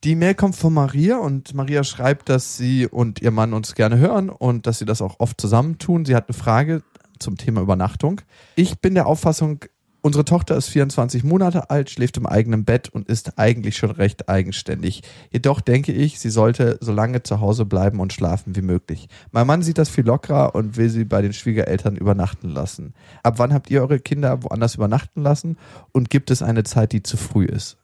Die 0.02 0.16
Mail 0.16 0.34
kommt 0.34 0.56
von 0.56 0.74
Maria 0.74 1.18
und 1.18 1.54
Maria 1.54 1.84
schreibt, 1.84 2.28
dass 2.28 2.56
sie 2.56 2.88
und 2.88 3.22
ihr 3.22 3.30
Mann 3.30 3.52
uns 3.52 3.76
gerne 3.76 3.96
hören 3.98 4.28
und 4.28 4.66
dass 4.66 4.80
sie 4.80 4.86
das 4.86 5.00
auch 5.00 5.20
oft 5.20 5.40
zusammentun. 5.40 6.04
Sie 6.04 6.16
hat 6.16 6.28
eine 6.28 6.36
Frage 6.36 6.82
zum 7.20 7.36
Thema 7.36 7.60
Übernachtung. 7.60 8.22
Ich 8.56 8.80
bin 8.80 8.94
der 8.94 9.06
Auffassung, 9.06 9.60
unsere 10.06 10.24
Tochter 10.24 10.56
ist 10.56 10.68
24 10.68 11.24
Monate 11.24 11.68
alt, 11.68 11.90
schläft 11.90 12.16
im 12.16 12.26
eigenen 12.26 12.64
Bett 12.64 12.88
und 12.88 13.08
ist 13.08 13.40
eigentlich 13.40 13.76
schon 13.76 13.90
recht 13.90 14.28
eigenständig. 14.28 15.02
Jedoch 15.32 15.60
denke 15.60 15.90
ich, 15.90 16.20
sie 16.20 16.30
sollte 16.30 16.78
so 16.80 16.92
lange 16.92 17.24
zu 17.24 17.40
Hause 17.40 17.64
bleiben 17.64 17.98
und 17.98 18.12
schlafen 18.12 18.54
wie 18.54 18.62
möglich. 18.62 19.08
Mein 19.32 19.48
Mann 19.48 19.62
sieht 19.62 19.78
das 19.78 19.88
viel 19.88 20.06
lockerer 20.06 20.54
und 20.54 20.76
will 20.76 20.90
sie 20.90 21.04
bei 21.04 21.22
den 21.22 21.32
Schwiegereltern 21.32 21.96
übernachten 21.96 22.48
lassen. 22.48 22.94
Ab 23.24 23.40
wann 23.40 23.52
habt 23.52 23.68
ihr 23.68 23.80
eure 23.80 23.98
Kinder 23.98 24.44
woanders 24.44 24.76
übernachten 24.76 25.22
lassen 25.22 25.56
und 25.90 26.08
gibt 26.08 26.30
es 26.30 26.40
eine 26.40 26.62
Zeit, 26.62 26.92
die 26.92 27.02
zu 27.02 27.16
früh 27.16 27.46
ist? 27.46 27.76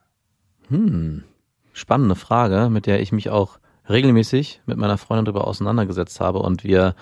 Hm. 0.69 1.25
Spannende 1.73 2.15
Frage, 2.15 2.71
mit 2.71 2.87
der 2.87 3.01
ich 3.01 3.11
mich 3.11 3.31
auch 3.31 3.59
regelmäßig 3.89 4.61
mit 4.65 4.79
meiner 4.79 4.97
Freundin 4.97 5.25
darüber 5.25 5.49
auseinandergesetzt 5.49 6.21
habe 6.21 6.39
und 6.39 6.63
wir 6.63 6.95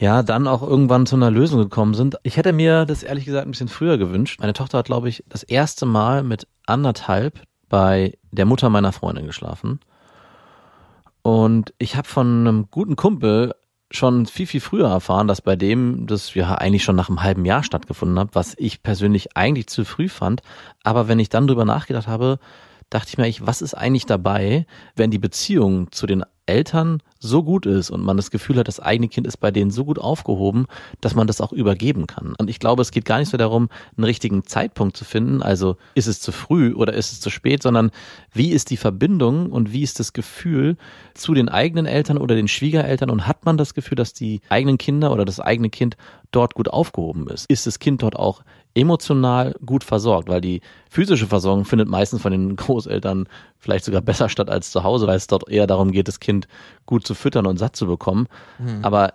ja, 0.00 0.22
dann 0.22 0.48
auch 0.48 0.62
irgendwann 0.62 1.04
zu 1.04 1.14
einer 1.14 1.30
Lösung 1.30 1.60
gekommen 1.60 1.92
sind. 1.92 2.16
Ich 2.22 2.38
hätte 2.38 2.54
mir 2.54 2.86
das 2.86 3.02
ehrlich 3.02 3.26
gesagt 3.26 3.46
ein 3.46 3.50
bisschen 3.50 3.68
früher 3.68 3.98
gewünscht. 3.98 4.40
Meine 4.40 4.54
Tochter 4.54 4.78
hat, 4.78 4.86
glaube 4.86 5.10
ich, 5.10 5.22
das 5.28 5.42
erste 5.42 5.84
Mal 5.84 6.22
mit 6.22 6.48
anderthalb 6.64 7.42
bei 7.68 8.16
der 8.32 8.46
Mutter 8.46 8.70
meiner 8.70 8.92
Freundin 8.92 9.26
geschlafen. 9.26 9.78
Und 11.20 11.74
ich 11.76 11.96
habe 11.96 12.08
von 12.08 12.26
einem 12.26 12.70
guten 12.70 12.96
Kumpel 12.96 13.54
schon 13.90 14.24
viel, 14.24 14.46
viel 14.46 14.62
früher 14.62 14.88
erfahren, 14.88 15.28
dass 15.28 15.42
bei 15.42 15.54
dem 15.54 16.06
das 16.06 16.32
ja 16.32 16.54
eigentlich 16.54 16.82
schon 16.82 16.96
nach 16.96 17.10
einem 17.10 17.22
halben 17.22 17.44
Jahr 17.44 17.62
stattgefunden 17.62 18.18
hat, 18.18 18.30
was 18.32 18.54
ich 18.56 18.82
persönlich 18.82 19.36
eigentlich 19.36 19.66
zu 19.66 19.84
früh 19.84 20.08
fand. 20.08 20.40
Aber 20.82 21.08
wenn 21.08 21.18
ich 21.18 21.28
dann 21.28 21.46
drüber 21.46 21.66
nachgedacht 21.66 22.06
habe, 22.06 22.38
dachte 22.88 23.08
ich 23.10 23.18
mir, 23.18 23.46
was 23.46 23.60
ist 23.60 23.74
eigentlich 23.74 24.06
dabei, 24.06 24.66
wenn 24.96 25.10
die 25.10 25.18
Beziehung 25.18 25.92
zu 25.92 26.06
den 26.06 26.24
Eltern 26.46 27.02
so 27.20 27.42
gut 27.42 27.66
ist 27.66 27.90
und 27.90 28.02
man 28.02 28.16
das 28.16 28.30
Gefühl 28.30 28.56
hat, 28.56 28.66
das 28.66 28.80
eigene 28.80 29.08
Kind 29.08 29.26
ist 29.26 29.36
bei 29.36 29.50
denen 29.50 29.70
so 29.70 29.84
gut 29.84 29.98
aufgehoben, 29.98 30.66
dass 31.02 31.14
man 31.14 31.26
das 31.26 31.40
auch 31.42 31.52
übergeben 31.52 32.06
kann. 32.06 32.34
Und 32.38 32.48
ich 32.48 32.58
glaube, 32.58 32.80
es 32.80 32.90
geht 32.90 33.04
gar 33.04 33.18
nicht 33.18 33.28
so 33.28 33.36
darum, 33.36 33.68
einen 33.96 34.04
richtigen 34.04 34.44
Zeitpunkt 34.44 34.96
zu 34.96 35.04
finden, 35.04 35.42
also 35.42 35.76
ist 35.94 36.06
es 36.06 36.20
zu 36.20 36.32
früh 36.32 36.72
oder 36.72 36.94
ist 36.94 37.12
es 37.12 37.20
zu 37.20 37.28
spät, 37.28 37.62
sondern 37.62 37.90
wie 38.32 38.50
ist 38.50 38.70
die 38.70 38.78
Verbindung 38.78 39.52
und 39.52 39.72
wie 39.72 39.82
ist 39.82 40.00
das 40.00 40.14
Gefühl 40.14 40.76
zu 41.14 41.34
den 41.34 41.50
eigenen 41.50 41.84
Eltern 41.84 42.16
oder 42.16 42.34
den 42.34 42.48
Schwiegereltern 42.48 43.10
und 43.10 43.26
hat 43.26 43.44
man 43.44 43.58
das 43.58 43.74
Gefühl, 43.74 43.96
dass 43.96 44.14
die 44.14 44.40
eigenen 44.48 44.78
Kinder 44.78 45.12
oder 45.12 45.26
das 45.26 45.40
eigene 45.40 45.68
Kind 45.68 45.98
dort 46.30 46.54
gut 46.54 46.68
aufgehoben 46.68 47.28
ist? 47.28 47.46
Ist 47.50 47.66
das 47.66 47.78
Kind 47.78 48.02
dort 48.02 48.16
auch 48.16 48.42
emotional 48.74 49.54
gut 49.64 49.84
versorgt, 49.84 50.28
weil 50.28 50.40
die 50.40 50.60
physische 50.88 51.26
Versorgung 51.26 51.64
findet 51.64 51.88
meistens 51.88 52.22
von 52.22 52.32
den 52.32 52.56
Großeltern 52.56 53.28
vielleicht 53.58 53.84
sogar 53.84 54.00
besser 54.00 54.28
statt 54.28 54.50
als 54.50 54.70
zu 54.70 54.84
Hause, 54.84 55.06
weil 55.06 55.16
es 55.16 55.26
dort 55.26 55.48
eher 55.48 55.66
darum 55.66 55.90
geht, 55.92 56.08
das 56.08 56.20
Kind 56.20 56.46
gut 56.86 57.06
zu 57.06 57.14
füttern 57.14 57.46
und 57.46 57.58
satt 57.58 57.76
zu 57.76 57.86
bekommen. 57.86 58.26
Mhm. 58.58 58.84
Aber 58.84 59.14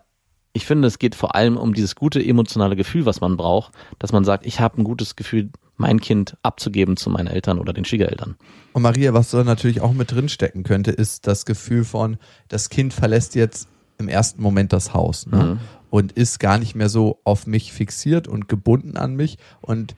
ich 0.54 0.66
finde, 0.66 0.88
es 0.88 1.00
geht 1.00 1.16
vor 1.16 1.36
allem 1.36 1.58
um 1.58 1.74
dieses 1.74 1.96
gute 1.96 2.24
emotionale 2.24 2.78
Gefühl, 2.78 3.06
was 3.06 3.20
man 3.20 3.36
braucht, 3.36 3.74
dass 4.00 4.14
man 4.14 4.24
sagt, 4.24 4.46
ich 4.46 4.62
habe 4.62 4.82
ein 4.82 4.86
gutes 4.86 5.18
Gefühl, 5.18 5.50
mein 5.76 6.00
Kind 6.00 6.38
abzugeben 6.44 6.96
zu 6.96 7.10
meinen 7.10 7.28
Eltern 7.28 7.60
oder 7.60 7.74
den 7.74 7.84
Schwiegereltern. 7.84 8.38
Und 8.72 8.82
Maria, 8.82 9.14
was 9.14 9.32
so 9.32 9.44
natürlich 9.44 9.82
auch 9.82 9.92
mit 9.92 10.12
drin 10.12 10.30
stecken 10.30 10.64
könnte, 10.64 10.92
ist 10.92 11.28
das 11.28 11.46
Gefühl 11.46 11.84
von, 11.84 12.18
das 12.48 12.70
Kind 12.70 12.94
verlässt 12.94 13.36
jetzt 13.36 13.68
im 13.98 14.08
ersten 14.08 14.42
Moment 14.42 14.74
das 14.74 14.94
Haus 14.94 15.28
ne? 15.28 15.44
mhm. 15.44 15.60
und 15.90 16.12
ist 16.12 16.40
gar 16.40 16.58
nicht 16.58 16.76
mehr 16.76 16.90
so 16.90 17.20
auf 17.24 17.48
mich 17.48 17.74
fixiert 17.74 18.28
und 18.28 18.48
gebunden 18.48 18.98
an 18.98 19.16
mich 19.16 19.38
und 19.62 19.96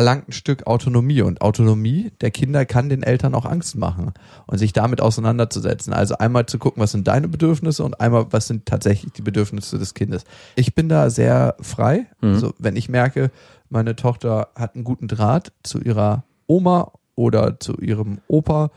erlangt 0.00 0.28
ein 0.30 0.32
Stück 0.32 0.66
Autonomie 0.66 1.20
und 1.20 1.42
Autonomie 1.42 2.10
der 2.22 2.30
Kinder 2.30 2.64
kann 2.64 2.88
den 2.88 3.02
Eltern 3.02 3.34
auch 3.34 3.44
Angst 3.44 3.76
machen 3.76 4.14
und 4.46 4.56
sich 4.56 4.72
damit 4.72 5.02
auseinanderzusetzen. 5.02 5.92
Also 5.92 6.16
einmal 6.16 6.46
zu 6.46 6.58
gucken, 6.58 6.82
was 6.82 6.92
sind 6.92 7.06
deine 7.06 7.28
Bedürfnisse 7.28 7.84
und 7.84 8.00
einmal, 8.00 8.26
was 8.30 8.46
sind 8.46 8.64
tatsächlich 8.64 9.12
die 9.12 9.20
Bedürfnisse 9.20 9.78
des 9.78 9.92
Kindes. 9.92 10.24
Ich 10.56 10.74
bin 10.74 10.88
da 10.88 11.10
sehr 11.10 11.54
frei. 11.60 12.06
Mhm. 12.22 12.32
Also 12.32 12.54
wenn 12.58 12.76
ich 12.76 12.88
merke, 12.88 13.30
meine 13.68 13.94
Tochter 13.94 14.48
hat 14.54 14.74
einen 14.74 14.84
guten 14.84 15.06
Draht 15.06 15.52
zu 15.62 15.80
ihrer 15.80 16.24
Oma 16.46 16.92
oder 17.14 17.60
zu 17.60 17.76
ihrem 17.76 18.20
Opa, 18.26 18.70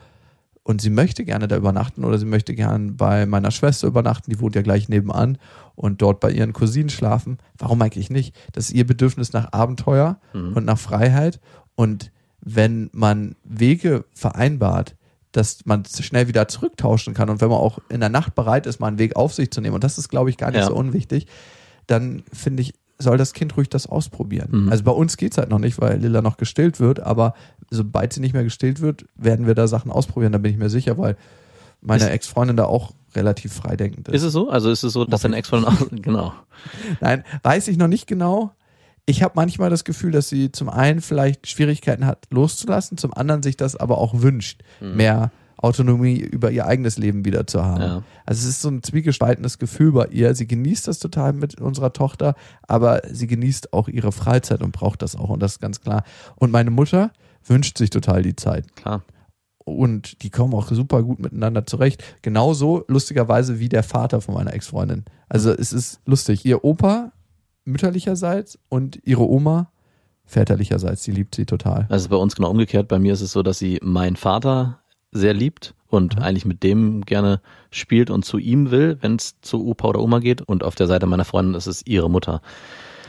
und 0.64 0.82
sie 0.82 0.90
möchte 0.90 1.26
gerne 1.26 1.48
da 1.48 1.58
übernachten 1.58 2.06
oder 2.06 2.18
sie 2.18 2.26
möchte 2.26 2.56
gerne 2.56 2.94
bei 2.94 3.26
meiner 3.26 3.52
Schwester 3.52 3.88
übernachten, 3.88 4.32
die 4.32 4.40
wohnt 4.40 4.56
ja 4.56 4.62
gleich 4.62 4.88
nebenan 4.88 5.38
und 5.76 6.02
dort 6.02 6.20
bei 6.20 6.32
ihren 6.32 6.54
Cousinen 6.54 6.90
schlafen. 6.90 7.38
Warum 7.58 7.82
eigentlich 7.82 8.10
nicht? 8.10 8.36
Das 8.54 8.70
ist 8.70 8.76
ihr 8.76 8.88
Bedürfnis 8.88 9.34
nach 9.34 9.52
Abenteuer 9.52 10.20
mhm. 10.34 10.54
und 10.54 10.66
nach 10.66 10.80
Freiheit. 10.80 11.40
Und 11.76 12.12
wenn 12.40 12.90
man 12.94 13.36
Wege 13.44 14.06
vereinbart, 14.14 14.96
dass 15.34 15.66
man 15.66 15.84
schnell 15.86 16.28
wieder 16.28 16.48
zurücktauschen 16.48 17.14
kann 17.14 17.30
und 17.30 17.42
wenn 17.42 17.50
man 17.50 17.58
auch 17.58 17.80
in 17.90 18.00
der 18.00 18.10
Nacht 18.10 18.36
bereit 18.36 18.66
ist, 18.66 18.80
mal 18.80 18.88
einen 18.88 19.00
Weg 19.00 19.16
auf 19.16 19.34
sich 19.34 19.52
zu 19.52 19.62
nehmen, 19.62 19.76
und 19.76 19.84
das 19.84 19.98
ist, 19.98 20.10
glaube 20.10 20.30
ich, 20.30 20.38
gar 20.38 20.52
nicht 20.52 20.62
ja. 20.62 20.68
so 20.68 20.76
unwichtig, 20.76 21.28
dann 21.88 22.24
finde 22.32 22.62
ich, 22.62 22.74
soll 23.04 23.18
das 23.18 23.34
Kind 23.34 23.56
ruhig 23.58 23.70
das 23.70 23.88
ausprobieren. 23.88 24.64
Mhm. 24.64 24.70
Also 24.70 24.84
bei 24.84 24.92
uns 24.92 25.18
geht 25.18 25.34
es 25.34 25.38
halt 25.38 25.50
noch 25.50 25.60
nicht, 25.60 25.80
weil 25.80 26.00
Lilla 26.00 26.22
noch 26.22 26.38
gestillt 26.38 26.80
wird, 26.80 27.00
aber 27.00 27.34
sobald 27.70 28.14
sie 28.14 28.22
nicht 28.22 28.34
mehr 28.34 28.44
gestillt 28.44 28.82
wird, 28.82 29.06
werden 29.16 29.46
wir 29.46 29.56
da 29.56 29.68
Sachen 29.68 29.92
ausprobieren, 29.92 30.32
da 30.32 30.38
bin 30.38 30.52
ich 30.52 30.58
mir 30.58 30.70
sicher, 30.70 30.98
weil 30.98 31.18
meine 31.82 32.10
Ex-Freundin 32.10 32.58
da 32.58 32.66
auch 32.66 32.94
relativ 33.16 33.54
freidenkend 33.54 34.08
ist. 34.08 34.16
Ist 34.16 34.24
es 34.24 34.34
so? 34.34 34.50
Also 34.50 34.72
ist 34.72 34.84
es 34.84 34.94
so, 34.94 35.06
dass 35.06 35.22
deine 35.22 35.36
Ex-Freundin 35.36 35.70
auch, 35.70 35.88
genau. 35.92 36.34
Nein, 37.02 37.24
weiß 37.44 37.68
ich 37.68 37.78
noch 37.78 37.88
nicht 37.88 38.08
genau. 38.08 38.52
Ich 39.06 39.22
habe 39.22 39.34
manchmal 39.36 39.70
das 39.70 39.84
Gefühl, 39.84 40.12
dass 40.12 40.30
sie 40.30 40.52
zum 40.52 40.70
einen 40.70 41.02
vielleicht 41.02 41.48
Schwierigkeiten 41.48 42.06
hat, 42.06 42.26
loszulassen, 42.30 42.98
zum 42.98 43.14
anderen 43.14 43.44
sich 43.44 43.58
das 43.58 43.76
aber 43.76 43.98
auch 43.98 44.22
wünscht, 44.22 44.64
mhm. 44.80 44.96
mehr 44.96 45.32
Autonomie 45.64 46.18
über 46.20 46.52
ihr 46.52 46.68
eigenes 46.68 46.98
Leben 46.98 47.24
wieder 47.24 47.48
zu 47.48 47.64
haben. 47.64 47.82
Ja. 47.82 48.04
Also 48.26 48.42
es 48.42 48.56
ist 48.56 48.62
so 48.62 48.70
ein 48.70 48.84
zwiegespaltenes 48.84 49.60
Gefühl 49.60 49.94
bei 49.94 50.08
ihr. 50.08 50.36
Sie 50.36 50.46
genießt 50.46 50.88
das 50.88 51.00
total 51.00 51.34
mit 51.34 51.60
unserer 51.62 51.94
Tochter, 51.94 52.36
aber 52.68 53.02
sie 53.10 53.28
genießt 53.28 53.72
auch 53.72 53.88
ihre 53.88 54.12
Freizeit 54.12 54.62
und 54.62 54.74
braucht 54.74 55.02
das 55.02 55.16
auch 55.16 55.30
und 55.30 55.42
das 55.42 55.54
ist 55.54 55.60
ganz 55.62 55.80
klar. 55.80 56.04
Und 56.36 56.52
meine 56.52 56.70
Mutter 56.70 57.12
wünscht 57.46 57.78
sich 57.78 57.90
total 57.90 58.24
die 58.24 58.36
Zeit. 58.36 58.76
Klar. 58.76 59.04
Und 59.66 60.22
die 60.24 60.30
kommen 60.30 60.54
auch 60.54 60.70
super 60.70 61.02
gut 61.02 61.20
miteinander 61.20 61.66
zurecht. 61.66 62.04
Genauso 62.22 62.84
lustigerweise 62.90 63.60
wie 63.60 63.70
der 63.70 63.84
Vater 63.84 64.20
von 64.20 64.36
meiner 64.36 64.54
Ex-Freundin. 64.54 65.06
Also 65.30 65.52
es 65.52 65.72
ist 65.72 66.02
lustig. 66.06 66.46
Ihr 66.46 66.66
Opa 66.66 67.14
mütterlicherseits 67.64 68.60
und 68.68 69.00
ihre 69.06 69.30
Oma 69.30 69.72
väterlicherseits, 70.26 71.04
die 71.04 71.12
liebt 71.12 71.36
sie 71.36 71.46
total. 71.46 71.86
Also 71.90 72.10
bei 72.10 72.18
uns 72.18 72.36
genau 72.36 72.50
umgekehrt. 72.50 72.90
Bei 72.90 73.00
mir 73.00 73.14
ist 73.14 73.22
es 73.22 73.32
so, 73.32 73.44
dass 73.44 73.60
sie 73.60 73.80
meinen 73.82 74.18
Vater 74.18 74.83
sehr 75.14 75.34
liebt 75.34 75.74
und 75.88 76.18
mhm. 76.18 76.24
eigentlich 76.24 76.46
mit 76.46 76.64
dem 76.64 77.02
gerne 77.02 77.40
spielt 77.72 78.10
und 78.10 78.26
zu 78.26 78.38
ihm 78.38 78.72
will, 78.72 78.98
wenn 79.02 79.16
es 79.16 79.40
zu 79.42 79.66
Opa 79.66 79.90
oder 79.90 80.02
Oma 80.02 80.20
geht. 80.20 80.42
Und 80.42 80.64
auf 80.64 80.76
der 80.76 80.88
Seite 80.88 81.06
meiner 81.06 81.26
Freundin 81.26 81.54
ist 81.56 81.68
es 81.68 81.86
ihre 81.86 82.10
Mutter. 82.10 82.42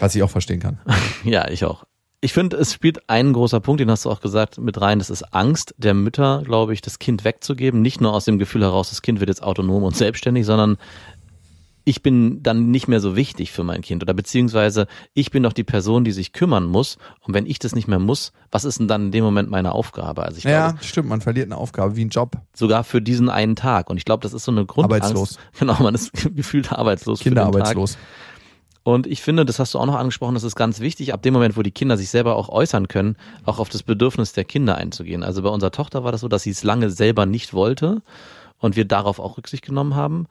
Was 0.00 0.14
ich 0.14 0.22
auch 0.22 0.30
verstehen 0.30 0.60
kann. 0.60 0.78
ja, 1.24 1.48
ich 1.48 1.64
auch. 1.64 1.84
Ich 2.20 2.32
finde, 2.32 2.56
es 2.56 2.72
spielt 2.72 3.10
ein 3.10 3.34
großer 3.34 3.60
Punkt, 3.60 3.80
den 3.80 3.90
hast 3.90 4.06
du 4.06 4.10
auch 4.10 4.22
gesagt, 4.22 4.56
mit 4.56 4.80
rein. 4.80 4.98
Das 4.98 5.10
ist 5.10 5.34
Angst 5.34 5.74
der 5.76 5.92
Mütter, 5.92 6.42
glaube 6.42 6.72
ich, 6.72 6.80
das 6.80 6.98
Kind 6.98 7.22
wegzugeben. 7.22 7.82
Nicht 7.82 8.00
nur 8.00 8.14
aus 8.14 8.24
dem 8.24 8.38
Gefühl 8.38 8.62
heraus, 8.62 8.88
das 8.88 9.02
Kind 9.02 9.20
wird 9.20 9.28
jetzt 9.28 9.42
autonom 9.42 9.82
und 9.82 9.94
selbstständig, 9.94 10.46
sondern 10.46 10.78
ich 11.84 12.02
bin 12.02 12.42
dann 12.42 12.70
nicht 12.70 12.88
mehr 12.88 13.00
so 13.00 13.14
wichtig 13.14 13.52
für 13.52 13.62
mein 13.62 13.82
Kind 13.82 14.02
oder 14.02 14.14
beziehungsweise 14.14 14.86
ich 15.12 15.30
bin 15.30 15.42
doch 15.42 15.52
die 15.52 15.64
Person, 15.64 16.04
die 16.04 16.12
sich 16.12 16.32
kümmern 16.32 16.64
muss 16.64 16.96
und 17.20 17.34
wenn 17.34 17.46
ich 17.46 17.58
das 17.58 17.74
nicht 17.74 17.88
mehr 17.88 17.98
muss, 17.98 18.32
was 18.50 18.64
ist 18.64 18.80
denn 18.80 18.88
dann 18.88 19.06
in 19.06 19.12
dem 19.12 19.24
Moment 19.24 19.50
meine 19.50 19.72
Aufgabe? 19.72 20.22
Also 20.22 20.38
ich 20.38 20.44
ja, 20.44 20.70
glaube, 20.70 20.84
stimmt, 20.84 21.08
man 21.08 21.20
verliert 21.20 21.46
eine 21.46 21.58
Aufgabe 21.58 21.96
wie 21.96 22.04
ein 22.04 22.08
Job. 22.08 22.38
Sogar 22.54 22.84
für 22.84 23.02
diesen 23.02 23.28
einen 23.28 23.56
Tag 23.56 23.90
und 23.90 23.98
ich 23.98 24.04
glaube, 24.04 24.22
das 24.22 24.32
ist 24.32 24.44
so 24.44 24.52
eine 24.52 24.64
Grundangst. 24.64 25.10
Arbeitslos. 25.10 25.38
Genau, 25.58 25.82
man 25.82 25.94
ist 25.94 26.12
gefühlt 26.34 26.72
arbeitslos. 26.72 27.20
Kinderarbeitslos. 27.20 27.96
Und 28.82 29.06
ich 29.06 29.22
finde, 29.22 29.46
das 29.46 29.58
hast 29.58 29.72
du 29.72 29.78
auch 29.78 29.86
noch 29.86 29.94
angesprochen, 29.94 30.34
das 30.34 30.44
ist 30.44 30.56
ganz 30.56 30.80
wichtig, 30.80 31.14
ab 31.14 31.22
dem 31.22 31.32
Moment, 31.32 31.56
wo 31.56 31.62
die 31.62 31.70
Kinder 31.70 31.96
sich 31.96 32.10
selber 32.10 32.36
auch 32.36 32.50
äußern 32.50 32.86
können, 32.86 33.16
auch 33.46 33.58
auf 33.58 33.70
das 33.70 33.82
Bedürfnis 33.82 34.34
der 34.34 34.44
Kinder 34.44 34.76
einzugehen. 34.76 35.22
Also 35.22 35.42
bei 35.42 35.48
unserer 35.48 35.70
Tochter 35.70 36.04
war 36.04 36.12
das 36.12 36.20
so, 36.20 36.28
dass 36.28 36.42
sie 36.42 36.50
es 36.50 36.64
lange 36.64 36.90
selber 36.90 37.24
nicht 37.24 37.54
wollte 37.54 38.02
und 38.58 38.76
wir 38.76 38.84
darauf 38.84 39.20
auch 39.20 39.38
Rücksicht 39.38 39.64
genommen 39.64 39.94
haben 39.94 40.26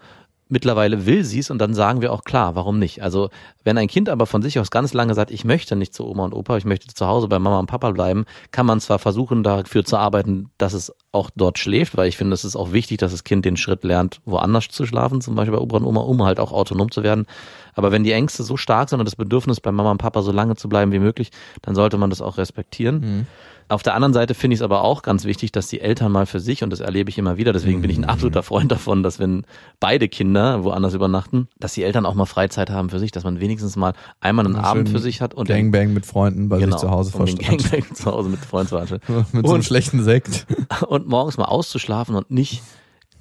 mittlerweile 0.53 1.07
will 1.07 1.23
sie 1.25 1.39
es 1.39 1.49
und 1.49 1.57
dann 1.57 1.73
sagen 1.73 2.01
wir 2.01 2.13
auch 2.13 2.23
klar, 2.23 2.55
warum 2.55 2.77
nicht. 2.77 3.01
Also 3.01 3.29
wenn 3.63 3.77
ein 3.77 3.87
Kind 3.87 4.07
aber 4.07 4.27
von 4.27 4.43
sich 4.43 4.59
aus 4.59 4.69
ganz 4.69 4.93
lange 4.93 5.15
sagt, 5.15 5.31
ich 5.31 5.43
möchte 5.43 5.75
nicht 5.75 5.93
zu 5.93 6.07
Oma 6.07 6.25
und 6.25 6.33
Opa, 6.33 6.57
ich 6.57 6.63
möchte 6.63 6.93
zu 6.93 7.07
Hause 7.07 7.27
bei 7.27 7.39
Mama 7.39 7.59
und 7.59 7.65
Papa 7.65 7.91
bleiben, 7.91 8.25
kann 8.51 8.67
man 8.67 8.79
zwar 8.79 8.99
versuchen, 8.99 9.41
dafür 9.41 9.83
zu 9.83 9.97
arbeiten, 9.97 10.51
dass 10.59 10.73
es 10.73 10.93
auch 11.11 11.31
dort 11.35 11.57
schläft, 11.57 11.97
weil 11.97 12.07
ich 12.07 12.17
finde, 12.17 12.35
es 12.35 12.45
ist 12.45 12.55
auch 12.55 12.71
wichtig, 12.71 12.99
dass 12.99 13.11
das 13.11 13.23
Kind 13.23 13.45
den 13.45 13.57
Schritt 13.57 13.83
lernt, 13.83 14.21
woanders 14.25 14.67
zu 14.69 14.85
schlafen, 14.85 15.21
zum 15.21 15.35
Beispiel 15.35 15.57
bei 15.57 15.61
Opa 15.61 15.77
und 15.77 15.85
Oma, 15.85 16.01
um 16.01 16.23
halt 16.23 16.39
auch 16.39 16.51
autonom 16.51 16.91
zu 16.91 17.01
werden. 17.01 17.25
Aber 17.73 17.91
wenn 17.91 18.03
die 18.03 18.11
Ängste 18.11 18.43
so 18.43 18.55
stark 18.55 18.89
sind 18.89 18.99
und 18.99 19.05
das 19.05 19.15
Bedürfnis 19.15 19.59
bei 19.59 19.71
Mama 19.71 19.89
und 19.89 19.97
Papa 19.97 20.21
so 20.21 20.31
lange 20.31 20.55
zu 20.55 20.69
bleiben 20.69 20.91
wie 20.91 20.99
möglich, 20.99 21.31
dann 21.63 21.73
sollte 21.73 21.97
man 21.97 22.11
das 22.11 22.21
auch 22.21 22.37
respektieren. 22.37 22.99
Mhm. 22.99 23.27
Auf 23.73 23.81
der 23.81 23.95
anderen 23.95 24.13
Seite 24.13 24.35
finde 24.35 24.53
ich 24.53 24.59
es 24.59 24.61
aber 24.63 24.83
auch 24.83 25.01
ganz 25.01 25.25
wichtig, 25.25 25.51
dass 25.51 25.67
die 25.67 25.81
Eltern 25.81 26.11
mal 26.11 26.27
für 26.27 26.39
sich, 26.39 26.63
und 26.63 26.69
das 26.69 26.79
erlebe 26.79 27.09
ich 27.09 27.17
immer 27.17 27.37
wieder, 27.37 27.53
deswegen 27.53 27.81
bin 27.81 27.89
ich 27.89 27.97
ein 27.97 28.05
absoluter 28.05 28.43
Freund 28.43 28.71
davon, 28.71 29.01
dass 29.01 29.17
wenn 29.17 29.45
beide 29.79 30.07
Kinder 30.07 30.63
woanders 30.63 30.93
übernachten, 30.93 31.47
dass 31.59 31.73
die 31.73 31.83
Eltern 31.83 32.05
auch 32.05 32.13
mal 32.13 32.25
Freizeit 32.25 32.69
haben 32.69 32.91
für 32.91 32.99
sich, 32.99 33.11
dass 33.11 33.23
man 33.23 33.39
wenigstens 33.39 33.75
mal 33.75 33.93
einmal 34.21 34.45
einen 34.45 34.57
Abend 34.57 34.89
für 34.89 34.99
sich 34.99 35.21
hat 35.21 35.33
und 35.33 35.47
Gangbang 35.47 35.91
mit 35.91 36.05
Freunden 36.05 36.49
bei 36.49 36.59
genau, 36.59 36.73
sich 36.73 36.81
zu 36.81 36.91
Hause 36.91 37.11
verstanden. 37.11 37.57
Gangbang 37.57 37.95
zu 37.95 38.05
Hause 38.11 38.29
mit 38.29 38.39
Freunden 38.45 38.67
zu 38.67 38.99
Mit 39.31 39.47
so 39.47 39.53
einem 39.53 39.63
schlechten 39.63 40.03
Sekt. 40.03 40.45
Und 40.87 41.07
morgens 41.07 41.37
mal 41.37 41.45
auszuschlafen 41.45 42.15
und 42.15 42.29
nicht 42.29 42.61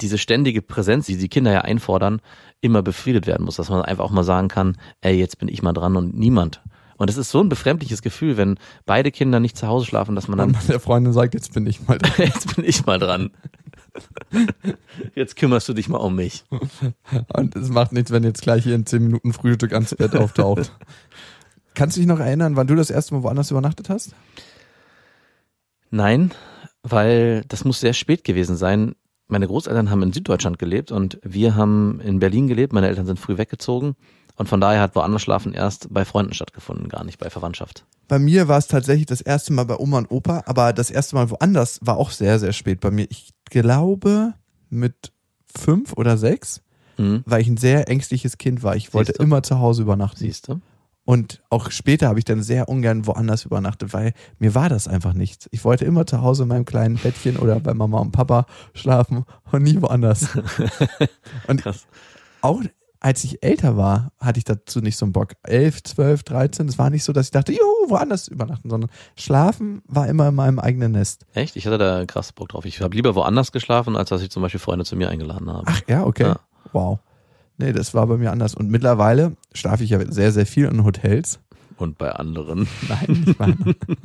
diese 0.01 0.19
ständige 0.19 0.61
Präsenz, 0.61 1.07
die 1.07 1.17
die 1.17 1.29
Kinder 1.29 1.53
ja 1.53 1.63
einfordern, 1.63 2.21
immer 2.61 2.83
befriedet 2.83 3.27
werden 3.27 3.45
muss, 3.45 3.57
dass 3.57 3.71
man 3.71 3.83
einfach 3.83 4.05
auch 4.05 4.11
mal 4.11 4.25
sagen 4.25 4.49
kann, 4.49 4.77
ey, 5.01 5.15
jetzt 5.15 5.39
bin 5.39 5.49
ich 5.49 5.63
mal 5.63 5.73
dran 5.73 5.97
und 5.97 6.17
niemand 6.17 6.61
und 6.97 7.11
es 7.11 7.17
ist 7.17 7.31
so 7.31 7.41
ein 7.41 7.49
befremdliches 7.49 8.03
Gefühl, 8.03 8.37
wenn 8.37 8.59
beide 8.87 9.11
Kinder 9.11 9.41
nicht 9.41 9.57
zu 9.57 9.67
Hause 9.67 9.87
schlafen, 9.87 10.15
dass 10.15 10.29
man 10.29 10.39
dann. 10.39 10.55
Und 10.55 10.69
der 10.69 10.81
Freundin 10.81 11.13
sagt, 11.13 11.35
jetzt 11.35 11.55
bin 11.55 11.67
ich 11.67 11.87
mal 11.87 11.99
dran. 11.99 12.13
jetzt 12.19 12.55
bin 12.55 12.65
ich 12.65 12.87
mal 12.87 12.99
dran. 12.99 13.31
Jetzt 15.15 15.37
kümmerst 15.37 15.69
du 15.69 15.75
dich 15.75 15.89
mal 15.89 15.99
um 15.99 16.17
mich. 16.17 16.45
Und 17.35 17.57
es 17.57 17.69
macht 17.69 17.93
nichts, 17.93 18.11
wenn 18.11 18.25
jetzt 18.25 18.43
gleich 18.43 18.65
hier 18.65 18.75
in 18.75 18.87
zehn 18.87 19.03
Minuten 19.03 19.33
Frühstück 19.33 19.73
ans 19.73 19.95
Bett 19.95 20.17
auftaucht. 20.17 20.73
Kannst 21.75 21.97
du 21.97 22.01
dich 22.01 22.09
noch 22.09 22.21
erinnern, 22.21 22.57
wann 22.57 22.67
du 22.67 22.75
das 22.75 22.91
erste 22.91 23.15
Mal 23.15 23.23
woanders 23.23 23.51
übernachtet 23.51 23.89
hast? 23.89 24.15
Nein, 25.91 26.33
weil 26.83 27.45
das 27.49 27.65
muss 27.65 27.81
sehr 27.81 27.93
spät 27.93 28.25
gewesen 28.25 28.57
sein. 28.57 28.95
Meine 29.29 29.47
Großeltern 29.47 29.91
haben 29.91 30.03
in 30.03 30.13
Süddeutschland 30.13 30.59
gelebt 30.59 30.93
und 30.93 31.19
wir 31.23 31.55
haben 31.55 32.01
in 32.01 32.19
Berlin 32.19 32.49
gelebt. 32.49 32.73
Meine 32.73 32.89
Eltern 32.89 33.07
sind 33.07 33.19
früh 33.19 33.39
weggezogen 33.39 33.97
Und 34.37 34.49
von 34.49 34.61
daher 34.61 34.81
hat 34.81 34.95
woanders 34.97 35.23
schlafen 35.23 35.53
erst 35.53 35.93
bei 35.93 36.05
Freunden 36.05 36.33
stattgefunden, 36.35 36.89
gar 36.89 37.05
nicht 37.05 37.19
bei 37.19 37.31
Verwandtschaft. 37.31 37.85
Bei 38.09 38.19
mir 38.19 38.49
war 38.49 38.59
es 38.59 38.67
tatsächlich 38.67 39.07
das 39.07 39.21
erste 39.21 39.53
Mal 39.53 39.65
bei 39.65 39.77
Oma 39.79 39.99
und 39.99 40.11
Opa, 40.11 40.43
aber 40.47 40.73
das 40.73 40.91
erste 40.91 41.15
Mal 41.17 41.31
woanders 41.31 41.79
war 41.83 41.97
auch 41.97 42.11
sehr, 42.11 42.39
sehr 42.39 42.53
spät 42.53 42.81
bei 42.81 42.91
mir. 42.91 43.07
Ich 43.11 43.31
glaube 43.51 44.35
mit 44.71 45.13
fünf 45.55 45.93
oder 45.95 46.17
sechs, 46.17 46.63
Mhm. 46.99 47.23
weil 47.27 47.41
ich 47.41 47.49
ein 47.49 47.57
sehr 47.57 47.89
ängstliches 47.89 48.37
Kind 48.37 48.63
war. 48.63 48.77
Ich 48.77 48.93
wollte 48.93 49.13
immer 49.13 49.43
zu 49.43 49.59
Hause 49.61 49.81
übernachten. 49.83 50.19
Siehst 50.19 50.49
du? 50.49 50.61
Und 51.05 51.43
auch 51.51 51.71
später 51.71 52.09
habe 52.09 52.19
ich 52.19 52.25
dann 52.27 52.43
sehr 52.43 52.69
ungern 52.69 53.07
woanders 53.07 53.45
übernachtet, 53.45 53.93
weil 53.95 54.13
mir 54.39 54.55
war 54.55 54.69
das 54.69 54.87
einfach 54.89 55.15
nichts. 55.15 55.49
Ich 55.51 55.65
wollte 55.65 55.85
immer 55.87 56.07
zu 56.07 56.21
Hause 56.21 56.43
in 56.45 56.51
meinem 56.51 56.65
kleinen 56.67 56.97
Bettchen 56.97 57.39
oder 57.39 57.59
bei 57.61 57.73
Mama 57.75 57.99
und 57.99 58.13
Papa 58.13 58.47
schlafen 58.75 59.25
und 59.51 59.63
nie 59.63 59.81
woanders. 59.81 60.29
Und 61.49 61.63
Krass. 61.63 61.87
auch 62.41 62.61
als 63.03 63.25
ich 63.25 63.43
älter 63.43 63.77
war, 63.77 64.13
hatte 64.21 64.39
ich 64.39 64.45
dazu 64.45 64.81
nicht 64.81 64.97
so 64.97 65.05
einen 65.05 65.13
Bock. 65.13 65.33
Elf, 65.43 65.83
zwölf, 65.83 66.23
dreizehn, 66.23 66.69
es 66.69 66.79
war 66.79 66.89
nicht 66.89 67.03
so, 67.03 67.13
dass 67.13 67.27
ich 67.27 67.31
dachte, 67.33 67.53
juhu, 67.53 67.91
woanders 67.91 68.29
übernachten, 68.29 68.71
sondern 68.71 68.91
schlafen 69.17 69.83
war 69.89 70.07
immer 70.07 70.29
in 70.29 70.37
meinem 70.37 70.61
eigenen 70.61 70.93
Nest. 70.93 71.27
Echt? 71.35 71.57
Ich 71.57 71.67
hatte 71.67 71.79
da 71.79 72.07
krass 72.07 72.33
Bock 72.33 72.51
drauf. 72.51 72.65
Ich 72.65 72.81
habe 72.81 72.95
lieber 72.95 73.17
woanders 73.17 73.51
geschlafen, 73.51 73.97
als 73.97 74.11
dass 74.11 74.23
ich 74.23 74.31
zum 74.31 74.41
Beispiel 74.41 74.61
Freunde 74.61 74.85
zu 74.85 74.95
mir 74.95 75.09
eingeladen 75.09 75.53
habe. 75.53 75.65
Ach 75.67 75.83
ja, 75.89 76.05
okay. 76.05 76.29
Ja. 76.29 76.41
Wow. 76.73 77.01
Nee, 77.59 77.73
das 77.73 77.93
war 77.93 78.07
bei 78.07 78.17
mir 78.19 78.31
anders. 78.31 78.55
Und 78.55 78.71
mittlerweile 78.71 79.37
schlafe 79.53 79.83
ich 79.83 79.91
ja 79.91 80.13
sehr, 80.13 80.31
sehr 80.31 80.47
viel 80.47 80.67
in 80.67 80.85
Hotels. 80.85 81.41
Und 81.79 81.99
bei 81.99 82.13
anderen. 82.13 82.69
Nein, 82.89 83.25
nicht 83.27 83.39
meine. 83.41 83.57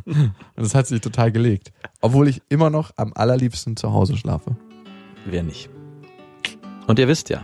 Und 0.06 0.34
das 0.56 0.74
hat 0.74 0.88
sich 0.88 1.02
total 1.02 1.32
gelegt. 1.32 1.72
Obwohl 2.02 2.28
ich 2.28 2.42
immer 2.50 2.72
noch 2.72 2.92
am 2.96 3.14
allerliebsten 3.14 3.78
zu 3.78 3.94
Hause 3.94 4.18
schlafe. 4.18 4.56
Wer 5.28 5.44
nicht? 5.44 5.70
Und 6.88 6.98
ihr 6.98 7.08
wisst 7.08 7.30
ja, 7.30 7.44